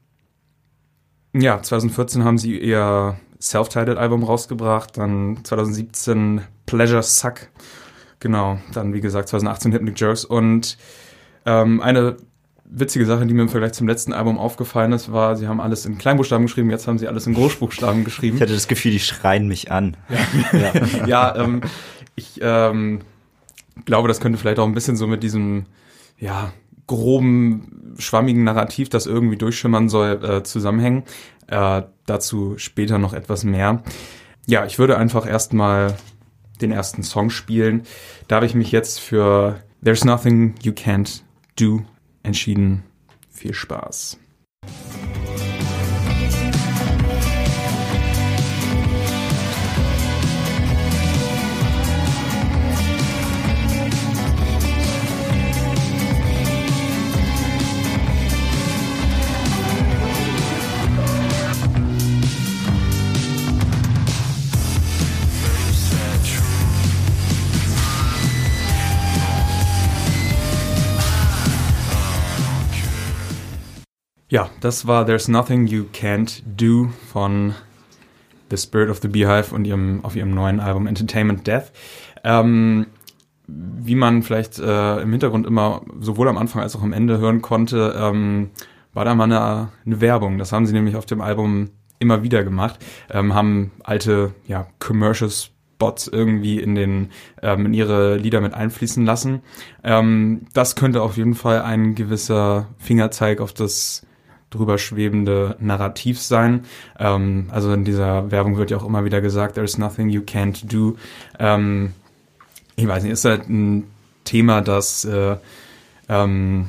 ja, 1.32 1.60
2014 1.60 2.24
haben 2.24 2.38
sie 2.38 2.58
ihr 2.58 3.16
Self-Titled-Album 3.40 4.22
rausgebracht, 4.22 4.96
dann 4.96 5.40
2017 5.44 6.42
Pleasure 6.66 7.02
Suck, 7.02 7.48
genau, 8.20 8.58
dann 8.74 8.92
wie 8.92 9.00
gesagt 9.00 9.28
2018 9.28 9.72
Hypnic 9.72 9.98
Jerks 10.00 10.24
und 10.24 10.76
Ähm, 11.46 11.80
eine 11.80 12.16
witzige 12.70 13.04
Sache, 13.04 13.26
die 13.26 13.34
mir 13.34 13.42
im 13.42 13.48
Vergleich 13.48 13.72
zum 13.72 13.88
letzten 13.88 14.12
Album 14.12 14.38
aufgefallen 14.38 14.92
ist, 14.92 15.12
war, 15.12 15.36
sie 15.36 15.48
haben 15.48 15.60
alles 15.60 15.86
in 15.86 15.98
Kleinbuchstaben 15.98 16.46
geschrieben, 16.46 16.70
jetzt 16.70 16.86
haben 16.86 16.98
sie 16.98 17.08
alles 17.08 17.26
in 17.26 17.34
Großbuchstaben 17.34 18.04
geschrieben. 18.04 18.36
Ich 18.36 18.42
hatte 18.42 18.54
das 18.54 18.68
Gefühl, 18.68 18.92
die 18.92 19.00
schreien 19.00 19.48
mich 19.48 19.70
an. 19.70 19.96
ja, 21.06 21.34
ähm, 21.36 21.62
ich 22.14 22.38
ähm, 22.42 23.00
glaube, 23.84 24.08
das 24.08 24.20
könnte 24.20 24.38
vielleicht 24.38 24.58
auch 24.58 24.66
ein 24.66 24.74
bisschen 24.74 24.96
so 24.96 25.06
mit 25.06 25.22
diesem, 25.22 25.66
ja, 26.18 26.52
groben, 26.86 27.94
schwammigen 27.98 28.44
Narrativ, 28.44 28.88
das 28.88 29.06
irgendwie 29.06 29.36
durchschimmern 29.36 29.88
soll, 29.88 30.24
äh, 30.24 30.42
zusammenhängen. 30.42 31.04
Äh, 31.46 31.82
dazu 32.06 32.54
später 32.56 32.98
noch 32.98 33.12
etwas 33.12 33.44
mehr. 33.44 33.82
Ja, 34.46 34.64
ich 34.64 34.78
würde 34.78 34.96
einfach 34.96 35.26
erstmal 35.26 35.96
den 36.60 36.72
ersten 36.72 37.02
Song 37.02 37.30
spielen. 37.30 37.82
Da 38.28 38.36
habe 38.36 38.46
ich 38.46 38.54
mich 38.54 38.72
jetzt 38.72 39.00
für 39.00 39.60
There's 39.84 40.04
Nothing 40.04 40.54
You 40.62 40.72
Can't 40.72 41.22
Do 41.58 41.82
entschieden. 42.22 42.82
Viel 43.30 43.54
Spaß. 43.54 44.18
Ja, 74.30 74.48
das 74.60 74.86
war 74.86 75.04
There's 75.06 75.26
Nothing 75.26 75.66
You 75.66 75.86
Can't 75.92 76.44
Do 76.44 76.90
von 77.12 77.52
The 78.48 78.56
Spirit 78.56 78.88
of 78.88 79.00
the 79.02 79.08
Beehive 79.08 79.52
und 79.52 79.64
ihrem, 79.64 80.04
auf 80.04 80.14
ihrem 80.14 80.30
neuen 80.30 80.60
Album 80.60 80.86
Entertainment 80.86 81.48
Death. 81.48 81.72
Ähm, 82.22 82.86
wie 83.48 83.96
man 83.96 84.22
vielleicht 84.22 84.60
äh, 84.60 85.00
im 85.00 85.10
Hintergrund 85.10 85.48
immer 85.48 85.82
sowohl 85.98 86.28
am 86.28 86.38
Anfang 86.38 86.62
als 86.62 86.76
auch 86.76 86.82
am 86.84 86.92
Ende 86.92 87.18
hören 87.18 87.42
konnte, 87.42 87.92
ähm, 87.98 88.50
war 88.94 89.04
da 89.04 89.16
mal 89.16 89.24
eine, 89.24 89.72
eine 89.84 90.00
Werbung. 90.00 90.38
Das 90.38 90.52
haben 90.52 90.64
sie 90.64 90.74
nämlich 90.74 90.94
auf 90.94 91.06
dem 91.06 91.20
Album 91.20 91.70
immer 91.98 92.22
wieder 92.22 92.44
gemacht, 92.44 92.78
ähm, 93.10 93.34
haben 93.34 93.72
alte 93.82 94.32
ja, 94.46 94.68
Commercial 94.78 95.28
Spots 95.28 96.06
irgendwie 96.06 96.60
in 96.60 96.76
den 96.76 97.08
ähm, 97.42 97.66
in 97.66 97.74
ihre 97.74 98.16
Lieder 98.16 98.40
mit 98.40 98.54
einfließen 98.54 99.04
lassen. 99.04 99.42
Ähm, 99.82 100.42
das 100.52 100.76
könnte 100.76 101.02
auf 101.02 101.16
jeden 101.16 101.34
Fall 101.34 101.62
ein 101.62 101.96
gewisser 101.96 102.68
Fingerzeig 102.78 103.40
auf 103.40 103.52
das 103.52 104.06
drüber 104.50 104.78
schwebende 104.78 105.56
Narrativ 105.60 106.20
sein. 106.20 106.64
Ähm, 106.98 107.46
also 107.50 107.72
in 107.72 107.84
dieser 107.84 108.30
Werbung 108.30 108.56
wird 108.56 108.70
ja 108.70 108.76
auch 108.76 108.86
immer 108.86 109.04
wieder 109.04 109.20
gesagt, 109.20 109.54
there's 109.54 109.78
nothing 109.78 110.08
you 110.08 110.22
can't 110.22 110.66
do. 110.66 110.96
Ähm, 111.38 111.92
ich 112.76 112.86
weiß 112.86 113.02
nicht, 113.02 113.12
ist 113.12 113.24
halt 113.24 113.48
ein 113.48 113.84
Thema, 114.24 114.60
das 114.60 115.04
äh, 115.04 115.36
ähm, 116.08 116.66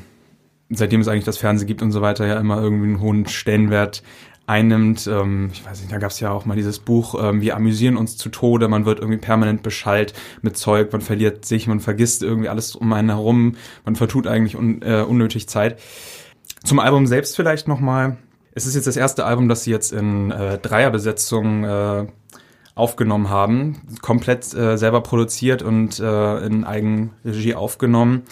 seitdem 0.69 1.01
es 1.01 1.07
eigentlich 1.07 1.25
das 1.25 1.37
Fernsehen 1.37 1.67
gibt 1.67 1.81
und 1.81 1.91
so 1.91 2.01
weiter 2.01 2.25
ja 2.25 2.39
immer 2.39 2.61
irgendwie 2.61 2.87
einen 2.87 3.01
hohen 3.01 3.27
Stellenwert 3.27 4.03
einnimmt. 4.47 5.07
Ähm, 5.07 5.49
ich 5.53 5.65
weiß 5.65 5.79
nicht, 5.79 5.91
da 5.91 5.97
gab 5.97 6.11
es 6.11 6.19
ja 6.19 6.31
auch 6.31 6.45
mal 6.45 6.55
dieses 6.55 6.79
Buch, 6.79 7.15
ähm, 7.21 7.41
wir 7.41 7.55
amüsieren 7.55 7.97
uns 7.97 8.17
zu 8.17 8.29
Tode, 8.29 8.67
man 8.67 8.85
wird 8.85 8.99
irgendwie 8.99 9.19
permanent 9.19 9.63
beschallt 9.63 10.13
mit 10.41 10.57
Zeug, 10.57 10.91
man 10.91 11.01
verliert 11.01 11.45
sich, 11.45 11.67
man 11.67 11.79
vergisst 11.79 12.23
irgendwie 12.23 12.49
alles 12.49 12.75
um 12.75 12.91
einen 12.93 13.09
herum, 13.09 13.55
man 13.85 13.95
vertut 13.95 14.27
eigentlich 14.27 14.55
un 14.55 14.81
äh, 14.81 15.01
unnötig 15.01 15.47
Zeit. 15.47 15.79
Zum 16.63 16.79
Album 16.79 17.07
selbst 17.07 17.35
vielleicht 17.35 17.67
nochmal. 17.67 18.17
Es 18.53 18.65
ist 18.65 18.75
jetzt 18.75 18.87
das 18.87 18.97
erste 18.97 19.25
Album, 19.25 19.47
das 19.47 19.63
sie 19.63 19.71
jetzt 19.71 19.93
in 19.93 20.31
äh, 20.31 20.57
Dreierbesetzung 20.57 21.63
äh, 21.63 22.07
aufgenommen 22.75 23.29
haben. 23.29 23.81
Komplett 24.01 24.53
äh, 24.53 24.77
selber 24.77 25.01
produziert 25.01 25.61
und 25.61 25.99
äh, 25.99 26.45
in 26.45 26.63
Eigenregie 26.63 27.55
aufgenommen. 27.55 28.23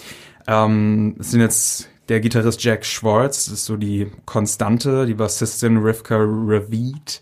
Ähm, 0.48 1.16
es 1.20 1.32
sind 1.32 1.42
jetzt 1.42 1.90
der 2.10 2.20
Gitarrist 2.20 2.64
Jack 2.64 2.86
Schwartz, 2.86 3.46
das 3.46 3.54
ist 3.54 3.66
so 3.66 3.78
die 3.78 4.08
Konstante, 4.26 5.06
die 5.06 5.14
Bassistin 5.14 5.78
Rivka 5.78 6.18
Ravid. 6.18 7.22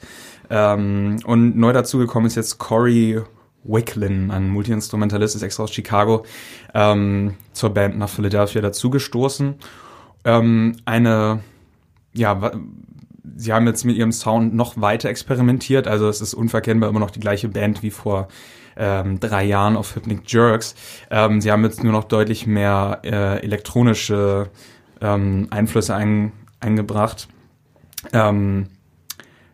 Ähm, 0.50 1.19
und 1.26 1.58
neu 1.58 1.73
dazugekommen 1.73 2.28
ist 2.28 2.36
jetzt 2.36 2.58
Corey 2.58 3.21
Wicklin, 3.65 4.32
ein 4.32 4.50
Multiinstrumentalist, 4.50 5.36
ist 5.36 5.41
extra 5.41 5.63
aus 5.63 5.73
Chicago, 5.73 6.23
ähm, 6.73 7.36
zur 7.52 7.71
Band 7.71 7.97
nach 7.97 8.10
Philadelphia 8.10 8.62
dazugestoßen 8.62 9.56
ähm, 10.27 10.75
eine, 10.83 11.39
ja, 12.13 12.51
sie 13.35 13.53
haben 13.53 13.65
jetzt 13.65 13.85
mit 13.85 13.95
ihrem 13.95 14.11
Sound 14.11 14.53
noch 14.53 14.79
weiter 14.79 15.09
experimentiert. 15.09 15.87
Also 15.87 16.09
es 16.09 16.19
ist 16.19 16.33
unverkennbar 16.33 16.89
immer 16.89 16.99
noch 16.99 17.11
die 17.11 17.21
gleiche 17.21 17.47
Band 17.47 17.81
wie 17.81 17.91
vor 17.91 18.27
ähm, 18.75 19.21
drei 19.21 19.45
Jahren 19.45 19.77
auf 19.77 19.95
Hypnic 19.95 20.31
Jerks. 20.31 20.75
Ähm, 21.09 21.39
sie 21.39 21.49
haben 21.49 21.63
jetzt 21.63 21.81
nur 21.81 21.93
noch 21.93 22.03
deutlich 22.03 22.45
mehr 22.45 22.99
äh, 23.03 23.41
elektronische 23.41 24.49
ähm, 24.99 25.47
Einflüsse 25.49 25.95
ein, 25.95 26.33
eingebracht. 26.59 27.29
Ähm, 28.11 28.67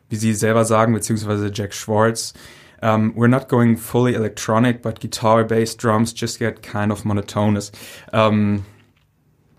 wie 0.09 0.15
sie 0.15 0.33
selber 0.33 0.65
sagen, 0.65 0.93
beziehungsweise 0.93 1.51
Jack 1.53 1.73
Schwartz, 1.73 2.33
um, 2.81 3.15
we're 3.15 3.29
not 3.29 3.47
going 3.47 3.77
fully 3.77 4.13
electronic, 4.13 4.81
but 4.81 4.99
guitar, 4.99 5.43
bass, 5.43 5.77
drums 5.77 6.13
just 6.15 6.39
get 6.39 6.61
kind 6.61 6.91
of 6.91 7.05
monotonous. 7.05 7.71
Ähm, 8.11 8.65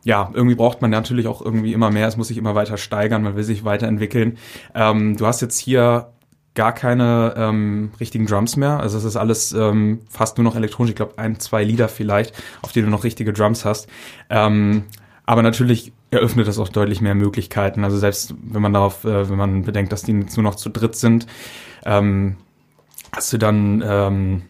ja, 0.04 0.30
irgendwie 0.34 0.54
braucht 0.54 0.82
man 0.82 0.90
natürlich 0.90 1.26
auch 1.26 1.42
irgendwie 1.42 1.72
immer 1.72 1.90
mehr. 1.90 2.06
Es 2.06 2.16
muss 2.16 2.28
sich 2.28 2.36
immer 2.36 2.54
weiter 2.54 2.76
steigern, 2.76 3.22
man 3.22 3.36
will 3.36 3.42
sich 3.42 3.64
weiterentwickeln. 3.64 4.38
Ähm, 4.74 5.16
du 5.16 5.26
hast 5.26 5.40
jetzt 5.40 5.58
hier 5.58 6.12
gar 6.54 6.72
keine 6.72 7.34
ähm, 7.36 7.90
richtigen 7.98 8.26
Drums 8.26 8.56
mehr. 8.56 8.78
Also 8.78 8.96
es 8.98 9.04
ist 9.04 9.16
alles 9.16 9.52
ähm, 9.52 10.00
fast 10.08 10.36
nur 10.38 10.44
noch 10.44 10.56
elektronisch. 10.56 10.90
Ich 10.90 10.96
glaube, 10.96 11.18
ein, 11.18 11.40
zwei 11.40 11.64
Lieder 11.64 11.88
vielleicht, 11.88 12.34
auf 12.62 12.72
denen 12.72 12.86
du 12.86 12.92
noch 12.92 13.02
richtige 13.02 13.32
Drums 13.32 13.64
hast. 13.64 13.88
Ähm, 14.30 14.84
aber 15.26 15.42
natürlich 15.42 15.92
eröffnet 16.10 16.46
das 16.46 16.58
auch 16.58 16.68
deutlich 16.68 17.00
mehr 17.00 17.14
Möglichkeiten. 17.14 17.82
Also 17.82 17.98
selbst 17.98 18.34
wenn 18.42 18.62
man 18.62 18.74
darauf, 18.74 19.04
äh, 19.04 19.28
wenn 19.28 19.38
man 19.38 19.62
bedenkt, 19.64 19.90
dass 19.90 20.02
die 20.02 20.12
nur 20.12 20.42
noch 20.42 20.54
zu 20.54 20.68
dritt 20.68 20.94
sind, 20.96 21.26
ähm, 21.86 22.36
hast 23.10 23.32
du 23.32 23.38
dann 23.38 23.82
ähm, 23.84 24.42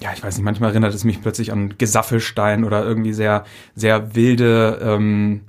ja, 0.00 0.12
ich 0.12 0.22
weiß 0.22 0.36
nicht, 0.36 0.44
manchmal 0.44 0.70
erinnert 0.70 0.94
es 0.94 1.04
mich 1.04 1.22
plötzlich 1.22 1.52
an 1.52 1.76
Gesaffelstein 1.78 2.64
oder 2.64 2.84
irgendwie 2.84 3.12
sehr, 3.12 3.44
sehr 3.74 4.14
wilde, 4.14 4.80
ähm, 4.82 5.42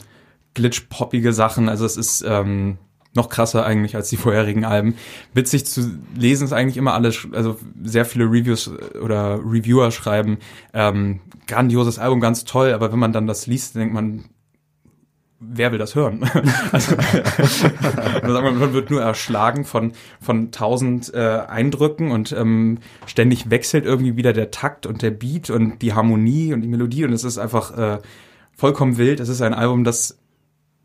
glitch-poppige 0.54 1.34
Sachen. 1.34 1.68
Also 1.68 1.86
es 1.86 1.98
ist 1.98 2.24
ähm, 2.28 2.78
noch 3.16 3.30
krasser 3.30 3.66
eigentlich 3.66 3.96
als 3.96 4.10
die 4.10 4.18
vorherigen 4.18 4.66
Alben. 4.66 4.96
Witzig 5.34 5.66
zu 5.66 6.00
lesen 6.16 6.46
ist 6.46 6.54
eigentlich 6.54 6.78
immer 6.78 6.94
alles, 6.94 7.28
also 7.32 7.58
sehr 7.84 8.06
viele 8.06 8.26
Reviews 8.26 8.72
oder 9.02 9.40
Reviewer 9.40 9.92
schreiben, 9.92 10.38
ähm, 10.74 11.22
grandioses 11.48 11.98
Album, 11.98 12.20
ganz 12.20 12.46
toll, 12.46 12.74
aber 12.74 12.92
wenn 12.92 13.00
man 13.00 13.14
dann 13.14 13.28
das 13.28 13.48
liest, 13.48 13.76
denkt 13.76 13.94
man, 13.94 14.26
wer 15.40 15.72
will 15.72 15.80
das 15.80 15.96
hören? 15.96 16.24
also, 16.72 16.96
man 18.24 18.74
wird 18.74 18.90
nur 18.90 19.02
erschlagen 19.02 19.66
von, 19.66 19.94
von 20.20 20.52
tausend 20.52 21.14
äh, 21.14 21.44
Eindrücken 21.48 22.12
und 22.12 22.32
ähm, 22.32 22.80
ständig 23.06 23.50
wechselt 23.50 23.86
irgendwie 23.86 24.16
wieder 24.16 24.34
der 24.34 24.52
Takt 24.52 24.86
und 24.86 25.02
der 25.02 25.12
Beat 25.12 25.50
und 25.50 25.82
die 25.82 25.94
Harmonie 25.94 26.54
und 26.54 26.62
die 26.62 26.68
Melodie 26.68 27.06
und 27.06 27.14
es 27.14 27.24
ist 27.24 27.38
einfach 27.38 27.78
äh, 27.78 28.00
vollkommen 28.54 28.98
wild. 28.98 29.20
Es 29.20 29.30
ist 29.30 29.42
ein 29.42 29.54
Album, 29.54 29.84
das 29.84 30.18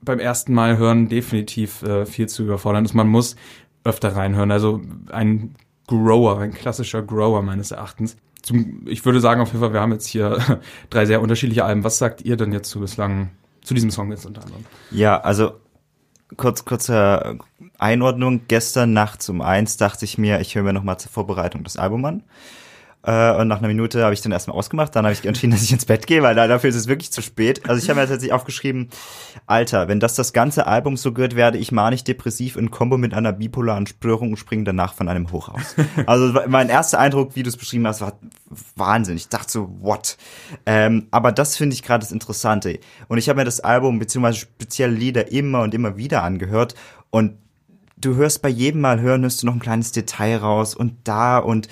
beim 0.02 0.18
ersten 0.18 0.54
Mal 0.54 0.78
hören 0.78 1.08
definitiv 1.08 1.82
äh, 1.82 2.06
viel 2.06 2.28
zu 2.28 2.42
überfordern 2.42 2.84
ist. 2.84 2.94
Man 2.94 3.08
muss 3.08 3.36
öfter 3.84 4.16
reinhören. 4.16 4.50
Also 4.50 4.80
ein 5.10 5.54
Grower, 5.86 6.38
ein 6.38 6.52
klassischer 6.52 7.02
Grower 7.02 7.42
meines 7.42 7.70
Erachtens. 7.70 8.16
Zum, 8.42 8.86
ich 8.86 9.04
würde 9.04 9.20
sagen, 9.20 9.40
auf 9.40 9.48
jeden 9.48 9.60
Fall, 9.60 9.72
wir 9.72 9.80
haben 9.80 9.92
jetzt 9.92 10.06
hier 10.06 10.60
drei 10.90 11.04
sehr 11.04 11.20
unterschiedliche 11.20 11.64
Alben. 11.64 11.84
Was 11.84 11.98
sagt 11.98 12.22
ihr 12.22 12.36
denn 12.36 12.52
jetzt 12.52 12.70
zu 12.70 12.80
bislang, 12.80 13.30
zu 13.62 13.74
diesem 13.74 13.90
Song 13.90 14.10
jetzt 14.10 14.26
unter 14.26 14.42
anderem? 14.42 14.64
Ja, 14.90 15.20
also 15.20 15.61
kurz, 16.36 16.64
kurze 16.64 17.38
Einordnung. 17.78 18.42
Gestern 18.48 18.92
nachts 18.92 19.28
um 19.28 19.40
eins 19.40 19.76
dachte 19.76 20.04
ich 20.04 20.18
mir, 20.18 20.40
ich 20.40 20.54
höre 20.54 20.62
mir 20.62 20.72
nochmal 20.72 20.98
zur 20.98 21.11
Vorbereitung 21.11 21.64
das 21.64 21.76
Album 21.76 22.04
an. 22.04 22.22
Äh, 23.03 23.32
und 23.36 23.48
nach 23.48 23.59
einer 23.59 23.68
Minute 23.68 24.05
habe 24.05 24.12
ich 24.12 24.20
dann 24.20 24.32
erstmal 24.32 24.57
ausgemacht. 24.57 24.94
Dann 24.94 25.05
habe 25.05 25.12
ich 25.12 25.24
entschieden, 25.24 25.51
dass 25.53 25.62
ich 25.62 25.72
ins 25.72 25.86
Bett 25.86 26.07
gehe, 26.07 26.22
weil 26.22 26.34
da, 26.34 26.46
dafür 26.46 26.70
ist 26.70 26.76
es 26.76 26.86
wirklich 26.86 27.11
zu 27.11 27.22
spät. 27.22 27.68
Also 27.68 27.82
ich 27.82 27.88
habe 27.88 28.01
mir 28.01 28.07
tatsächlich 28.07 28.32
aufgeschrieben, 28.32 28.90
Alter, 29.46 29.88
wenn 29.88 30.01
das 30.01 30.14
das 30.14 30.32
ganze 30.32 30.66
Album 30.66 30.96
so 30.96 31.12
gehört, 31.12 31.36
werde 31.36 31.59
ich 31.59 31.72
manisch 31.72 32.05
depressiv 32.05 32.57
in 32.57 32.70
Kombo 32.70 32.98
mit 32.98 33.14
einer 33.14 33.32
bipolaren 33.32 33.86
Störung 33.86 34.30
und 34.30 34.36
springe 34.36 34.64
danach 34.64 34.94
von 34.94 35.09
einem 35.09 35.30
Hoch 35.32 35.48
aus. 35.48 35.76
Also 36.07 36.32
mein 36.48 36.68
erster 36.68 36.98
Eindruck, 36.98 37.36
wie 37.36 37.42
du 37.42 37.48
es 37.48 37.57
beschrieben 37.57 37.86
hast, 37.86 38.01
war 38.01 38.18
Wahnsinn. 38.74 39.16
Ich 39.16 39.28
dachte 39.28 39.51
so, 39.51 39.76
what? 39.80 40.16
Ähm, 40.66 41.07
aber 41.11 41.30
das 41.30 41.57
finde 41.57 41.74
ich 41.74 41.82
gerade 41.82 42.01
das 42.01 42.12
Interessante. 42.12 42.80
Und 43.09 43.18
ich 43.18 43.28
habe 43.28 43.38
mir 43.38 43.44
das 43.44 43.61
Album 43.61 43.98
beziehungsweise 43.98 44.38
spezielle 44.38 44.92
Lieder 44.92 45.30
immer 45.30 45.62
und 45.62 45.74
immer 45.74 45.96
wieder 45.96 46.22
angehört 46.22 46.74
und 47.11 47.34
du 48.01 48.14
hörst 48.14 48.42
bei 48.42 48.48
jedem 48.48 48.80
Mal 48.80 49.01
hören, 49.01 49.22
hörst 49.22 49.42
du 49.42 49.46
noch 49.46 49.55
ein 49.55 49.61
kleines 49.61 49.92
Detail 49.92 50.36
raus 50.38 50.74
und 50.74 50.96
da 51.05 51.38
und 51.38 51.68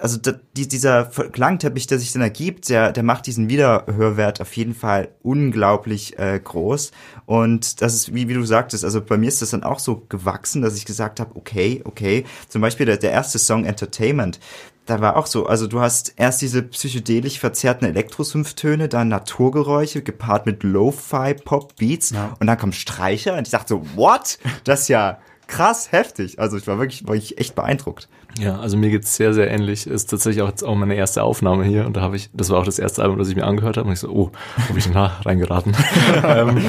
also 0.00 0.16
da, 0.16 0.32
die, 0.56 0.66
dieser 0.66 1.04
Klangteppich, 1.04 1.86
der 1.86 1.98
sich 1.98 2.12
dann 2.12 2.22
ergibt, 2.22 2.68
der, 2.68 2.92
der 2.92 3.02
macht 3.02 3.26
diesen 3.26 3.48
Wiederhörwert 3.48 4.40
auf 4.40 4.56
jeden 4.56 4.74
Fall 4.74 5.08
unglaublich 5.22 6.18
äh, 6.18 6.40
groß. 6.42 6.90
Und 7.26 7.80
das 7.82 7.94
ist, 7.94 8.14
wie, 8.14 8.28
wie 8.28 8.34
du 8.34 8.44
sagtest, 8.44 8.84
also 8.84 9.00
bei 9.00 9.16
mir 9.16 9.28
ist 9.28 9.42
das 9.42 9.50
dann 9.50 9.62
auch 9.62 9.78
so 9.78 10.02
gewachsen, 10.08 10.62
dass 10.62 10.76
ich 10.76 10.84
gesagt 10.86 11.20
habe, 11.20 11.36
okay, 11.36 11.82
okay. 11.84 12.24
Zum 12.48 12.60
Beispiel 12.62 12.86
der, 12.86 12.96
der 12.96 13.12
erste 13.12 13.38
Song 13.38 13.64
Entertainment, 13.64 14.40
da 14.86 15.00
war 15.00 15.16
auch 15.16 15.26
so, 15.26 15.46
also 15.46 15.66
du 15.68 15.80
hast 15.80 16.14
erst 16.16 16.42
diese 16.42 16.62
psychedelisch 16.62 17.38
verzerrten 17.38 17.86
Elektrosynth-Töne, 17.86 18.88
dann 18.88 19.08
Naturgeräusche 19.08 20.02
gepaart 20.02 20.46
mit 20.46 20.64
Lo-Fi-Pop-Beats 20.64 22.10
Ja. 22.10 22.36
und 22.40 22.46
dann 22.46 22.58
kommen 22.58 22.72
Streicher 22.72 23.36
und 23.36 23.46
ich 23.46 23.52
dachte 23.52 23.68
so, 23.68 23.86
what? 23.94 24.38
Das 24.64 24.82
ist 24.82 24.88
ja 24.88 25.18
krass 25.50 25.90
heftig. 25.90 26.38
Also 26.38 26.56
ich 26.56 26.66
war 26.66 26.78
wirklich, 26.78 27.06
war 27.06 27.16
ich 27.16 27.38
echt 27.38 27.54
beeindruckt. 27.54 28.08
Ja, 28.38 28.60
also 28.60 28.76
mir 28.76 28.90
geht's 28.90 29.16
sehr, 29.16 29.34
sehr 29.34 29.50
ähnlich. 29.50 29.86
Ist 29.88 30.06
tatsächlich 30.06 30.42
auch 30.42 30.48
jetzt 30.48 30.62
auch 30.62 30.76
meine 30.76 30.94
erste 30.94 31.24
Aufnahme 31.24 31.64
hier 31.64 31.84
und 31.86 31.96
da 31.96 32.00
habe 32.00 32.14
ich, 32.14 32.30
das 32.32 32.48
war 32.50 32.60
auch 32.60 32.64
das 32.64 32.78
erste 32.78 33.02
Album, 33.02 33.18
das 33.18 33.28
ich 33.28 33.34
mir 33.34 33.44
angehört 33.44 33.76
habe 33.76 33.88
und 33.88 33.92
ich 33.92 33.98
so, 33.98 34.08
oh, 34.08 34.30
habe 34.68 34.78
ich 34.78 34.90
da 34.90 35.20
reingeraten. 35.24 35.76
ähm, 36.24 36.64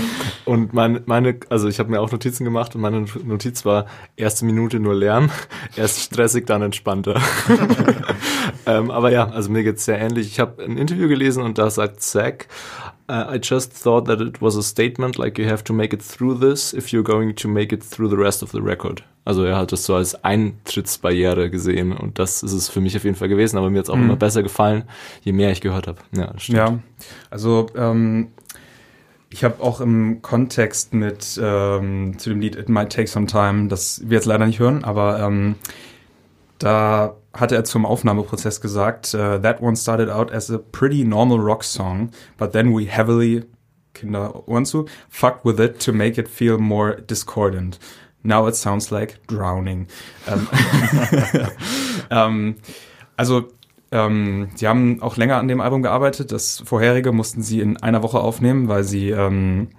und 0.46 0.74
meine, 0.74 1.04
meine, 1.06 1.40
also 1.50 1.68
ich 1.68 1.80
habe 1.80 1.92
mir 1.92 2.02
auch 2.02 2.12
Notizen 2.12 2.44
gemacht 2.44 2.74
und 2.74 2.82
meine 2.82 3.06
Notiz 3.24 3.64
war 3.64 3.86
erste 4.16 4.46
Minute 4.46 4.80
nur 4.80 4.96
Lärm, 4.96 5.30
erst 5.76 6.00
stressig, 6.00 6.48
dann 6.48 6.64
entspannter. 6.64 7.22
ähm, 8.66 8.90
aber 8.90 9.12
ja, 9.12 9.30
also 9.30 9.52
mir 9.52 9.64
geht's 9.64 9.86
sehr 9.86 10.00
ähnlich. 10.00 10.28
Ich 10.28 10.40
habe 10.40 10.64
ein 10.64 10.78
Interview 10.78 11.08
gelesen 11.08 11.44
und 11.44 11.60
da 11.60 11.70
sagt 11.70 12.02
Zack, 12.02 12.48
uh, 13.10 13.26
I 13.30 13.38
just 13.38 13.72
thought 13.74 14.06
that 14.08 14.22
it 14.22 14.42
was 14.42 14.56
a 14.56 14.64
statement, 14.64 15.18
like 15.18 15.38
you 15.38 15.48
have 15.48 15.64
to 15.66 15.74
make 15.74 15.94
it 15.94 16.02
through 16.02 16.40
this 16.40 16.74
if 16.74 16.92
you're 16.92 17.04
going 17.04 17.36
to 17.36 17.48
make 17.48 17.74
it 17.74 17.84
through 17.84 18.10
the 18.10 18.18
rest 18.18 18.44
of 18.44 18.52
the 18.52 18.62
record. 18.62 19.04
Also 19.24 19.44
er 19.44 19.56
hat 19.56 19.72
das 19.72 19.86
so 19.86 19.94
als 19.96 20.16
Eintrittsbarriere 20.24 21.50
gesehen 21.52 21.94
und 21.94 22.18
das 22.18 22.42
ist 22.42 22.54
es 22.54 22.70
für 22.70 22.82
mich 22.82 22.98
auf 22.98 23.04
jeden 23.04 23.16
Fall 23.16 23.30
gewesen, 23.30 23.58
aber 23.58 23.70
mir 23.70 23.80
hat 23.80 23.86
es 23.86 23.90
auch 23.90 23.96
immer 23.96 24.16
besser 24.16 24.42
gefallen, 24.42 24.84
je 25.22 25.32
mehr 25.32 25.52
ich 25.52 25.62
gehört 25.62 25.88
habe. 25.88 26.00
Ja, 26.16 26.34
stimmt. 26.38 26.58
Ja, 26.58 26.80
also 27.30 27.68
ähm, 27.76 28.30
ich 29.30 29.44
habe 29.44 29.62
auch 29.64 29.80
im 29.80 30.22
Kontext 30.22 30.94
mit 30.94 31.40
ähm, 31.42 32.18
zu 32.18 32.30
dem 32.32 32.42
Lied 32.42 32.56
It 32.56 32.68
Might 32.68 32.92
Take 32.92 33.08
Some 33.08 33.28
Time, 33.28 33.68
das 33.68 34.02
wir 34.04 34.16
jetzt 34.18 34.26
leider 34.26 34.46
nicht 34.46 34.60
hören, 34.60 34.84
aber 34.84 35.20
ähm, 35.20 35.56
da 36.64 37.16
hatte 37.34 37.56
er 37.56 37.64
zum 37.64 37.86
Aufnahmeprozess 37.86 38.62
gesagt, 38.62 39.14
uh, 39.14 39.40
that 39.40 39.62
one 39.62 39.76
started 39.76 40.10
out 40.10 40.32
as 40.32 40.50
a 40.52 40.58
pretty 40.58 41.04
normal 41.04 41.40
rock 41.40 41.64
song, 41.64 42.12
but 42.38 42.52
then 42.54 42.76
we 42.76 42.86
heavily, 42.86 43.44
Kinder 43.94 44.48
Ohren 44.48 44.66
zu, 44.66 44.86
fucked 45.10 45.46
with 45.46 45.60
it 45.60 45.80
to 45.80 45.92
make 45.92 46.20
it 46.20 46.28
feel 46.28 46.58
more 46.58 46.96
discordant. 47.02 47.80
Now 48.24 48.48
it 48.48 48.56
sounds 48.56 48.92
like 48.92 49.20
drowning. 49.28 49.88
Ähm, 50.28 50.48
ähm, 52.12 52.56
also 53.18 53.48
ähm, 53.92 54.50
sie 54.56 54.68
haben 54.68 55.02
auch 55.02 55.18
länger 55.18 55.38
an 55.38 55.48
dem 55.48 55.62
Album 55.62 55.82
gearbeitet. 55.82 56.32
Das 56.32 56.62
vorherige 56.66 57.12
mussten 57.12 57.42
sie 57.42 57.62
in 57.62 57.78
einer 57.78 58.04
Woche 58.04 58.20
aufnehmen, 58.20 58.68
weil 58.68 58.84
sie 58.84 59.10
ähm, 59.10 59.70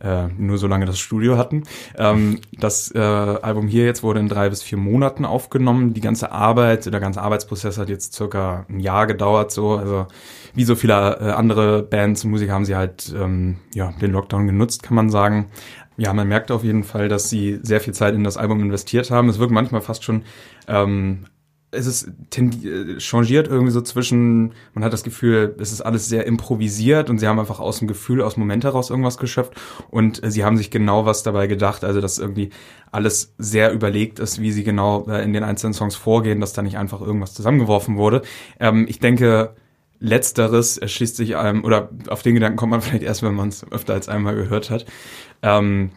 äh, 0.00 0.28
nur 0.36 0.58
so 0.58 0.66
lange 0.66 0.86
das 0.86 0.98
Studio 0.98 1.36
hatten. 1.36 1.64
Ähm, 1.96 2.40
das 2.52 2.94
äh, 2.94 2.98
Album 2.98 3.68
hier 3.68 3.84
jetzt 3.84 4.02
wurde 4.02 4.20
in 4.20 4.28
drei 4.28 4.48
bis 4.48 4.62
vier 4.62 4.78
Monaten 4.78 5.24
aufgenommen. 5.24 5.94
Die 5.94 6.00
ganze 6.00 6.32
Arbeit, 6.32 6.86
der 6.86 7.00
ganze 7.00 7.20
Arbeitsprozess 7.20 7.78
hat 7.78 7.88
jetzt 7.88 8.14
circa 8.14 8.66
ein 8.68 8.80
Jahr 8.80 9.06
gedauert. 9.06 9.50
So, 9.50 9.76
also 9.76 10.06
wie 10.54 10.64
so 10.64 10.74
viele 10.74 10.94
äh, 11.20 11.30
andere 11.30 11.82
Bands 11.82 12.24
und 12.24 12.30
Musiker 12.30 12.52
haben 12.52 12.64
sie 12.64 12.76
halt 12.76 13.14
ähm, 13.16 13.56
ja 13.74 13.92
den 14.00 14.12
Lockdown 14.12 14.46
genutzt, 14.46 14.82
kann 14.82 14.94
man 14.94 15.10
sagen. 15.10 15.50
Ja, 15.96 16.12
man 16.12 16.28
merkt 16.28 16.52
auf 16.52 16.62
jeden 16.62 16.84
Fall, 16.84 17.08
dass 17.08 17.28
sie 17.28 17.58
sehr 17.62 17.80
viel 17.80 17.92
Zeit 17.92 18.14
in 18.14 18.22
das 18.22 18.36
Album 18.36 18.60
investiert 18.60 19.10
haben. 19.10 19.28
Es 19.28 19.40
wirkt 19.40 19.52
manchmal 19.52 19.80
fast 19.80 20.04
schon 20.04 20.22
ähm, 20.68 21.24
es 21.70 21.86
ist 21.86 22.08
äh, 22.36 22.98
changiert 22.98 23.48
irgendwie 23.48 23.72
so 23.72 23.80
zwischen, 23.80 24.52
man 24.72 24.84
hat 24.84 24.92
das 24.92 25.02
Gefühl, 25.02 25.54
es 25.58 25.72
ist 25.72 25.82
alles 25.82 26.08
sehr 26.08 26.26
improvisiert 26.26 27.10
und 27.10 27.18
sie 27.18 27.28
haben 27.28 27.38
einfach 27.38 27.60
aus 27.60 27.78
dem 27.80 27.88
Gefühl, 27.88 28.22
aus 28.22 28.34
dem 28.34 28.40
Moment 28.40 28.64
heraus 28.64 28.90
irgendwas 28.90 29.18
geschöpft 29.18 29.52
und 29.90 30.22
äh, 30.22 30.30
sie 30.30 30.44
haben 30.44 30.56
sich 30.56 30.70
genau 30.70 31.04
was 31.04 31.22
dabei 31.22 31.46
gedacht, 31.46 31.84
also 31.84 32.00
dass 32.00 32.18
irgendwie 32.18 32.50
alles 32.90 33.34
sehr 33.36 33.72
überlegt 33.72 34.18
ist, 34.18 34.40
wie 34.40 34.52
sie 34.52 34.64
genau 34.64 35.06
äh, 35.08 35.22
in 35.22 35.32
den 35.32 35.44
einzelnen 35.44 35.74
Songs 35.74 35.94
vorgehen, 35.94 36.40
dass 36.40 36.54
da 36.54 36.62
nicht 36.62 36.78
einfach 36.78 37.02
irgendwas 37.02 37.34
zusammengeworfen 37.34 37.96
wurde. 37.96 38.22
Ähm, 38.58 38.86
ich 38.88 38.98
denke, 38.98 39.54
Letzteres 40.00 40.78
erschließt 40.78 41.16
sich 41.16 41.36
einem, 41.36 41.64
oder 41.64 41.90
auf 42.08 42.22
den 42.22 42.34
Gedanken 42.34 42.56
kommt 42.56 42.70
man 42.70 42.80
vielleicht 42.82 43.02
erst, 43.02 43.22
wenn 43.22 43.34
man 43.34 43.48
es 43.48 43.70
öfter 43.70 43.94
als 43.94 44.08
einmal 44.08 44.34
gehört 44.34 44.70
hat. 44.70 44.86
Ähm, 45.42 45.90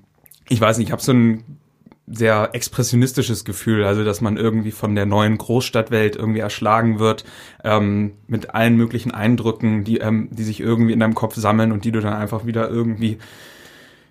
ich 0.50 0.60
weiß 0.60 0.78
nicht, 0.78 0.88
ich 0.88 0.92
habe 0.92 1.02
so 1.02 1.14
ein 1.14 1.61
sehr 2.08 2.50
expressionistisches 2.54 3.46
Gefühl, 3.46 3.84
also 3.84 4.04
dass 4.04 4.22
man 4.22 4.38
irgendwie 4.38 4.72
von 4.72 4.96
der 4.96 5.06
neuen 5.06 5.38
Großstadtwelt 5.38 6.16
irgendwie 6.16 6.40
erschlagen 6.40 7.00
wird 7.00 7.24
ähm, 7.64 8.14
mit 8.28 8.54
allen 8.54 8.76
möglichen 8.76 9.12
Eindrücken, 9.12 9.84
die 9.84 10.00
ähm, 10.00 10.30
die 10.32 10.44
sich 10.44 10.60
irgendwie 10.60 10.94
in 10.94 11.00
deinem 11.00 11.16
Kopf 11.16 11.36
sammeln 11.36 11.72
und 11.72 11.86
die 11.86 11.92
du 11.92 12.02
dann 12.02 12.14
einfach 12.14 12.46
wieder 12.46 12.70
irgendwie 12.70 13.18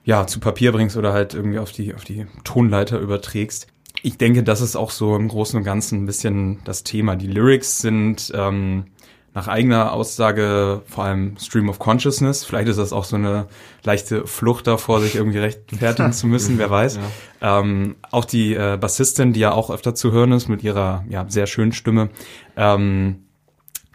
ja 0.05 0.27
zu 0.27 0.41
Papier 0.41 0.73
bringst 0.73 0.97
oder 0.97 1.13
halt 1.13 1.35
irgendwie 1.35 1.59
auf 1.59 1.73
die 1.73 1.95
auf 1.95 2.05
die 2.05 2.27
Tonleiter 2.45 2.99
überträgst. 2.99 3.67
Ich 4.03 4.17
denke, 4.17 4.43
das 4.43 4.61
ist 4.63 4.77
auch 4.77 4.91
so 4.91 5.15
im 5.17 5.29
Großen 5.29 5.59
und 5.59 5.65
Ganzen 5.65 6.03
ein 6.03 6.07
bisschen 6.07 6.61
das 6.65 6.85
Thema. 6.85 7.17
Die 7.17 7.27
Lyrics 7.27 7.81
sind 7.81 8.33
ähm, 8.35 8.85
nach 9.33 9.47
eigener 9.47 9.93
Aussage 9.93 10.83
vor 10.87 11.05
allem 11.05 11.37
Stream 11.39 11.69
of 11.69 11.79
Consciousness. 11.79 12.45
Vielleicht 12.45 12.69
ist 12.69 12.79
das 12.79 12.93
auch 12.93 13.05
so 13.05 13.17
eine 13.17 13.47
leichte 13.85 14.27
Flucht 14.27 14.67
davor, 14.67 15.01
sich 15.01 15.15
irgendwie 15.15 15.39
rechtfertigen 15.39 16.13
zu 16.15 16.27
müssen, 16.27 16.59
wer 16.59 16.71
weiß. 16.71 16.99
Ähm, 17.41 17.97
auch 18.11 18.25
die 18.25 18.55
äh, 18.55 18.77
Bassistin, 18.81 19.33
die 19.33 19.41
ja 19.41 19.53
auch 19.53 19.71
öfter 19.71 19.95
zu 19.95 20.11
hören 20.11 20.33
ist, 20.33 20.49
mit 20.49 20.65
ihrer 20.65 21.05
ja, 21.09 21.27
sehr 21.29 21.47
schönen 21.47 21.73
Stimme, 21.73 22.11
ähm, 22.57 23.27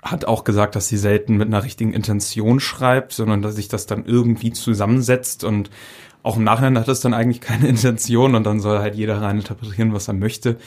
hat 0.01 0.25
auch 0.25 0.43
gesagt, 0.43 0.75
dass 0.75 0.87
sie 0.87 0.97
selten 0.97 1.35
mit 1.35 1.47
einer 1.47 1.63
richtigen 1.63 1.91
Intention 1.91 2.59
schreibt, 2.59 3.11
sondern 3.11 3.41
dass 3.41 3.55
sich 3.55 3.67
das 3.67 3.87
dann 3.87 4.05
irgendwie 4.05 4.53
zusammensetzt 4.53 5.43
und 5.43 5.69
auch 6.23 6.37
im 6.37 6.43
Nachhinein 6.43 6.79
hat 6.79 6.87
es 6.87 7.01
dann 7.01 7.13
eigentlich 7.13 7.41
keine 7.41 7.67
Intention 7.69 8.35
und 8.35 8.45
dann 8.45 8.59
soll 8.59 8.79
halt 8.79 8.95
jeder 8.95 9.21
rein 9.21 9.37
interpretieren, 9.37 9.93
was 9.93 10.07
er 10.07 10.13
möchte. 10.13 10.57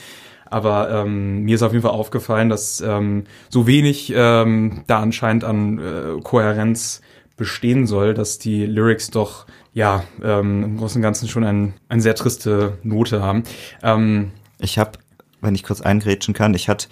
Aber 0.51 0.91
ähm, 0.91 1.43
mir 1.43 1.55
ist 1.55 1.63
auf 1.63 1.73
jeden 1.73 1.83
Fall 1.83 1.93
aufgefallen, 1.93 2.49
dass 2.49 2.81
ähm, 2.81 3.25
so 3.49 3.67
wenig 3.67 4.13
ähm, 4.15 4.83
da 4.87 5.01
anscheinend 5.01 5.45
an 5.45 5.79
äh, 5.79 6.21
Kohärenz 6.23 7.01
bestehen 7.37 7.87
soll, 7.87 8.15
dass 8.15 8.39
die 8.39 8.67
Lyrics 8.67 9.11
doch 9.11 9.47
ja 9.73 10.05
ähm, 10.23 10.65
im 10.65 10.77
Großen 10.77 10.99
und 10.99 11.03
Ganzen 11.03 11.29
schon 11.29 11.45
ein, 11.45 11.75
eine 11.89 12.03
sehr 12.03 12.15
triste 12.15 12.79
Note 12.83 13.23
haben. 13.23 13.45
Ähm, 13.83 14.33
Ich 14.59 14.79
habe, 14.79 14.93
wenn 15.41 15.55
ich 15.55 15.63
kurz 15.63 15.81
eingrätschen 15.81 16.35
kann, 16.35 16.55
ich 16.55 16.69
hatte 16.69 16.89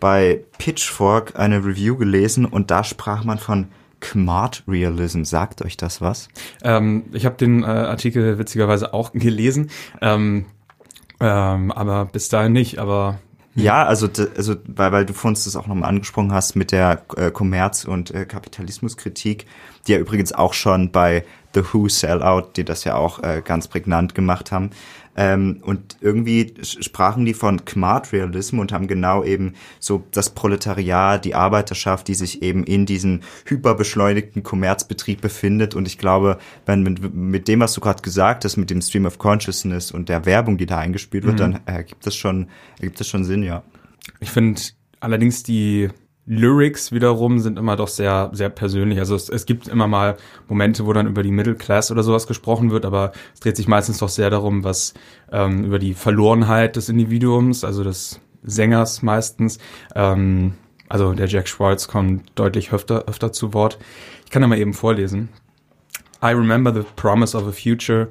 bei 0.00 0.44
Pitchfork 0.58 1.38
eine 1.38 1.64
Review 1.64 1.96
gelesen 1.96 2.44
und 2.44 2.70
da 2.70 2.84
sprach 2.84 3.24
man 3.24 3.38
von 3.38 3.66
Smart 4.04 4.62
Realism. 4.68 5.24
Sagt 5.24 5.62
euch 5.62 5.76
das 5.76 6.00
was? 6.00 6.28
Ähm, 6.62 7.04
ich 7.12 7.26
habe 7.26 7.36
den 7.36 7.64
äh, 7.64 7.66
Artikel 7.66 8.38
witzigerweise 8.38 8.94
auch 8.94 9.12
gelesen, 9.12 9.70
ähm, 10.00 10.46
ähm, 11.20 11.72
aber 11.72 12.06
bis 12.06 12.28
dahin 12.28 12.52
nicht. 12.52 12.78
Aber 12.78 13.18
Ja, 13.54 13.84
also, 13.84 14.08
also 14.36 14.54
weil, 14.66 14.92
weil 14.92 15.06
du 15.06 15.12
vorhin 15.12 15.34
das 15.34 15.56
auch 15.56 15.66
nochmal 15.66 15.88
angesprochen 15.88 16.32
hast 16.32 16.54
mit 16.54 16.70
der 16.72 17.02
äh, 17.16 17.30
Kommerz- 17.30 17.84
und 17.84 18.12
äh, 18.12 18.24
Kapitalismuskritik, 18.24 19.46
die 19.86 19.92
ja 19.92 19.98
übrigens 19.98 20.32
auch 20.32 20.54
schon 20.54 20.92
bei 20.92 21.24
The 21.54 21.62
Who 21.72 21.88
Sellout, 21.88 22.52
die 22.56 22.64
das 22.64 22.84
ja 22.84 22.94
auch 22.94 23.22
äh, 23.22 23.42
ganz 23.44 23.68
prägnant 23.68 24.14
gemacht 24.14 24.52
haben. 24.52 24.70
Ähm, 25.20 25.58
und 25.64 25.96
irgendwie 26.00 26.54
sprachen 26.62 27.24
die 27.24 27.34
von 27.34 27.60
Smart 27.68 28.12
Realism 28.12 28.60
und 28.60 28.70
haben 28.70 28.86
genau 28.86 29.24
eben 29.24 29.54
so 29.80 30.04
das 30.12 30.30
Proletariat, 30.30 31.24
die 31.24 31.34
Arbeiterschaft, 31.34 32.06
die 32.06 32.14
sich 32.14 32.40
eben 32.40 32.62
in 32.62 32.86
diesem 32.86 33.22
hyperbeschleunigten 33.44 34.44
Kommerzbetrieb 34.44 35.20
befindet. 35.20 35.74
Und 35.74 35.88
ich 35.88 35.98
glaube, 35.98 36.38
wenn 36.66 36.84
mit, 36.84 37.12
mit 37.12 37.48
dem, 37.48 37.58
was 37.58 37.74
du 37.74 37.80
gerade 37.80 38.00
gesagt 38.00 38.44
hast, 38.44 38.56
mit 38.58 38.70
dem 38.70 38.80
Stream 38.80 39.06
of 39.06 39.18
Consciousness 39.18 39.90
und 39.90 40.08
der 40.08 40.24
Werbung, 40.24 40.56
die 40.56 40.66
da 40.66 40.78
eingespielt 40.78 41.24
wird, 41.24 41.40
dann 41.40 41.58
ergibt 41.66 42.06
das 42.06 42.14
schon, 42.14 42.46
ergibt 42.78 43.00
das 43.00 43.08
schon 43.08 43.24
Sinn, 43.24 43.42
ja. 43.42 43.64
Ich 44.20 44.30
finde 44.30 44.60
allerdings 45.00 45.42
die 45.42 45.88
Lyrics 46.28 46.92
wiederum 46.92 47.38
sind 47.38 47.58
immer 47.58 47.74
doch 47.74 47.88
sehr, 47.88 48.28
sehr 48.34 48.50
persönlich. 48.50 48.98
Also 48.98 49.14
es, 49.14 49.30
es 49.30 49.46
gibt 49.46 49.66
immer 49.66 49.88
mal 49.88 50.18
Momente, 50.46 50.84
wo 50.84 50.92
dann 50.92 51.06
über 51.06 51.22
die 51.22 51.30
Middle 51.30 51.54
Class 51.54 51.90
oder 51.90 52.02
sowas 52.02 52.26
gesprochen 52.26 52.70
wird, 52.70 52.84
aber 52.84 53.12
es 53.32 53.40
dreht 53.40 53.56
sich 53.56 53.66
meistens 53.66 53.98
doch 53.98 54.10
sehr 54.10 54.28
darum, 54.28 54.62
was 54.62 54.92
ähm, 55.32 55.64
über 55.64 55.78
die 55.78 55.94
Verlorenheit 55.94 56.76
des 56.76 56.90
Individuums, 56.90 57.64
also 57.64 57.82
des 57.82 58.20
Sängers 58.42 59.02
meistens. 59.02 59.58
Ähm, 59.94 60.52
also 60.90 61.14
der 61.14 61.28
Jack 61.28 61.48
Schwartz 61.48 61.88
kommt 61.88 62.30
deutlich 62.34 62.72
öfter, 62.74 63.06
öfter 63.06 63.32
zu 63.32 63.54
Wort. 63.54 63.78
Ich 64.26 64.30
kann 64.30 64.42
da 64.42 64.48
mal 64.48 64.58
eben 64.58 64.74
vorlesen. 64.74 65.30
I 66.22 66.32
remember 66.32 66.74
the 66.74 66.84
promise 66.96 67.36
of 67.36 67.46
a 67.46 67.52
future. 67.52 68.08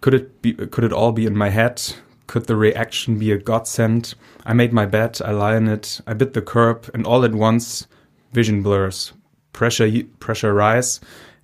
Could 0.00 0.14
it 0.14 0.40
be, 0.40 0.54
could 0.54 0.84
it 0.84 0.94
all 0.94 1.12
be 1.12 1.26
in 1.26 1.36
my 1.36 1.50
head? 1.50 1.94
Could 2.30 2.46
the 2.46 2.54
reaction 2.54 3.18
be 3.18 3.32
a 3.32 3.38
godsend? 3.38 4.14
I 4.46 4.52
made 4.52 4.72
my 4.72 4.86
bed, 4.86 5.20
I 5.20 5.32
lie 5.32 5.56
in 5.56 5.66
it, 5.66 6.00
I 6.06 6.14
bit 6.14 6.32
the 6.32 6.40
curb, 6.40 6.88
and 6.94 7.04
all 7.04 7.24
at 7.24 7.34
once, 7.34 7.88
vision 8.32 8.62
blurs. 8.62 9.12
Pressure, 9.52 9.90
pressure 10.20 10.54
rise, 10.54 11.00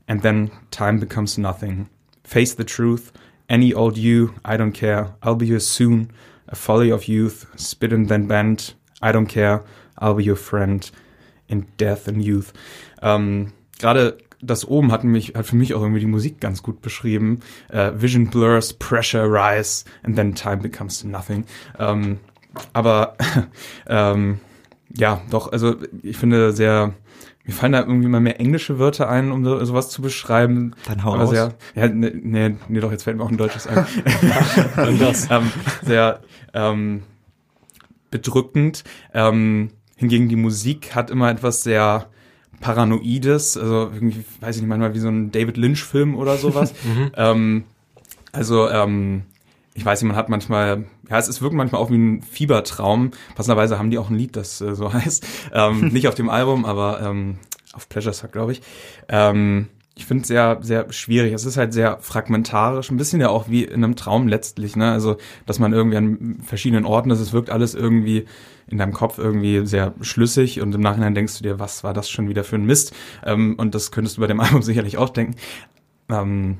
and 0.07 0.23
then 0.23 0.53
time 0.71 1.01
becomes 1.01 1.39
nothing. 1.39 1.91
Face 2.23 2.55
the 2.55 2.63
truth. 2.63 3.11
Any 3.49 3.75
old 3.75 3.99
you, 3.99 4.37
I 4.45 4.57
don't 4.57 4.71
care. 4.71 5.13
I'll 5.25 5.35
be 5.35 5.47
here 5.47 5.59
soon. 5.59 6.13
A 6.47 6.55
folly 6.55 6.91
of 6.91 7.09
youth, 7.09 7.47
spit 7.57 7.93
and 7.93 8.09
then 8.09 8.29
bend. 8.29 8.75
I 9.03 9.11
don't 9.11 9.27
care. 9.27 9.65
I'll 9.99 10.15
be 10.15 10.23
your 10.23 10.37
friend 10.37 10.89
in 11.49 11.67
death 11.79 12.07
and 12.07 12.25
youth. 12.25 12.53
Um, 13.03 13.47
ähm, 13.47 13.53
Gerade 13.81 14.19
das 14.41 14.67
oben 14.67 14.93
hat 14.93 15.05
mich 15.05 15.35
hat 15.35 15.47
für 15.47 15.57
mich 15.57 15.75
auch 15.75 15.81
irgendwie 15.81 16.01
die 16.01 16.07
Musik 16.07 16.41
ganz 16.41 16.63
gut 16.63 16.83
beschrieben. 16.83 17.41
Äh, 17.69 17.93
Vision 17.97 18.29
blurs, 18.29 18.73
pressure 18.75 19.25
rise, 19.25 19.85
and 20.03 20.17
then 20.17 20.35
time 20.35 20.59
becomes 20.59 21.05
nothing. 21.05 21.45
Ähm, 21.79 22.19
aber 22.73 23.17
ähm, 23.87 24.41
ja, 24.95 25.21
doch, 25.31 25.53
also 25.53 25.77
ich 26.03 26.17
finde 26.17 26.53
sehr, 26.53 26.95
mir 27.45 27.53
fallen 27.53 27.73
da 27.73 27.81
irgendwie 27.81 28.09
mal 28.09 28.21
mehr 28.21 28.41
englische 28.41 28.79
Wörter 28.79 29.09
ein, 29.09 29.31
um 29.31 29.45
so, 29.45 29.63
sowas 29.65 29.91
zu 29.91 30.03
beschreiben. 30.03 30.75
Dann 30.87 31.05
hau 31.05 31.15
Aber 31.15 31.27
sehr, 31.27 31.55
ja, 31.75 31.89
nee, 31.89 32.13
nee, 32.15 32.57
nee, 32.69 32.81
doch, 32.81 32.91
jetzt 32.91 33.05
fällt 33.05 33.17
mir 33.17 33.25
auch 33.25 33.31
ein 33.31 33.37
deutsches 33.37 33.67
ein. 33.67 33.87
Und 34.77 35.01
das. 35.01 35.29
ähm, 35.31 35.53
sehr 35.83 36.21
ähm, 36.55 37.03
bedrückend. 38.11 38.85
Ähm, 39.13 39.71
hingegen 39.97 40.29
die 40.29 40.37
Musik 40.37 40.95
hat 40.95 41.11
immer 41.11 41.31
etwas 41.31 41.63
sehr 41.63 42.09
Paranoides, 42.61 43.57
also 43.57 43.91
irgendwie, 43.93 44.25
weiß 44.41 44.57
ich 44.57 44.63
nicht, 44.63 44.69
manchmal 44.69 44.95
wie 44.95 44.99
so 44.99 45.09
ein 45.09 45.31
David 45.31 45.57
Lynch-Film 45.57 46.15
oder 46.15 46.37
sowas. 46.37 46.75
ähm, 47.17 47.65
also, 48.33 48.69
ähm, 48.69 49.23
ich 49.75 49.85
weiß 49.85 50.01
nicht, 50.01 50.09
man 50.09 50.17
hat 50.17 50.29
manchmal, 50.29 50.85
ja, 51.09 51.19
es 51.19 51.29
ist 51.29 51.43
wirkt 51.43 51.55
manchmal 51.55 51.81
auch 51.81 51.91
wie 51.91 51.99
ein 51.99 52.23
Fiebertraum. 52.23 53.11
Passenderweise 53.35 53.79
haben 53.79 53.91
die 53.91 53.99
auch 53.99 54.09
ein 54.09 54.17
Lied, 54.17 54.37
das 54.37 54.61
äh, 54.61 54.75
so 54.75 54.93
heißt. 54.93 55.27
Ähm, 55.53 55.89
nicht 55.93 56.09
auf 56.09 56.15
dem 56.15 56.31
Album, 56.31 56.65
aber 56.65 57.01
ähm, 57.03 57.39
auf 57.75 57.89
Pleasure 57.89 58.15
Suck, 58.15 58.33
glaube 58.33 58.53
ich. 58.53 58.63
Ähm, 59.09 59.69
ich 59.95 60.05
finde 60.05 60.23
es 60.23 60.29
sehr, 60.29 60.59
sehr 60.61 60.93
schwierig. 60.93 61.33
Es 61.33 61.47
ist 61.47 61.57
halt 61.57 61.73
sehr 61.73 61.99
fragmentarisch, 62.01 62.91
ein 62.91 62.99
bisschen 62.99 63.21
ja 63.21 63.31
auch 63.31 63.49
wie 63.49 63.65
in 63.65 63.83
einem 63.83 63.97
Traum 63.97 64.29
letztlich, 64.29 64.77
ne? 64.77 64.93
Also, 64.93 65.17
dass 65.47 65.59
man 65.59 65.73
irgendwie 65.73 65.97
an 65.97 66.39
verschiedenen 66.43 66.85
Orten 66.85 67.11
ist, 67.11 67.21
es 67.21 67.33
wirkt 67.33 67.49
alles 67.49 67.75
irgendwie 67.75 68.27
in 68.69 68.79
deinem 68.79 68.93
Kopf 68.93 69.19
irgendwie 69.19 69.67
sehr 69.67 69.95
schlüssig 70.01 70.61
und 70.61 70.75
im 70.75 70.81
Nachhinein 70.81 71.15
denkst 71.15 71.39
du 71.39 71.43
dir, 71.45 71.59
was 71.59 71.85
war 71.85 71.95
das 71.95 72.11
schon 72.11 72.29
wieder 72.29 72.45
für 72.45 72.57
ein 72.57 72.65
Mist? 72.67 72.93
Ähm, 73.25 73.55
und 73.59 73.75
das 73.75 73.91
könntest 73.93 74.17
du 74.17 74.21
bei 74.21 74.27
dem 74.27 74.41
Album 74.41 74.63
sicherlich 74.63 74.99
auch 74.99 75.11
denken. 75.11 75.37
Ähm, 76.09 76.59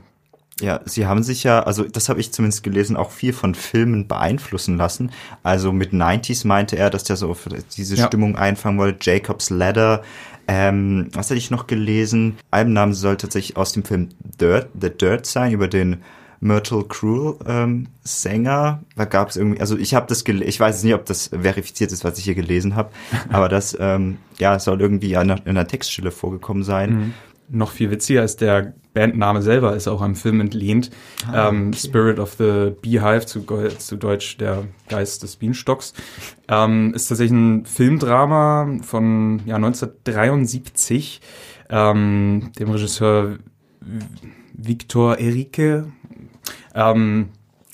Ja, 0.61 0.81
sie 0.87 1.05
haben 1.07 1.23
sich 1.23 1.45
ja, 1.45 1.63
also 1.65 1.85
das 1.85 2.09
habe 2.09 2.19
ich 2.19 2.33
zumindest 2.33 2.63
gelesen, 2.63 2.97
auch 2.97 3.11
viel 3.11 3.35
von 3.35 3.55
Filmen 3.55 4.09
beeinflussen 4.09 4.79
lassen. 4.79 5.11
Also 5.43 5.71
mit 5.71 5.93
90s 5.93 6.47
meinte 6.47 6.77
er, 6.77 6.89
dass 6.89 7.05
der 7.05 7.17
so 7.17 7.37
diese 7.77 7.97
Ja. 7.97 8.07
Stimmung 8.07 8.37
einfangen 8.37 8.79
wollte. 8.79 8.99
Jacob's 9.11 9.51
Ladder. 9.51 10.03
Ähm, 10.49 11.09
was 11.13 11.29
hätte 11.29 11.39
ich 11.39 11.51
noch 11.51 11.67
gelesen? 11.67 12.39
Albenname 12.53 12.95
soll 12.95 13.17
tatsächlich 13.17 13.57
aus 13.59 13.73
dem 13.73 13.85
Film 13.85 14.09
Dirt, 14.41 14.69
The 14.81 14.91
Dirt 14.91 15.27
sein, 15.27 15.53
über 15.53 15.69
den 15.69 15.99
Myrtle 16.41 16.85
Cruel 16.85 17.37
ähm, 17.47 17.89
Sänger. 18.03 18.83
Da 18.97 19.05
gab 19.05 19.31
es 19.31 19.37
irgendwie, 19.37 19.61
also 19.61 19.77
ich 19.77 19.95
habe 19.95 20.07
das 20.07 20.25
gelesen, 20.25 20.49
ich 20.49 20.61
weiß 20.61 20.77
jetzt 20.77 20.85
nicht, 20.85 20.95
ob 20.95 21.07
das 21.07 21.29
verifiziert 21.29 21.93
ist, 21.93 22.05
was 22.05 22.19
ich 22.19 22.25
hier 22.25 22.35
gelesen 22.35 22.77
habe, 22.77 22.91
aber 23.31 23.49
das 23.49 23.77
ähm, 23.79 24.19
ja 24.39 24.59
soll 24.59 24.81
irgendwie 24.81 25.13
in 25.13 25.19
einer, 25.19 25.37
in 25.39 25.51
einer 25.51 25.67
Textstelle 25.67 26.11
vorgekommen 26.11 26.63
sein. 26.63 27.15
noch 27.49 27.71
viel 27.71 27.91
witziger 27.91 28.25
ist 28.25 28.41
der 28.41 28.75
Bandname 28.97 29.43
selber 29.43 29.77
ist 29.77 29.89
auch 29.89 30.01
am 30.01 30.17
Film 30.17 30.41
entlehnt. 30.41 30.91
ähm, 31.33 31.75
Spirit 31.75 32.19
of 32.19 32.33
the 32.39 32.73
Beehive, 32.81 33.27
zu, 33.27 33.45
zu 33.77 33.97
Deutsch 33.97 34.39
der 34.39 34.65
Geist 34.89 35.23
des 35.23 35.37
Bienenstocks, 35.37 35.93
ähm, 36.49 36.95
ist 36.95 37.09
tatsächlich 37.09 37.37
ein 37.39 37.67
Filmdrama 37.67 38.79
von 38.81 39.43
ja, 39.45 39.57
1973, 39.57 41.21
ähm, 41.69 42.53
dem 42.59 42.71
Regisseur 42.71 43.37
Victor 44.55 45.19
Erike. 45.19 45.93
Ähm, 46.75 47.31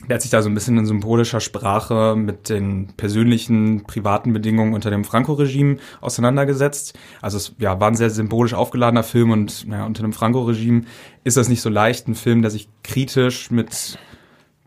der 0.08 0.16
hat 0.16 0.22
sich 0.22 0.30
da 0.30 0.42
so 0.42 0.48
ein 0.48 0.54
bisschen 0.54 0.78
in 0.78 0.86
symbolischer 0.86 1.40
Sprache 1.40 2.16
mit 2.16 2.48
den 2.48 2.88
persönlichen, 2.96 3.84
privaten 3.84 4.32
Bedingungen 4.32 4.74
unter 4.74 4.90
dem 4.90 5.04
Franco-Regime 5.04 5.76
auseinandergesetzt. 6.00 6.98
Also 7.20 7.36
es 7.36 7.54
ja, 7.58 7.78
war 7.78 7.88
ein 7.88 7.94
sehr 7.94 8.10
symbolisch 8.10 8.54
aufgeladener 8.54 9.04
Film 9.04 9.30
und 9.30 9.66
naja, 9.68 9.86
unter 9.86 10.02
dem 10.02 10.12
Franco-Regime 10.12 10.82
ist 11.24 11.36
das 11.36 11.48
nicht 11.48 11.60
so 11.60 11.70
leicht, 11.70 12.08
ein 12.08 12.14
Film, 12.14 12.42
der 12.42 12.50
sich 12.50 12.68
kritisch 12.82 13.50
mit 13.50 13.98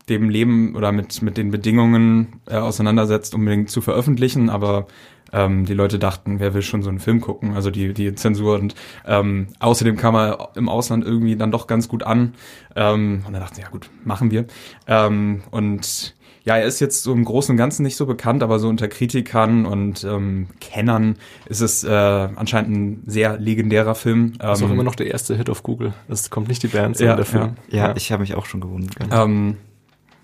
dem 0.08 0.30
Leben 0.30 0.74
oder 0.74 0.92
mit, 0.92 1.20
mit 1.20 1.36
den 1.36 1.50
Bedingungen 1.50 2.40
äh, 2.46 2.56
auseinandersetzt, 2.56 3.34
unbedingt 3.34 3.70
zu 3.70 3.80
veröffentlichen, 3.80 4.48
aber 4.48 4.86
ähm, 5.32 5.64
die 5.66 5.74
Leute 5.74 5.98
dachten, 5.98 6.40
wer 6.40 6.54
will 6.54 6.62
schon 6.62 6.82
so 6.82 6.88
einen 6.88 6.98
Film 7.00 7.20
gucken, 7.20 7.54
also 7.54 7.70
die, 7.70 7.92
die 7.94 8.14
Zensur 8.14 8.58
und 8.58 8.74
ähm, 9.06 9.48
außerdem 9.58 9.96
kam 9.96 10.14
er 10.14 10.50
im 10.54 10.68
Ausland 10.68 11.04
irgendwie 11.04 11.36
dann 11.36 11.50
doch 11.50 11.66
ganz 11.66 11.88
gut 11.88 12.02
an 12.02 12.34
ähm, 12.74 13.22
und 13.26 13.32
dann 13.32 13.40
dachten 13.42 13.56
sie, 13.56 13.62
ja 13.62 13.68
gut, 13.68 13.90
machen 14.04 14.30
wir 14.30 14.46
ähm, 14.86 15.42
und 15.50 16.14
ja, 16.44 16.56
er 16.56 16.64
ist 16.66 16.78
jetzt 16.78 17.02
so 17.02 17.12
im 17.12 17.24
Großen 17.24 17.52
und 17.52 17.56
Ganzen 17.56 17.82
nicht 17.82 17.96
so 17.96 18.06
bekannt, 18.06 18.44
aber 18.44 18.60
so 18.60 18.68
unter 18.68 18.86
Kritikern 18.86 19.66
und 19.66 20.04
ähm, 20.04 20.46
Kennern 20.60 21.16
ist 21.46 21.60
es 21.60 21.82
äh, 21.82 21.90
anscheinend 21.90 22.70
ein 22.76 23.02
sehr 23.04 23.36
legendärer 23.36 23.96
Film. 23.96 24.34
Das 24.38 24.58
ist 24.60 24.62
auch 24.64 24.68
Ähm, 24.68 24.74
immer 24.74 24.84
noch 24.84 24.94
der 24.94 25.08
erste 25.08 25.36
Hit 25.36 25.50
auf 25.50 25.64
Google. 25.64 25.92
Das 26.06 26.30
kommt 26.30 26.46
nicht 26.46 26.62
die 26.62 26.68
Band, 26.68 26.98
sondern 26.98 27.14
Ja, 27.14 27.16
der 27.16 27.24
Film. 27.24 27.56
Ja, 27.68 27.96
ich 27.96 28.12
habe 28.12 28.20
mich 28.20 28.36
auch 28.36 28.46
schon 28.46 28.60
gewundert. 28.60 28.94
Ähm, 29.10 29.56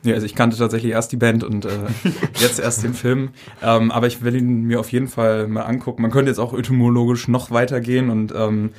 ja, 0.04 0.14
also 0.14 0.26
ich 0.26 0.34
kannte 0.34 0.56
tatsächlich 0.56 0.92
erst 0.92 1.12
die 1.12 1.16
Band 1.16 1.44
und 1.44 1.64
äh, 1.64 1.70
jetzt 2.40 2.58
erst 2.58 2.82
den 2.82 2.94
Film. 2.94 3.30
Ähm, 3.62 3.90
aber 3.90 4.06
ich 4.06 4.22
will 4.22 4.34
ihn 4.34 4.64
mir 4.64 4.80
auf 4.80 4.90
jeden 4.90 5.08
Fall 5.08 5.46
mal 5.46 5.62
angucken. 5.62 6.02
Man 6.02 6.10
könnte 6.10 6.30
jetzt 6.30 6.38
auch 6.38 6.56
etymologisch 6.56 7.28
noch 7.28 7.50
weitergehen 7.50 8.10
und 8.10 8.32
ähm, 8.36 8.70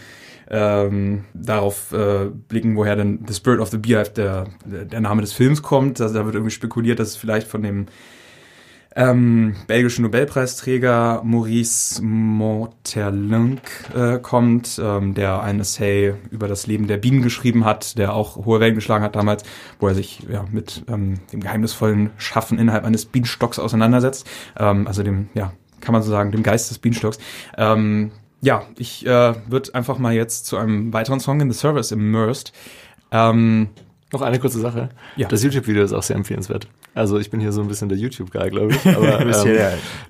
ähm, 0.49 1.23
darauf 1.33 1.93
äh, 1.93 2.25
blicken, 2.25 2.75
woher 2.75 2.95
denn 2.95 3.23
The 3.25 3.33
Spirit 3.33 3.59
of 3.59 3.69
the 3.69 3.77
Beehive 3.77 4.11
der, 4.11 4.47
der, 4.65 4.99
Name 4.99 5.21
des 5.21 5.33
Films 5.33 5.61
kommt. 5.61 6.01
Also 6.01 6.13
da 6.13 6.25
wird 6.25 6.35
irgendwie 6.35 6.53
spekuliert, 6.53 6.99
dass 6.99 7.09
es 7.09 7.15
vielleicht 7.15 7.47
von 7.47 7.63
dem 7.63 7.85
ähm, 8.95 9.55
belgischen 9.67 10.03
Nobelpreisträger 10.03 11.21
Maurice 11.23 12.01
Morterlinck 12.03 13.61
äh, 13.95 14.19
kommt, 14.19 14.79
ähm, 14.83 15.13
der 15.13 15.41
ein 15.41 15.59
Essay 15.59 16.13
über 16.29 16.47
das 16.47 16.67
Leben 16.67 16.87
der 16.87 16.97
Bienen 16.97 17.21
geschrieben 17.21 17.65
hat, 17.65 17.97
der 17.97 18.13
auch 18.13 18.45
hohe 18.45 18.59
Wellen 18.59 18.75
geschlagen 18.75 19.03
hat 19.03 19.15
damals, 19.15 19.43
wo 19.79 19.87
er 19.87 19.95
sich 19.95 20.21
ja, 20.29 20.45
mit 20.51 20.83
ähm, 20.87 21.19
dem 21.31 21.39
geheimnisvollen 21.39 22.11
Schaffen 22.17 22.59
innerhalb 22.59 22.85
eines 22.85 23.05
Bienenstocks 23.05 23.59
auseinandersetzt. 23.59 24.27
Ähm, 24.59 24.87
also 24.87 25.01
dem, 25.01 25.29
ja, 25.33 25.53
kann 25.81 25.93
man 25.93 26.03
so 26.03 26.11
sagen, 26.11 26.31
dem 26.31 26.43
Geist 26.43 26.69
des 26.69 26.79
Bienenstocks. 26.79 27.17
Ähm, 27.57 28.11
ja, 28.41 28.63
ich 28.77 29.05
äh, 29.05 29.33
würde 29.47 29.73
einfach 29.73 29.97
mal 29.97 30.13
jetzt 30.13 30.45
zu 30.45 30.57
einem 30.57 30.93
weiteren 30.93 31.19
Song 31.19 31.39
in 31.41 31.51
The 31.51 31.57
Service 31.57 31.91
Immersed. 31.91 32.53
Ähm, 33.11 33.69
Noch 34.11 34.21
eine 34.21 34.39
kurze 34.39 34.59
Sache. 34.59 34.89
Ja. 35.15 35.27
Das 35.29 35.43
YouTube-Video 35.43 35.83
ist 35.83 35.93
auch 35.93 36.03
sehr 36.03 36.17
empfehlenswert. 36.17 36.67
Also 36.95 37.17
ich 37.17 37.31
bin 37.31 37.39
hier 37.39 37.51
so 37.51 37.61
ein 37.61 37.67
bisschen 37.67 37.89
der 37.89 37.97
YouTube-Guy, 37.97 38.49
glaube 38.49 38.73
ich. 38.73 38.85
Aber 38.95 39.21
ähm, 39.21 39.31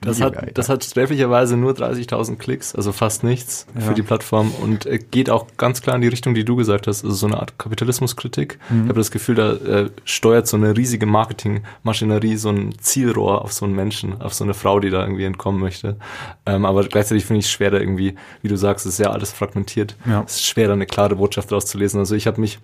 das, 0.01 0.21
hat, 0.21 0.57
das 0.57 0.69
hat 0.69 0.83
sträflicherweise 0.83 1.55
nur 1.55 1.71
30.000 1.73 2.35
Klicks, 2.37 2.75
also 2.75 2.91
fast 2.91 3.23
nichts 3.23 3.65
Ja. 3.75 3.81
für 3.81 3.93
die 3.93 4.01
Plattform 4.01 4.51
und 4.61 4.85
äh, 4.85 4.99
geht 4.99 5.29
auch 5.29 5.47
ganz 5.57 5.81
klar 5.81 5.95
in 5.95 6.01
die 6.01 6.07
Richtung, 6.09 6.33
die 6.33 6.43
du 6.43 6.55
gesagt 6.55 6.87
hast, 6.87 7.03
also 7.03 7.15
so 7.15 7.27
eine 7.27 7.37
Art 7.39 7.57
Kapitalismuskritik. 7.57 8.59
Mhm. 8.69 8.83
Ich 8.83 8.89
habe 8.89 8.99
das 8.99 9.11
Gefühl, 9.11 9.35
da 9.35 9.53
äh, 9.53 9.89
steuert 10.03 10.47
so 10.47 10.57
eine 10.57 10.75
riesige 10.75 11.05
Marketingmaschinerie 11.05 12.35
so 12.37 12.49
ein 12.49 12.73
Zielrohr 12.79 13.41
auf 13.43 13.53
so 13.53 13.65
einen 13.65 13.75
Menschen, 13.75 14.21
auf 14.21 14.33
so 14.33 14.43
eine 14.43 14.53
Frau, 14.53 14.79
die 14.79 14.89
da 14.89 15.01
irgendwie 15.03 15.23
entkommen 15.25 15.61
möchte. 15.61 15.97
Ähm, 16.45 16.65
aber 16.65 16.83
gleichzeitig 16.83 17.25
finde 17.25 17.39
ich 17.39 17.45
es 17.45 17.51
schwer, 17.51 17.71
da 17.71 17.77
irgendwie, 17.79 18.15
wie 18.41 18.47
du 18.47 18.57
sagst, 18.57 18.85
es 18.85 18.93
ist 18.93 18.99
ja 18.99 19.11
alles 19.11 19.31
fragmentiert. 19.31 19.95
Ja. 20.05 20.23
Es 20.25 20.35
ist 20.35 20.45
schwer, 20.45 20.67
da 20.67 20.73
eine 20.73 20.85
klare 20.85 21.15
Botschaft 21.15 21.51
rauszulesen. 21.51 21.99
Also 21.99 22.15
ich 22.15 22.27
habe 22.27 22.41
mich 22.41 22.59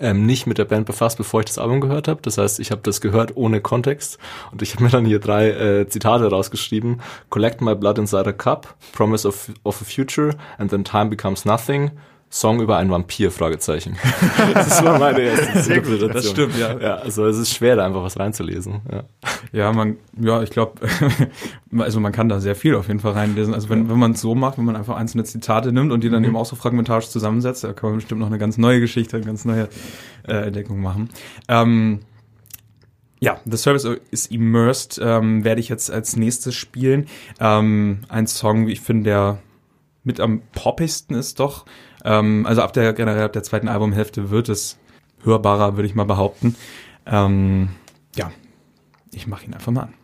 ähm, 0.00 0.26
nicht 0.26 0.46
mit 0.46 0.58
der 0.58 0.64
Band 0.64 0.86
befasst, 0.86 1.18
bevor 1.18 1.40
ich 1.40 1.46
das 1.46 1.58
Album 1.58 1.80
gehört 1.80 2.08
habe. 2.08 2.20
Das 2.22 2.38
heißt, 2.38 2.58
ich 2.60 2.70
habe 2.70 2.80
das 2.82 3.00
gehört 3.00 3.36
ohne 3.36 3.60
Kontext 3.60 4.18
und 4.50 4.62
ich 4.62 4.74
habe 4.74 4.84
mir 4.84 4.90
dann 4.90 5.04
hier 5.04 5.20
drei 5.20 5.50
äh, 5.50 5.88
Zitate 5.88 6.28
rausgeschrieben. 6.28 7.00
Collect 7.28 7.60
my 7.60 7.74
blood 7.74 7.98
inside 7.98 8.28
a 8.28 8.32
cup, 8.32 8.74
promise 8.92 9.26
of, 9.26 9.50
of 9.62 9.80
a 9.80 9.84
future 9.84 10.34
and 10.58 10.70
then 10.70 10.84
time 10.84 11.10
becomes 11.10 11.44
nothing. 11.44 11.90
Song 12.32 12.60
über 12.60 12.76
einen 12.76 12.90
Vampir, 12.90 13.32
Fragezeichen. 13.32 13.96
das 14.54 14.84
war 14.84 15.00
meine 15.00 15.20
erste 15.20 15.74
Interpretation. 15.74 16.12
Das 16.12 16.28
stimmt, 16.28 16.56
ja. 16.56 16.78
Ja, 16.78 16.94
also 16.98 17.26
es 17.26 17.36
ist 17.36 17.52
schwer, 17.52 17.74
da 17.74 17.84
einfach 17.84 18.04
was 18.04 18.20
reinzulesen. 18.20 18.82
Ja. 18.90 19.02
Ja, 19.52 19.72
man, 19.72 19.96
ja, 20.16 20.40
ich 20.40 20.50
glaube, 20.50 20.80
also 21.76 21.98
man 21.98 22.12
kann 22.12 22.28
da 22.28 22.38
sehr 22.38 22.54
viel 22.54 22.76
auf 22.76 22.86
jeden 22.86 23.00
Fall 23.00 23.12
reinlesen. 23.12 23.52
Also 23.52 23.68
wenn, 23.68 23.90
wenn 23.90 23.98
man 23.98 24.12
es 24.12 24.20
so 24.20 24.36
macht, 24.36 24.58
wenn 24.58 24.64
man 24.64 24.76
einfach 24.76 24.96
einzelne 24.96 25.24
Zitate 25.24 25.72
nimmt 25.72 25.90
und 25.90 26.04
die 26.04 26.08
dann 26.08 26.22
eben 26.22 26.36
auch 26.36 26.46
so 26.46 26.54
fragmentarisch 26.54 27.08
zusammensetzt, 27.08 27.64
da 27.64 27.72
kann 27.72 27.90
man 27.90 27.98
bestimmt 27.98 28.20
noch 28.20 28.28
eine 28.28 28.38
ganz 28.38 28.58
neue 28.58 28.78
Geschichte, 28.78 29.16
eine 29.16 29.26
ganz 29.26 29.44
neue 29.44 29.68
äh, 30.28 30.34
Entdeckung 30.34 30.80
machen. 30.80 31.10
Ähm, 31.48 31.98
ja, 33.18 33.40
The 33.44 33.56
Service 33.56 33.88
is 34.12 34.26
Immersed 34.26 35.00
ähm, 35.02 35.42
werde 35.42 35.60
ich 35.60 35.68
jetzt 35.68 35.90
als 35.90 36.14
nächstes 36.14 36.54
spielen. 36.54 37.06
Ähm, 37.40 38.02
ein 38.08 38.28
Song, 38.28 38.68
wie 38.68 38.72
ich 38.72 38.80
finde, 38.80 39.10
der 39.10 39.38
mit 40.04 40.20
am 40.20 40.42
poppigsten 40.52 41.16
ist 41.16 41.40
doch. 41.40 41.66
Ähm, 42.04 42.46
also 42.46 42.62
ab 42.62 42.72
der 42.72 42.92
generell 42.92 43.24
ab 43.24 43.32
der 43.32 43.42
zweiten 43.42 43.68
Albumhälfte 43.68 44.30
wird 44.30 44.48
es 44.48 44.78
hörbarer, 45.22 45.76
würde 45.76 45.86
ich 45.86 45.94
mal 45.94 46.04
behaupten. 46.04 46.56
Ähm, 47.06 47.70
ja, 48.16 48.30
ich 49.12 49.26
mache 49.26 49.46
ihn 49.46 49.54
einfach 49.54 49.72
mal 49.72 49.82
an. 49.82 49.94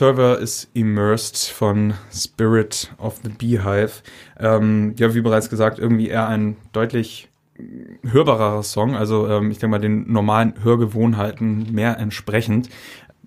Server 0.00 0.38
is 0.38 0.66
Immersed 0.72 1.50
von 1.50 1.92
Spirit 2.10 2.90
of 2.96 3.20
the 3.22 3.28
Beehive. 3.28 4.00
Ähm, 4.38 4.94
ja, 4.96 5.14
wie 5.14 5.20
bereits 5.20 5.50
gesagt, 5.50 5.78
irgendwie 5.78 6.08
eher 6.08 6.26
ein 6.26 6.56
deutlich 6.72 7.28
hörbarer 8.10 8.62
Song, 8.62 8.96
also 8.96 9.28
ähm, 9.28 9.50
ich 9.50 9.58
denke 9.58 9.72
mal 9.72 9.78
den 9.78 10.10
normalen 10.10 10.54
Hörgewohnheiten 10.64 11.74
mehr 11.74 11.98
entsprechend. 11.98 12.70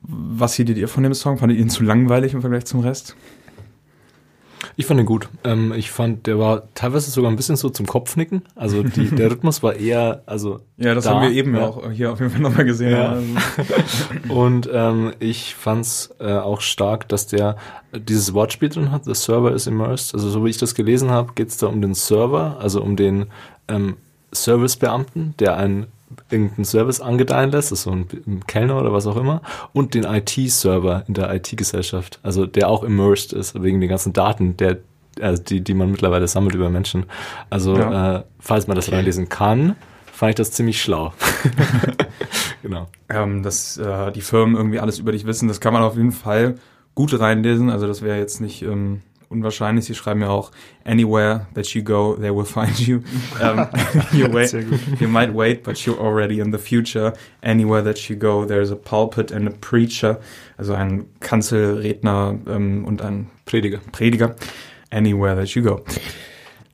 Was 0.01 0.55
hieltet 0.55 0.79
ihr 0.79 0.87
von 0.87 1.03
dem 1.03 1.13
Song? 1.13 1.37
Fandet 1.37 1.59
ihr 1.59 1.63
ihn 1.63 1.69
zu 1.69 1.83
langweilig 1.83 2.33
im 2.33 2.41
Vergleich 2.41 2.65
zum 2.65 2.79
Rest? 2.79 3.15
Ich 4.75 4.85
fand 4.85 4.99
ihn 4.99 5.05
gut. 5.05 5.29
Ähm, 5.43 5.73
ich 5.73 5.91
fand, 5.91 6.25
der 6.27 6.39
war 6.39 6.73
teilweise 6.73 7.11
sogar 7.11 7.31
ein 7.31 7.35
bisschen 7.35 7.55
so 7.55 7.69
zum 7.69 7.85
Kopfnicken. 7.85 8.43
Also 8.55 8.83
die, 8.83 9.07
der 9.15 9.31
Rhythmus 9.31 9.61
war 9.61 9.75
eher, 9.75 10.23
also 10.25 10.61
Ja, 10.77 10.95
das 10.95 11.05
da, 11.05 11.11
haben 11.11 11.21
wir 11.21 11.31
eben 11.31 11.55
ja. 11.55 11.67
auch 11.67 11.91
hier 11.91 12.11
auf 12.11 12.19
jeden 12.19 12.31
Fall 12.31 12.41
nochmal 12.41 12.65
gesehen. 12.65 12.91
Ja. 12.91 13.09
Also, 13.09 13.25
Und 14.33 14.69
ähm, 14.71 15.13
ich 15.19 15.55
fand's 15.55 16.13
äh, 16.19 16.33
auch 16.33 16.61
stark, 16.61 17.07
dass 17.09 17.27
der 17.27 17.57
dieses 17.93 18.33
Wortspiel 18.33 18.69
drin 18.69 18.91
hat, 18.91 19.05
the 19.05 19.13
server 19.13 19.51
is 19.53 19.67
immersed. 19.67 20.13
Also 20.15 20.29
so 20.29 20.43
wie 20.45 20.49
ich 20.49 20.57
das 20.57 20.73
gelesen 20.75 21.11
habe, 21.11 21.33
geht's 21.35 21.57
da 21.57 21.67
um 21.67 21.81
den 21.81 21.93
Server, 21.93 22.57
also 22.59 22.81
um 22.81 22.95
den 22.95 23.27
ähm, 23.67 23.97
Servicebeamten, 24.31 25.35
der 25.39 25.57
einen 25.57 25.87
irgendeinen 26.29 26.65
Service 26.65 27.01
angedeihen 27.01 27.51
lässt, 27.51 27.71
das 27.71 27.79
ist 27.79 27.83
so 27.83 27.91
ein, 27.91 28.07
ein 28.27 28.45
Kellner 28.47 28.79
oder 28.79 28.93
was 28.93 29.07
auch 29.07 29.17
immer, 29.17 29.41
und 29.73 29.93
den 29.93 30.03
IT-Server 30.03 31.03
in 31.07 31.13
der 31.13 31.33
IT-Gesellschaft, 31.33 32.19
also 32.23 32.45
der 32.45 32.69
auch 32.69 32.83
immersed 32.83 33.33
ist, 33.33 33.61
wegen 33.61 33.79
den 33.81 33.89
ganzen 33.89 34.13
Daten, 34.13 34.57
der, 34.57 34.77
also 35.19 35.41
die, 35.41 35.61
die 35.61 35.73
man 35.73 35.91
mittlerweile 35.91 36.27
sammelt 36.27 36.55
über 36.55 36.69
Menschen. 36.69 37.05
Also 37.49 37.75
Ja. 37.77 38.17
äh, 38.17 38.23
falls 38.39 38.67
man 38.67 38.75
das 38.75 38.91
reinlesen 38.91 39.29
kann, 39.29 39.75
fand 40.11 40.29
ich 40.31 40.35
das 40.35 40.51
ziemlich 40.51 40.81
schlau. 40.81 41.13
genau. 42.61 42.87
ähm, 43.09 43.43
dass 43.43 43.77
äh, 43.77 44.11
die 44.11 44.21
Firmen 44.21 44.55
irgendwie 44.55 44.79
alles 44.79 44.99
über 44.99 45.11
dich 45.11 45.25
wissen, 45.25 45.47
das 45.47 45.59
kann 45.59 45.73
man 45.73 45.83
auf 45.83 45.95
jeden 45.95 46.11
Fall 46.11 46.55
gut 46.95 47.19
reinlesen. 47.19 47.69
Also 47.69 47.87
das 47.87 48.01
wäre 48.01 48.17
jetzt 48.17 48.39
nicht 48.39 48.61
ähm, 48.61 49.01
unwahrscheinlich. 49.33 49.85
Sie 49.85 49.95
schreiben 49.95 50.21
ja 50.21 50.29
auch 50.29 50.51
Anywhere 50.85 51.47
that 51.55 51.67
you 51.73 51.83
go, 51.83 52.15
they 52.15 52.33
will 52.33 52.45
find 52.45 52.79
you. 52.79 53.01
ähm, 53.41 53.67
you, 54.13 54.31
wait, 54.31 54.53
you 54.99 55.07
might 55.07 55.33
wait, 55.33 55.63
but 55.63 55.75
you're 55.77 55.99
already 55.99 56.39
in 56.39 56.51
the 56.51 56.57
future. 56.57 57.13
Anywhere 57.41 57.83
that 57.83 58.09
you 58.09 58.15
go, 58.15 58.45
there's 58.45 58.71
a 58.71 58.75
pulpit 58.75 59.31
and 59.31 59.47
a 59.47 59.51
preacher. 59.51 60.19
Also 60.57 60.73
ein 60.73 61.05
Kanzelredner 61.19 62.37
ähm, 62.47 62.85
und 62.85 63.01
ein 63.01 63.29
Prediger. 63.45 63.79
Prediger. 63.91 64.35
Anywhere 64.91 65.35
that 65.35 65.49
you 65.55 65.63
go. 65.63 65.81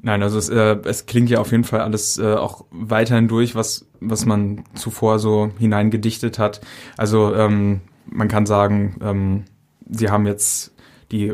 Nein, 0.02 0.24
also 0.24 0.38
es, 0.38 0.50
äh, 0.50 0.78
es 0.86 1.06
klingt 1.06 1.30
ja 1.30 1.40
auf 1.40 1.52
jeden 1.52 1.66
Fall 1.66 1.82
alles 1.82 2.18
äh, 2.18 2.34
auch 2.34 2.66
weiterhin 2.72 3.28
durch, 3.28 3.56
was, 3.56 3.86
was 4.00 4.26
man 4.26 4.64
zuvor 4.74 5.20
so 5.20 5.52
hineingedichtet 5.60 6.40
hat. 6.40 6.62
Also 6.98 7.36
ähm, 7.36 7.82
man 8.06 8.28
kann 8.30 8.46
sagen, 8.46 8.96
ähm, 9.02 9.44
sie 9.90 10.10
haben 10.10 10.26
jetzt 10.26 10.74
die 11.12 11.34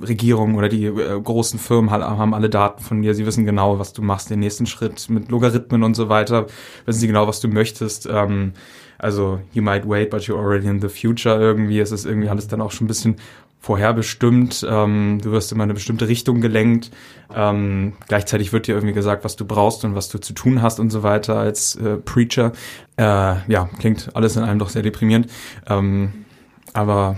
Regierung 0.00 0.54
oder 0.56 0.68
die 0.68 0.84
äh, 0.86 1.20
großen 1.20 1.58
Firmen 1.58 1.90
haben 1.90 2.34
alle 2.34 2.50
Daten 2.50 2.82
von 2.82 3.02
dir. 3.02 3.14
Sie 3.14 3.26
wissen 3.26 3.44
genau, 3.44 3.78
was 3.78 3.92
du 3.92 4.02
machst, 4.02 4.30
den 4.30 4.40
nächsten 4.40 4.66
Schritt 4.66 5.08
mit 5.08 5.30
Logarithmen 5.30 5.82
und 5.82 5.94
so 5.94 6.08
weiter. 6.08 6.46
Wissen 6.86 7.00
sie 7.00 7.06
genau, 7.06 7.26
was 7.28 7.40
du 7.40 7.48
möchtest. 7.48 8.08
Ähm, 8.10 8.52
also 8.98 9.40
you 9.52 9.62
might 9.62 9.88
wait, 9.88 10.10
but 10.10 10.22
you're 10.22 10.38
already 10.38 10.68
in 10.68 10.80
the 10.80 10.88
future 10.88 11.34
irgendwie. 11.38 11.80
Es 11.80 11.92
ist 11.92 12.06
irgendwie 12.06 12.28
alles 12.28 12.48
dann 12.48 12.60
auch 12.60 12.70
schon 12.70 12.84
ein 12.84 12.88
bisschen 12.88 13.16
vorherbestimmt. 13.62 14.66
Ähm, 14.68 15.20
du 15.22 15.30
wirst 15.30 15.52
immer 15.52 15.62
in 15.62 15.70
eine 15.70 15.74
bestimmte 15.74 16.08
Richtung 16.08 16.40
gelenkt. 16.40 16.90
Ähm, 17.34 17.92
gleichzeitig 18.08 18.52
wird 18.52 18.66
dir 18.66 18.74
irgendwie 18.74 18.94
gesagt, 18.94 19.24
was 19.24 19.36
du 19.36 19.44
brauchst 19.44 19.84
und 19.84 19.94
was 19.94 20.08
du 20.08 20.18
zu 20.18 20.32
tun 20.34 20.62
hast 20.62 20.80
und 20.80 20.90
so 20.90 21.02
weiter 21.04 21.38
als 21.38 21.76
äh, 21.76 21.96
Preacher. 21.96 22.52
Äh, 22.96 23.02
ja, 23.46 23.68
klingt 23.78 24.10
alles 24.14 24.36
in 24.36 24.42
allem 24.42 24.58
doch 24.58 24.68
sehr 24.68 24.82
deprimierend. 24.82 25.28
Ähm, 25.68 26.24
aber 26.72 27.16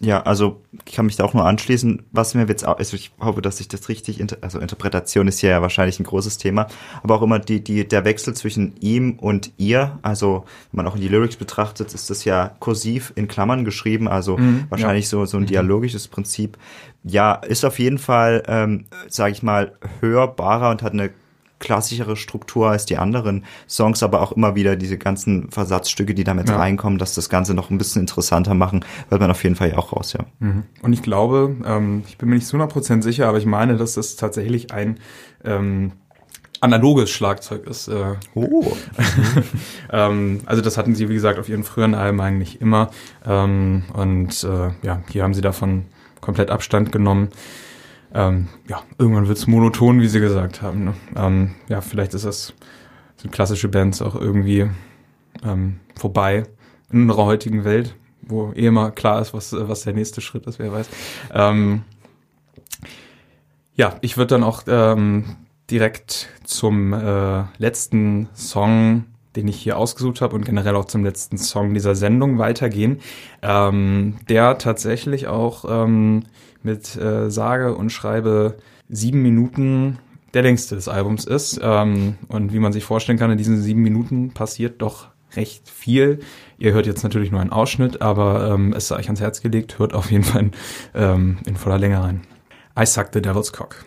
Ja, 0.00 0.22
also 0.22 0.60
ich 0.84 0.94
kann 0.94 1.06
mich 1.06 1.16
da 1.16 1.24
auch 1.24 1.32
nur 1.32 1.46
anschließen. 1.46 2.02
Was 2.12 2.34
mir 2.34 2.46
jetzt 2.46 2.66
auch, 2.66 2.76
also 2.78 2.96
ich 2.96 3.12
hoffe, 3.18 3.40
dass 3.40 3.60
ich 3.60 3.68
das 3.68 3.88
richtig, 3.88 4.20
inter, 4.20 4.36
also 4.42 4.58
Interpretation 4.58 5.26
ist 5.26 5.38
hier 5.38 5.50
ja 5.50 5.62
wahrscheinlich 5.62 5.98
ein 5.98 6.04
großes 6.04 6.36
Thema, 6.36 6.66
aber 7.02 7.14
auch 7.14 7.22
immer 7.22 7.38
die, 7.38 7.64
die, 7.64 7.88
der 7.88 8.04
Wechsel 8.04 8.34
zwischen 8.34 8.74
ihm 8.80 9.18
und 9.18 9.52
ihr, 9.56 9.98
also 10.02 10.44
wenn 10.70 10.84
man 10.84 10.86
auch 10.86 10.96
in 10.96 11.00
die 11.00 11.08
Lyrics 11.08 11.36
betrachtet, 11.36 11.94
ist 11.94 12.10
das 12.10 12.26
ja 12.26 12.54
kursiv 12.60 13.12
in 13.16 13.26
Klammern 13.26 13.64
geschrieben, 13.64 14.06
also 14.06 14.38
wahrscheinlich 14.68 15.08
so, 15.08 15.24
so 15.24 15.38
ein 15.38 15.46
dialogisches 15.46 16.08
Prinzip. 16.08 16.58
Ja, 17.02 17.34
ist 17.34 17.64
auf 17.64 17.78
jeden 17.78 17.98
Fall, 17.98 18.42
ähm, 18.48 18.84
sage 19.08 19.32
ich 19.32 19.42
mal, 19.42 19.72
hörbarer 20.00 20.70
und 20.70 20.82
hat 20.82 20.92
eine 20.92 21.10
klassischere 21.58 22.16
Struktur 22.16 22.70
als 22.70 22.84
die 22.86 22.98
anderen 22.98 23.44
Songs, 23.68 24.02
aber 24.02 24.20
auch 24.20 24.32
immer 24.32 24.54
wieder 24.54 24.76
diese 24.76 24.98
ganzen 24.98 25.50
Versatzstücke, 25.50 26.14
die 26.14 26.24
damit 26.24 26.48
Ja. 26.48 26.56
reinkommen, 26.56 26.98
dass 26.98 27.14
das 27.14 27.28
Ganze 27.28 27.54
noch 27.54 27.70
ein 27.70 27.78
bisschen 27.78 28.00
interessanter 28.02 28.54
machen, 28.54 28.84
wird 29.08 29.20
man 29.20 29.30
auf 29.30 29.42
jeden 29.42 29.56
Fall 29.56 29.70
ja 29.70 29.78
auch 29.78 29.92
raus, 29.92 30.12
ja. 30.12 30.24
Und 30.82 30.92
ich 30.92 31.02
glaube, 31.02 31.56
ähm, 31.64 32.04
ich 32.08 32.18
bin 32.18 32.28
mir 32.28 32.34
nicht 32.34 32.46
zu 32.46 32.56
100% 32.56 33.02
sicher, 33.02 33.26
aber 33.28 33.38
ich 33.38 33.46
meine, 33.46 33.76
dass 33.76 33.94
das 33.94 34.16
tatsächlich 34.16 34.72
ein 34.72 34.98
ähm, 35.44 35.92
analoges 36.60 37.10
Schlagzeug 37.10 37.66
ist. 37.66 37.88
Äh, 37.88 38.14
Oh. 38.34 38.76
ähm, 39.92 40.40
also 40.46 40.62
das 40.62 40.76
hatten 40.76 40.94
sie, 40.94 41.08
wie 41.08 41.14
gesagt, 41.14 41.38
auf 41.38 41.48
ihren 41.48 41.64
früheren 41.64 41.94
Alben 41.94 42.20
eigentlich 42.20 42.60
immer. 42.60 42.90
Ähm, 43.26 43.84
und 43.92 44.42
äh, 44.44 44.70
ja, 44.82 45.02
hier 45.10 45.22
haben 45.22 45.34
sie 45.34 45.40
davon 45.42 45.86
komplett 46.20 46.50
Abstand 46.50 46.92
genommen. 46.92 47.28
Ähm, 48.16 48.48
ja, 48.66 48.82
irgendwann 48.96 49.28
wird's 49.28 49.46
monoton, 49.46 50.00
wie 50.00 50.08
sie 50.08 50.20
gesagt 50.20 50.62
haben. 50.62 50.84
Ne? 50.84 50.94
Ähm, 51.14 51.54
ja, 51.68 51.82
vielleicht 51.82 52.14
ist 52.14 52.24
das 52.24 52.54
sind 53.16 53.30
klassische 53.30 53.68
Bands 53.68 54.00
auch 54.00 54.14
irgendwie 54.14 54.70
ähm, 55.44 55.80
vorbei 55.94 56.44
in 56.90 57.02
unserer 57.02 57.26
heutigen 57.26 57.64
Welt, 57.64 57.94
wo 58.22 58.52
eh 58.52 58.66
immer 58.66 58.90
klar 58.90 59.20
ist, 59.20 59.34
was, 59.34 59.52
was 59.52 59.82
der 59.82 59.92
nächste 59.92 60.22
Schritt 60.22 60.46
ist, 60.46 60.58
wer 60.58 60.72
weiß. 60.72 60.88
Ähm, 61.34 61.82
ja, 63.74 63.96
ich 64.00 64.16
würde 64.16 64.28
dann 64.28 64.44
auch 64.44 64.62
ähm, 64.66 65.36
direkt 65.70 66.28
zum 66.44 66.94
äh, 66.94 67.44
letzten 67.58 68.28
Song, 68.34 69.04
den 69.36 69.48
ich 69.48 69.56
hier 69.56 69.78
ausgesucht 69.78 70.20
habe 70.20 70.34
und 70.34 70.44
generell 70.44 70.74
auch 70.74 70.86
zum 70.86 71.04
letzten 71.04 71.38
Song 71.38 71.74
dieser 71.74 71.94
Sendung 71.94 72.38
weitergehen, 72.38 73.00
ähm, 73.42 74.16
der 74.28 74.58
tatsächlich 74.58 75.28
auch 75.28 75.64
ähm, 75.68 76.24
mit 76.62 76.96
äh, 76.96 77.30
sage 77.30 77.74
und 77.74 77.90
schreibe 77.90 78.56
sieben 78.88 79.22
Minuten 79.22 79.98
der 80.34 80.42
längste 80.42 80.74
des 80.74 80.88
Albums 80.88 81.24
ist. 81.24 81.60
Ähm, 81.62 82.16
und 82.28 82.52
wie 82.52 82.58
man 82.58 82.72
sich 82.72 82.84
vorstellen 82.84 83.18
kann, 83.18 83.30
in 83.30 83.38
diesen 83.38 83.62
sieben 83.62 83.82
Minuten 83.82 84.32
passiert 84.32 84.82
doch 84.82 85.08
recht 85.34 85.68
viel. 85.68 86.20
Ihr 86.58 86.72
hört 86.72 86.86
jetzt 86.86 87.02
natürlich 87.02 87.30
nur 87.30 87.40
einen 87.40 87.52
Ausschnitt, 87.52 88.02
aber 88.02 88.50
ähm, 88.52 88.74
es 88.74 88.88
sei 88.88 88.96
euch 88.96 89.06
ans 89.06 89.20
Herz 89.20 89.40
gelegt, 89.40 89.78
hört 89.78 89.94
auf 89.94 90.10
jeden 90.10 90.24
Fall 90.24 90.42
in, 90.42 90.50
ähm, 90.94 91.38
in 91.46 91.56
voller 91.56 91.78
Länge 91.78 92.02
rein. 92.02 92.22
I 92.78 92.84
suck 92.84 93.08
the 93.12 93.22
devil's 93.22 93.52
cock. 93.52 93.85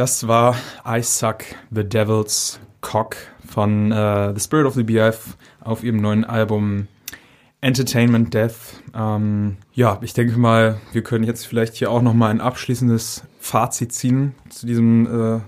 Das 0.00 0.26
war 0.26 0.56
I 0.88 1.02
Suck 1.02 1.44
the 1.70 1.84
Devil's 1.84 2.58
Cock 2.80 3.16
von 3.46 3.92
äh, 3.92 4.32
The 4.34 4.40
Spirit 4.40 4.64
of 4.64 4.72
the 4.72 4.82
Beehive 4.82 5.18
auf 5.60 5.84
ihrem 5.84 5.98
neuen 5.98 6.24
Album 6.24 6.88
Entertainment 7.60 8.32
Death. 8.32 8.80
Ähm, 8.94 9.58
ja, 9.74 9.98
ich 10.00 10.14
denke 10.14 10.38
mal, 10.38 10.80
wir 10.92 11.02
können 11.02 11.24
jetzt 11.24 11.46
vielleicht 11.46 11.74
hier 11.74 11.90
auch 11.90 12.00
noch 12.00 12.14
mal 12.14 12.30
ein 12.30 12.40
abschließendes 12.40 13.24
Fazit 13.40 13.92
ziehen 13.92 14.34
zu 14.48 14.64
diesem 14.64 15.36
äh, 15.36 15.40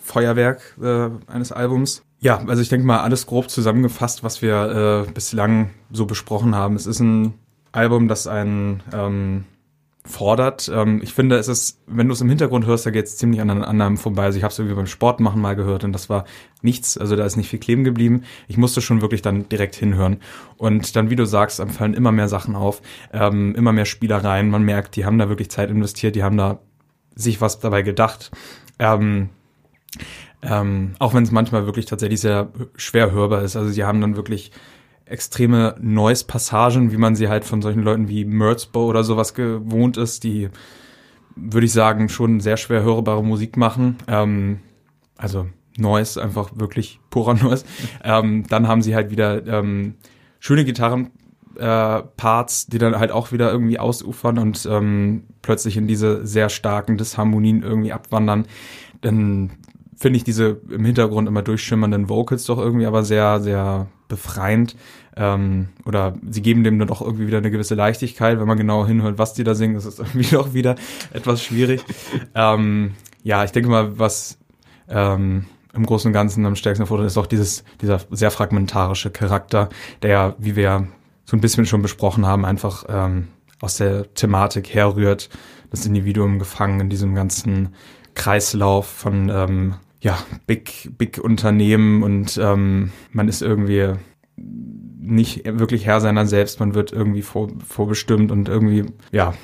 Feuerwerk 0.00 0.78
äh, 0.80 1.10
eines 1.30 1.52
Albums. 1.52 2.02
Ja, 2.20 2.38
also 2.46 2.62
ich 2.62 2.70
denke 2.70 2.86
mal, 2.86 3.00
alles 3.00 3.26
grob 3.26 3.50
zusammengefasst, 3.50 4.24
was 4.24 4.40
wir 4.40 5.06
äh, 5.08 5.12
bislang 5.12 5.72
so 5.92 6.06
besprochen 6.06 6.54
haben. 6.54 6.74
Es 6.74 6.86
ist 6.86 7.00
ein 7.00 7.34
Album, 7.72 8.08
das 8.08 8.26
einen 8.26 8.82
ähm, 8.94 9.44
fordert. 10.10 10.70
Ähm, 10.72 11.00
ich 11.02 11.14
finde, 11.14 11.36
es 11.36 11.48
ist, 11.48 11.80
wenn 11.86 12.08
du 12.08 12.12
es 12.12 12.20
im 12.20 12.28
Hintergrund 12.28 12.66
hörst, 12.66 12.84
da 12.84 12.90
geht 12.90 13.06
es 13.06 13.16
ziemlich 13.16 13.40
an, 13.40 13.50
an 13.50 13.80
einem 13.80 13.96
vorbei. 13.96 14.24
Also 14.24 14.38
ich 14.38 14.44
habe 14.44 14.52
es 14.52 14.58
irgendwie 14.58 14.76
beim 14.76 14.86
Sport 14.86 15.20
machen 15.20 15.40
mal 15.40 15.56
gehört 15.56 15.84
und 15.84 15.92
das 15.92 16.10
war 16.10 16.24
nichts, 16.62 16.98
also 16.98 17.16
da 17.16 17.24
ist 17.24 17.36
nicht 17.36 17.48
viel 17.48 17.58
kleben 17.58 17.84
geblieben. 17.84 18.24
Ich 18.48 18.58
musste 18.58 18.80
schon 18.80 19.00
wirklich 19.00 19.22
dann 19.22 19.48
direkt 19.48 19.74
hinhören. 19.74 20.18
Und 20.56 20.94
dann, 20.96 21.10
wie 21.10 21.16
du 21.16 21.24
sagst, 21.24 21.62
fallen 21.70 21.94
immer 21.94 22.12
mehr 22.12 22.28
Sachen 22.28 22.56
auf, 22.56 22.82
ähm, 23.12 23.54
immer 23.54 23.72
mehr 23.72 23.86
Spielereien. 23.86 24.50
Man 24.50 24.62
merkt, 24.62 24.96
die 24.96 25.04
haben 25.06 25.18
da 25.18 25.28
wirklich 25.28 25.50
Zeit 25.50 25.70
investiert, 25.70 26.16
die 26.16 26.22
haben 26.22 26.36
da 26.36 26.60
sich 27.14 27.40
was 27.40 27.60
dabei 27.60 27.82
gedacht. 27.82 28.30
Ähm, 28.78 29.30
ähm, 30.42 30.94
auch 30.98 31.14
wenn 31.14 31.22
es 31.22 31.30
manchmal 31.30 31.66
wirklich 31.66 31.86
tatsächlich 31.86 32.20
sehr 32.20 32.50
schwer 32.76 33.12
hörbar 33.12 33.42
ist. 33.42 33.56
Also 33.56 33.70
sie 33.70 33.84
haben 33.84 34.00
dann 34.00 34.16
wirklich 34.16 34.52
extreme 35.10 35.74
Noise-Passagen, 35.80 36.92
wie 36.92 36.96
man 36.96 37.16
sie 37.16 37.28
halt 37.28 37.44
von 37.44 37.62
solchen 37.62 37.82
Leuten 37.82 38.08
wie 38.08 38.24
Merzbow 38.24 38.86
oder 38.86 39.04
sowas 39.04 39.34
gewohnt 39.34 39.96
ist, 39.96 40.24
die, 40.24 40.48
würde 41.34 41.66
ich 41.66 41.72
sagen, 41.72 42.08
schon 42.08 42.40
sehr 42.40 42.56
schwer 42.56 42.82
hörbare 42.82 43.24
Musik 43.24 43.56
machen. 43.56 43.96
Ähm, 44.06 44.60
also 45.16 45.48
Noise, 45.76 46.22
einfach 46.22 46.50
wirklich 46.54 47.00
purer 47.10 47.34
Noise. 47.42 47.64
Ähm, 48.04 48.44
dann 48.48 48.68
haben 48.68 48.82
sie 48.82 48.94
halt 48.94 49.10
wieder 49.10 49.46
ähm, 49.46 49.94
schöne 50.38 50.64
Gitarren. 50.64 51.10
Äh, 51.56 52.02
Parts, 52.16 52.68
die 52.68 52.78
dann 52.78 52.96
halt 52.96 53.10
auch 53.10 53.32
wieder 53.32 53.50
irgendwie 53.50 53.80
ausufern 53.80 54.38
und 54.38 54.66
ähm, 54.70 55.24
plötzlich 55.42 55.76
in 55.76 55.88
diese 55.88 56.24
sehr 56.24 56.48
starken 56.48 56.96
Disharmonien 56.96 57.64
irgendwie 57.64 57.92
abwandern. 57.92 58.46
Dann 59.00 59.50
finde 60.00 60.16
ich 60.16 60.24
diese 60.24 60.60
im 60.70 60.84
Hintergrund 60.86 61.28
immer 61.28 61.42
durchschimmernden 61.42 62.08
Vocals 62.08 62.46
doch 62.46 62.56
irgendwie 62.56 62.86
aber 62.86 63.04
sehr, 63.04 63.38
sehr 63.40 63.86
befreiend. 64.08 64.74
Ähm, 65.14 65.68
oder 65.84 66.14
sie 66.28 66.40
geben 66.40 66.64
dem 66.64 66.78
dann 66.78 66.88
doch 66.88 67.02
irgendwie 67.02 67.26
wieder 67.26 67.36
eine 67.36 67.50
gewisse 67.50 67.74
Leichtigkeit. 67.74 68.40
Wenn 68.40 68.48
man 68.48 68.56
genau 68.56 68.86
hinhört, 68.86 69.18
was 69.18 69.34
die 69.34 69.44
da 69.44 69.54
singen, 69.54 69.76
ist 69.76 69.84
es 69.84 69.98
irgendwie 69.98 70.34
doch 70.34 70.54
wieder 70.54 70.76
etwas 71.12 71.42
schwierig. 71.42 71.84
ähm, 72.34 72.94
ja, 73.22 73.44
ich 73.44 73.52
denke 73.52 73.68
mal, 73.68 73.98
was 73.98 74.38
ähm, 74.88 75.44
im 75.74 75.84
Großen 75.84 76.08
und 76.08 76.14
Ganzen 76.14 76.46
am 76.46 76.56
stärksten 76.56 76.82
hervortritt, 76.82 77.06
ist 77.06 77.18
auch 77.18 77.26
dieses, 77.26 77.62
dieser 77.82 78.00
sehr 78.10 78.30
fragmentarische 78.30 79.10
Charakter, 79.10 79.68
der 80.00 80.10
ja, 80.10 80.34
wie 80.38 80.56
wir 80.56 80.88
so 81.26 81.36
ein 81.36 81.42
bisschen 81.42 81.66
schon 81.66 81.82
besprochen 81.82 82.24
haben, 82.24 82.46
einfach 82.46 82.86
ähm, 82.88 83.28
aus 83.60 83.76
der 83.76 84.12
Thematik 84.14 84.72
herrührt, 84.72 85.28
das 85.70 85.84
Individuum 85.84 86.38
gefangen 86.38 86.80
in 86.80 86.88
diesem 86.88 87.14
ganzen 87.14 87.74
Kreislauf 88.14 88.86
von 88.86 89.28
ähm, 89.28 89.74
ja, 90.00 90.18
Big, 90.46 90.90
Big 90.96 91.18
Unternehmen 91.18 92.02
und 92.02 92.38
ähm, 92.42 92.92
man 93.12 93.28
ist 93.28 93.42
irgendwie 93.42 93.94
nicht 94.36 95.44
wirklich 95.44 95.86
Herr 95.86 96.00
seiner 96.00 96.26
selbst, 96.26 96.60
man 96.60 96.74
wird 96.74 96.92
irgendwie 96.92 97.22
vor, 97.22 97.48
vorbestimmt 97.66 98.30
und 98.30 98.48
irgendwie, 98.48 98.86
ja, 99.12 99.34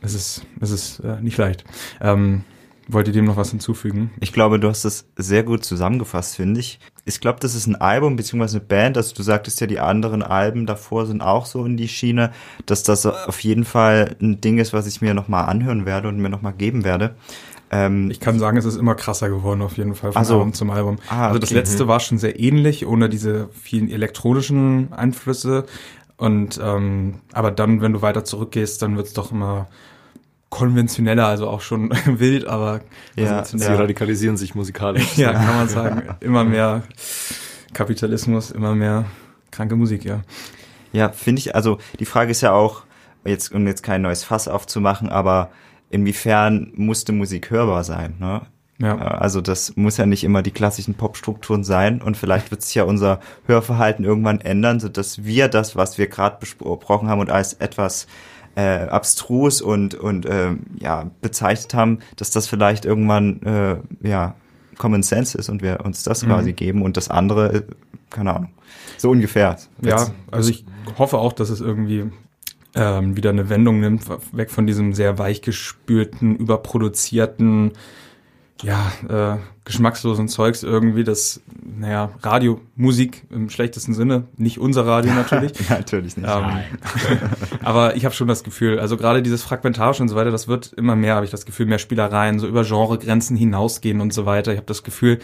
es 0.00 0.14
ist, 0.14 0.46
es 0.60 0.70
ist 0.70 1.00
äh, 1.00 1.20
nicht 1.20 1.36
leicht. 1.36 1.64
Ähm, 2.00 2.44
wollt 2.88 3.08
ihr 3.08 3.12
dem 3.12 3.24
noch 3.24 3.36
was 3.36 3.50
hinzufügen? 3.50 4.10
Ich 4.20 4.32
glaube, 4.32 4.60
du 4.60 4.68
hast 4.68 4.84
das 4.84 5.06
sehr 5.16 5.42
gut 5.42 5.64
zusammengefasst, 5.64 6.36
finde 6.36 6.60
ich. 6.60 6.78
Ich 7.04 7.20
glaube, 7.20 7.40
das 7.40 7.56
ist 7.56 7.66
ein 7.66 7.74
Album 7.76 8.14
beziehungsweise 8.14 8.58
eine 8.58 8.66
Band. 8.66 8.96
Also 8.96 9.14
du 9.14 9.22
sagtest 9.22 9.60
ja, 9.60 9.66
die 9.66 9.80
anderen 9.80 10.22
Alben 10.22 10.66
davor 10.66 11.06
sind 11.06 11.20
auch 11.20 11.46
so 11.46 11.64
in 11.64 11.76
die 11.76 11.88
Schiene, 11.88 12.32
dass 12.64 12.84
das 12.84 13.04
auf 13.04 13.40
jeden 13.40 13.64
Fall 13.64 14.16
ein 14.20 14.40
Ding 14.40 14.58
ist, 14.58 14.72
was 14.72 14.86
ich 14.86 15.00
mir 15.00 15.14
nochmal 15.14 15.46
anhören 15.46 15.84
werde 15.84 16.08
und 16.08 16.18
mir 16.18 16.28
nochmal 16.28 16.52
geben 16.52 16.84
werde. 16.84 17.16
Ähm, 17.70 18.10
Ich 18.10 18.20
kann 18.20 18.38
sagen, 18.38 18.56
es 18.56 18.64
ist 18.64 18.76
immer 18.76 18.94
krasser 18.94 19.28
geworden 19.28 19.62
auf 19.62 19.76
jeden 19.76 19.94
Fall 19.94 20.12
von 20.12 20.22
Ach 20.22 20.26
so. 20.26 20.34
Album 20.34 20.52
zum 20.52 20.70
Album. 20.70 20.96
Ah, 21.08 21.26
also 21.28 21.38
das 21.38 21.50
okay. 21.50 21.58
letzte 21.58 21.88
war 21.88 22.00
schon 22.00 22.18
sehr 22.18 22.38
ähnlich, 22.38 22.86
ohne 22.86 23.08
diese 23.08 23.48
vielen 23.52 23.90
elektronischen 23.90 24.92
Einflüsse. 24.92 25.64
Und 26.16 26.60
ähm, 26.62 27.16
aber 27.32 27.50
dann, 27.50 27.80
wenn 27.82 27.92
du 27.92 28.02
weiter 28.02 28.24
zurückgehst, 28.24 28.80
dann 28.82 28.96
wird's 28.96 29.12
doch 29.12 29.32
immer 29.32 29.66
konventioneller, 30.48 31.26
also 31.26 31.48
auch 31.48 31.60
schon 31.60 31.90
wild, 32.06 32.46
aber 32.46 32.80
Ja, 33.16 33.44
Sie 33.44 33.58
radikalisieren 33.64 34.36
sich 34.36 34.54
musikalisch. 34.54 35.16
ja, 35.16 35.32
kann 35.32 35.56
man 35.56 35.68
sagen. 35.68 36.02
Immer 36.20 36.44
mehr 36.44 36.82
Kapitalismus, 37.74 38.50
immer 38.52 38.74
mehr 38.74 39.04
kranke 39.50 39.76
Musik, 39.76 40.04
ja. 40.04 40.22
Ja, 40.92 41.10
finde 41.10 41.40
ich, 41.40 41.54
also 41.54 41.78
die 41.98 42.06
Frage 42.06 42.30
ist 42.30 42.40
ja 42.40 42.52
auch, 42.52 42.84
jetzt, 43.24 43.52
um 43.52 43.66
jetzt 43.66 43.82
kein 43.82 44.02
neues 44.02 44.24
Fass 44.24 44.48
aufzumachen, 44.48 45.08
aber 45.08 45.50
inwiefern 45.96 46.72
musste 46.76 47.12
Musik 47.12 47.50
hörbar 47.50 47.82
sein, 47.84 48.14
ne? 48.20 48.42
Äh, 48.78 48.84
Ja, 48.84 48.96
Also 48.98 49.40
das 49.40 49.74
muss 49.76 49.96
ja 49.96 50.04
nicht 50.06 50.22
immer 50.22 50.42
die 50.42 50.50
klassischen 50.50 50.94
Popstrukturen 50.94 51.64
sein 51.64 52.02
und 52.02 52.16
vielleicht 52.16 52.50
wird 52.50 52.60
sich 52.62 52.74
ja 52.74 52.84
unser 52.84 53.20
Hörverhalten 53.46 54.04
irgendwann 54.04 54.40
ändern, 54.42 54.80
sodass 54.80 55.24
wir 55.24 55.48
das, 55.48 55.76
was 55.76 55.96
wir 55.96 56.06
gerade 56.08 56.36
besprochen 56.40 57.08
haben 57.08 57.20
und 57.20 57.30
als 57.30 57.54
etwas 57.54 58.06
äh, 58.54 58.86
abstrus 58.88 59.62
und 59.62 59.94
und 59.94 60.26
ähm, 60.28 60.60
ja 60.78 61.10
bezeichnet 61.22 61.72
haben, 61.74 61.98
dass 62.16 62.30
das 62.30 62.46
vielleicht 62.46 62.84
irgendwann 62.84 63.42
äh, 63.42 63.76
ja 64.06 64.34
Common 64.78 65.02
Sense 65.02 65.36
ist 65.38 65.48
und 65.48 65.62
wir 65.62 65.80
uns 65.84 66.02
das 66.02 66.22
Mhm. 66.22 66.28
quasi 66.28 66.52
geben 66.52 66.82
und 66.82 66.96
das 66.98 67.08
andere, 67.08 67.54
äh, 67.54 67.62
keine 68.10 68.34
Ahnung, 68.34 68.50
so 68.98 69.10
ungefähr. 69.10 69.56
ja, 69.82 70.08
also 70.30 70.50
ich 70.50 70.64
hoffe 70.98 71.16
auch, 71.18 71.32
dass 71.32 71.48
es 71.50 71.60
irgendwie 71.62 72.10
ähm, 72.76 73.16
wieder 73.16 73.30
eine 73.30 73.48
Wendung 73.48 73.80
nimmt, 73.80 74.04
weg 74.32 74.50
von 74.50 74.66
diesem 74.66 74.92
sehr 74.92 75.18
weichgespülten, 75.18 76.36
überproduzierten, 76.36 77.72
ja, 78.62 78.90
äh, 79.08 79.38
geschmackslosen 79.64 80.28
Zeugs 80.28 80.62
irgendwie, 80.62 81.04
das, 81.04 81.40
naja, 81.62 82.10
Radiomusik 82.22 83.24
im 83.30 83.50
schlechtesten 83.50 83.94
Sinne, 83.94 84.24
nicht 84.36 84.58
unser 84.58 84.86
Radio 84.86 85.12
natürlich. 85.14 85.68
natürlich 85.68 86.16
nicht. 86.16 86.28
Ähm, 86.28 86.60
aber 87.62 87.96
ich 87.96 88.04
habe 88.04 88.14
schon 88.14 88.28
das 88.28 88.44
Gefühl, 88.44 88.78
also 88.78 88.96
gerade 88.96 89.22
dieses 89.22 89.42
Fragmentarische 89.42 90.02
und 90.02 90.08
so 90.08 90.16
weiter, 90.16 90.30
das 90.30 90.48
wird 90.48 90.72
immer 90.72 90.96
mehr, 90.96 91.16
habe 91.16 91.24
ich 91.24 91.30
das 91.30 91.44
Gefühl, 91.44 91.66
mehr 91.66 91.78
Spielereien, 91.78 92.38
so 92.38 92.46
über 92.46 92.64
Genregrenzen 92.64 93.36
hinausgehen 93.36 94.00
und 94.00 94.12
so 94.12 94.24
weiter. 94.26 94.52
Ich 94.52 94.58
habe 94.58 94.66
das 94.66 94.82
Gefühl, 94.82 95.18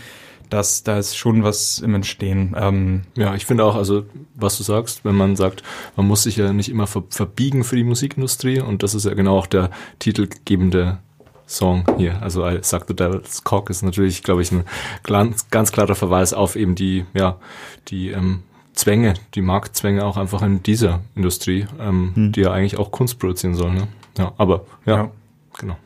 dass 0.50 0.82
da 0.82 0.98
ist 0.98 1.16
schon 1.16 1.44
was 1.44 1.78
im 1.78 1.94
Entstehen. 1.94 2.54
Ähm, 2.58 3.02
Ja, 3.16 3.34
ich 3.34 3.46
finde 3.46 3.64
auch, 3.64 3.74
also 3.74 4.04
was 4.34 4.58
du 4.58 4.62
sagst, 4.62 5.02
wenn 5.04 5.14
man 5.14 5.34
sagt, 5.34 5.62
man 5.96 6.06
muss 6.06 6.24
sich 6.24 6.36
ja 6.36 6.52
nicht 6.52 6.68
immer 6.68 6.86
ver 6.86 7.04
verbiegen 7.08 7.64
für 7.64 7.76
die 7.76 7.84
Musikindustrie 7.84 8.60
und 8.60 8.82
das 8.82 8.94
ist 8.94 9.06
ja 9.06 9.14
genau 9.14 9.38
auch 9.38 9.46
der 9.46 9.70
titelgebende 9.98 10.98
Song 11.52 11.84
hier. 11.98 12.20
Also 12.22 12.46
I 12.46 12.58
Suck 12.62 12.84
the 12.88 12.94
Devil's 12.96 13.44
Cock 13.44 13.70
ist 13.70 13.82
natürlich, 13.82 14.22
glaube 14.22 14.42
ich, 14.42 14.50
ein 14.52 14.64
ganz, 15.04 15.50
ganz 15.50 15.72
klarer 15.72 15.94
Verweis 15.94 16.32
auf 16.32 16.56
eben 16.56 16.74
die, 16.74 17.04
ja, 17.14 17.36
die 17.88 18.08
ähm, 18.10 18.42
Zwänge, 18.74 19.14
die 19.34 19.42
Marktzwänge 19.42 20.04
auch 20.04 20.16
einfach 20.16 20.42
in 20.42 20.62
dieser 20.62 21.00
Industrie, 21.14 21.66
ähm, 21.78 22.12
Hm. 22.14 22.32
die 22.32 22.40
ja 22.40 22.52
eigentlich 22.52 22.78
auch 22.78 22.90
Kunst 22.90 23.18
produzieren 23.18 23.54
soll. 23.54 23.72
Ne? 23.72 23.88
Ja, 24.18 24.32
aber 24.38 24.64
ja, 24.86 24.96
Ja. 24.96 25.10
genau. 25.58 25.76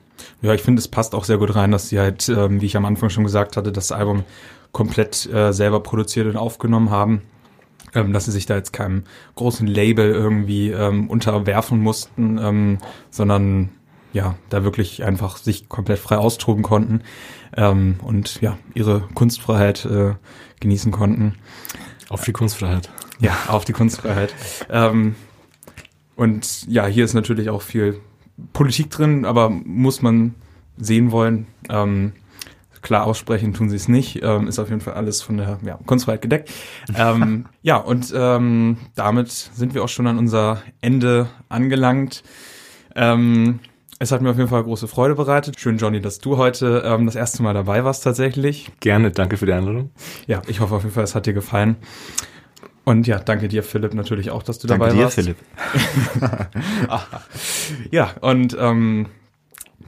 Ja, 0.40 0.54
ich 0.54 0.62
finde, 0.62 0.80
es 0.80 0.88
passt 0.88 1.14
auch 1.14 1.24
sehr 1.24 1.38
gut 1.38 1.54
rein, 1.56 1.72
dass 1.72 1.88
sie 1.88 1.98
halt, 1.98 2.28
ähm, 2.28 2.60
wie 2.60 2.66
ich 2.66 2.76
am 2.76 2.84
Anfang 2.84 3.10
schon 3.10 3.24
gesagt 3.24 3.56
hatte, 3.56 3.72
das 3.72 3.92
Album 3.92 4.24
komplett 4.72 5.26
äh, 5.32 5.52
selber 5.52 5.80
produziert 5.80 6.26
und 6.26 6.36
aufgenommen 6.36 6.90
haben. 6.90 7.22
Ähm, 7.94 8.12
dass 8.12 8.26
sie 8.26 8.32
sich 8.32 8.46
da 8.46 8.56
jetzt 8.56 8.72
keinem 8.72 9.04
großen 9.36 9.66
Label 9.66 10.10
irgendwie 10.12 10.70
ähm, 10.70 11.08
unterwerfen 11.08 11.80
mussten, 11.80 12.36
ähm, 12.38 12.78
sondern 13.10 13.70
ja, 14.16 14.34
da 14.48 14.64
wirklich 14.64 15.04
einfach 15.04 15.36
sich 15.36 15.68
komplett 15.68 15.98
frei 15.98 16.16
austoben 16.16 16.62
konnten 16.62 17.02
ähm, 17.54 17.96
und 18.02 18.40
ja, 18.40 18.56
ihre 18.72 19.02
Kunstfreiheit 19.12 19.84
äh, 19.84 20.14
genießen 20.58 20.90
konnten. 20.90 21.34
Auf 22.08 22.24
die 22.24 22.32
Kunstfreiheit. 22.32 22.88
Ja, 23.20 23.36
auf 23.48 23.66
die 23.66 23.74
Kunstfreiheit. 23.74 24.34
Ähm, 24.70 25.16
und 26.16 26.66
ja, 26.66 26.86
hier 26.86 27.04
ist 27.04 27.12
natürlich 27.12 27.50
auch 27.50 27.60
viel 27.60 28.00
Politik 28.54 28.88
drin, 28.88 29.26
aber 29.26 29.50
muss 29.50 30.00
man 30.00 30.34
sehen 30.78 31.10
wollen. 31.10 31.46
Ähm, 31.68 32.12
klar 32.80 33.04
aussprechen 33.04 33.52
tun 33.52 33.68
sie 33.68 33.76
es 33.76 33.86
nicht. 33.86 34.22
Ähm, 34.22 34.48
ist 34.48 34.58
auf 34.58 34.70
jeden 34.70 34.80
Fall 34.80 34.94
alles 34.94 35.20
von 35.20 35.36
der 35.36 35.58
ja, 35.62 35.78
Kunstfreiheit 35.84 36.22
gedeckt. 36.22 36.50
ähm, 36.94 37.46
ja, 37.62 37.76
und 37.76 38.14
ähm, 38.16 38.78
damit 38.94 39.30
sind 39.30 39.74
wir 39.74 39.84
auch 39.84 39.90
schon 39.90 40.06
an 40.06 40.16
unser 40.16 40.62
Ende 40.80 41.28
angelangt. 41.50 42.22
Ähm, 42.94 43.60
es 43.98 44.12
hat 44.12 44.20
mir 44.20 44.30
auf 44.30 44.36
jeden 44.36 44.48
Fall 44.48 44.62
große 44.62 44.88
Freude 44.88 45.14
bereitet. 45.14 45.58
Schön, 45.58 45.78
Johnny, 45.78 46.00
dass 46.00 46.18
du 46.18 46.36
heute 46.36 46.82
ähm, 46.84 47.06
das 47.06 47.14
erste 47.14 47.42
Mal 47.42 47.54
dabei 47.54 47.84
warst 47.84 48.04
tatsächlich. 48.04 48.70
Gerne, 48.80 49.10
danke 49.10 49.36
für 49.36 49.46
die 49.46 49.52
Einladung. 49.52 49.90
Ja, 50.26 50.42
ich 50.46 50.60
hoffe 50.60 50.74
auf 50.74 50.82
jeden 50.82 50.94
Fall, 50.94 51.04
es 51.04 51.14
hat 51.14 51.26
dir 51.26 51.32
gefallen. 51.32 51.76
Und 52.84 53.06
ja, 53.06 53.18
danke 53.18 53.48
dir, 53.48 53.62
Philipp, 53.62 53.94
natürlich 53.94 54.30
auch, 54.30 54.44
dass 54.44 54.60
du 54.60 54.68
Danke 54.68 54.84
dabei 54.84 54.96
dir, 54.96 55.04
warst. 55.04 55.16
Philipp. 55.16 55.36
Ja, 57.90 58.12
und 58.20 58.56
ähm, 58.60 59.06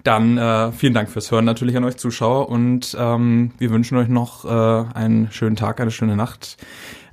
dann 0.03 0.37
äh, 0.37 0.73
vielen 0.73 0.95
Dank 0.95 1.09
fürs 1.09 1.31
Hören 1.31 1.45
natürlich 1.45 1.77
an 1.77 1.85
euch 1.85 1.97
Zuschauer 1.97 2.49
und 2.49 2.97
ähm, 2.99 3.53
wir 3.59 3.71
wünschen 3.71 3.99
euch 3.99 4.09
noch 4.09 4.45
äh, 4.45 4.95
einen 4.95 5.31
schönen 5.31 5.55
Tag, 5.55 5.81
eine 5.81 5.93
schöne 5.93 6.17
Nacht. 6.17 6.57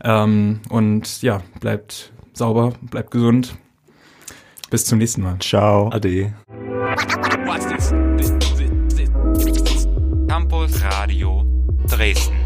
Ähm, 0.03 0.61
und 0.69 1.21
ja, 1.21 1.41
bleibt 1.59 2.13
sauber, 2.33 2.73
bleibt 2.81 3.11
gesund. 3.11 3.55
Bis 4.70 4.86
zum 4.86 4.99
nächsten 4.99 5.22
Mal. 5.22 5.38
Ciao. 5.39 5.89
Ade. 5.91 6.34
Campus 10.28 10.84
Radio 10.84 11.45
Dresden. 11.88 12.44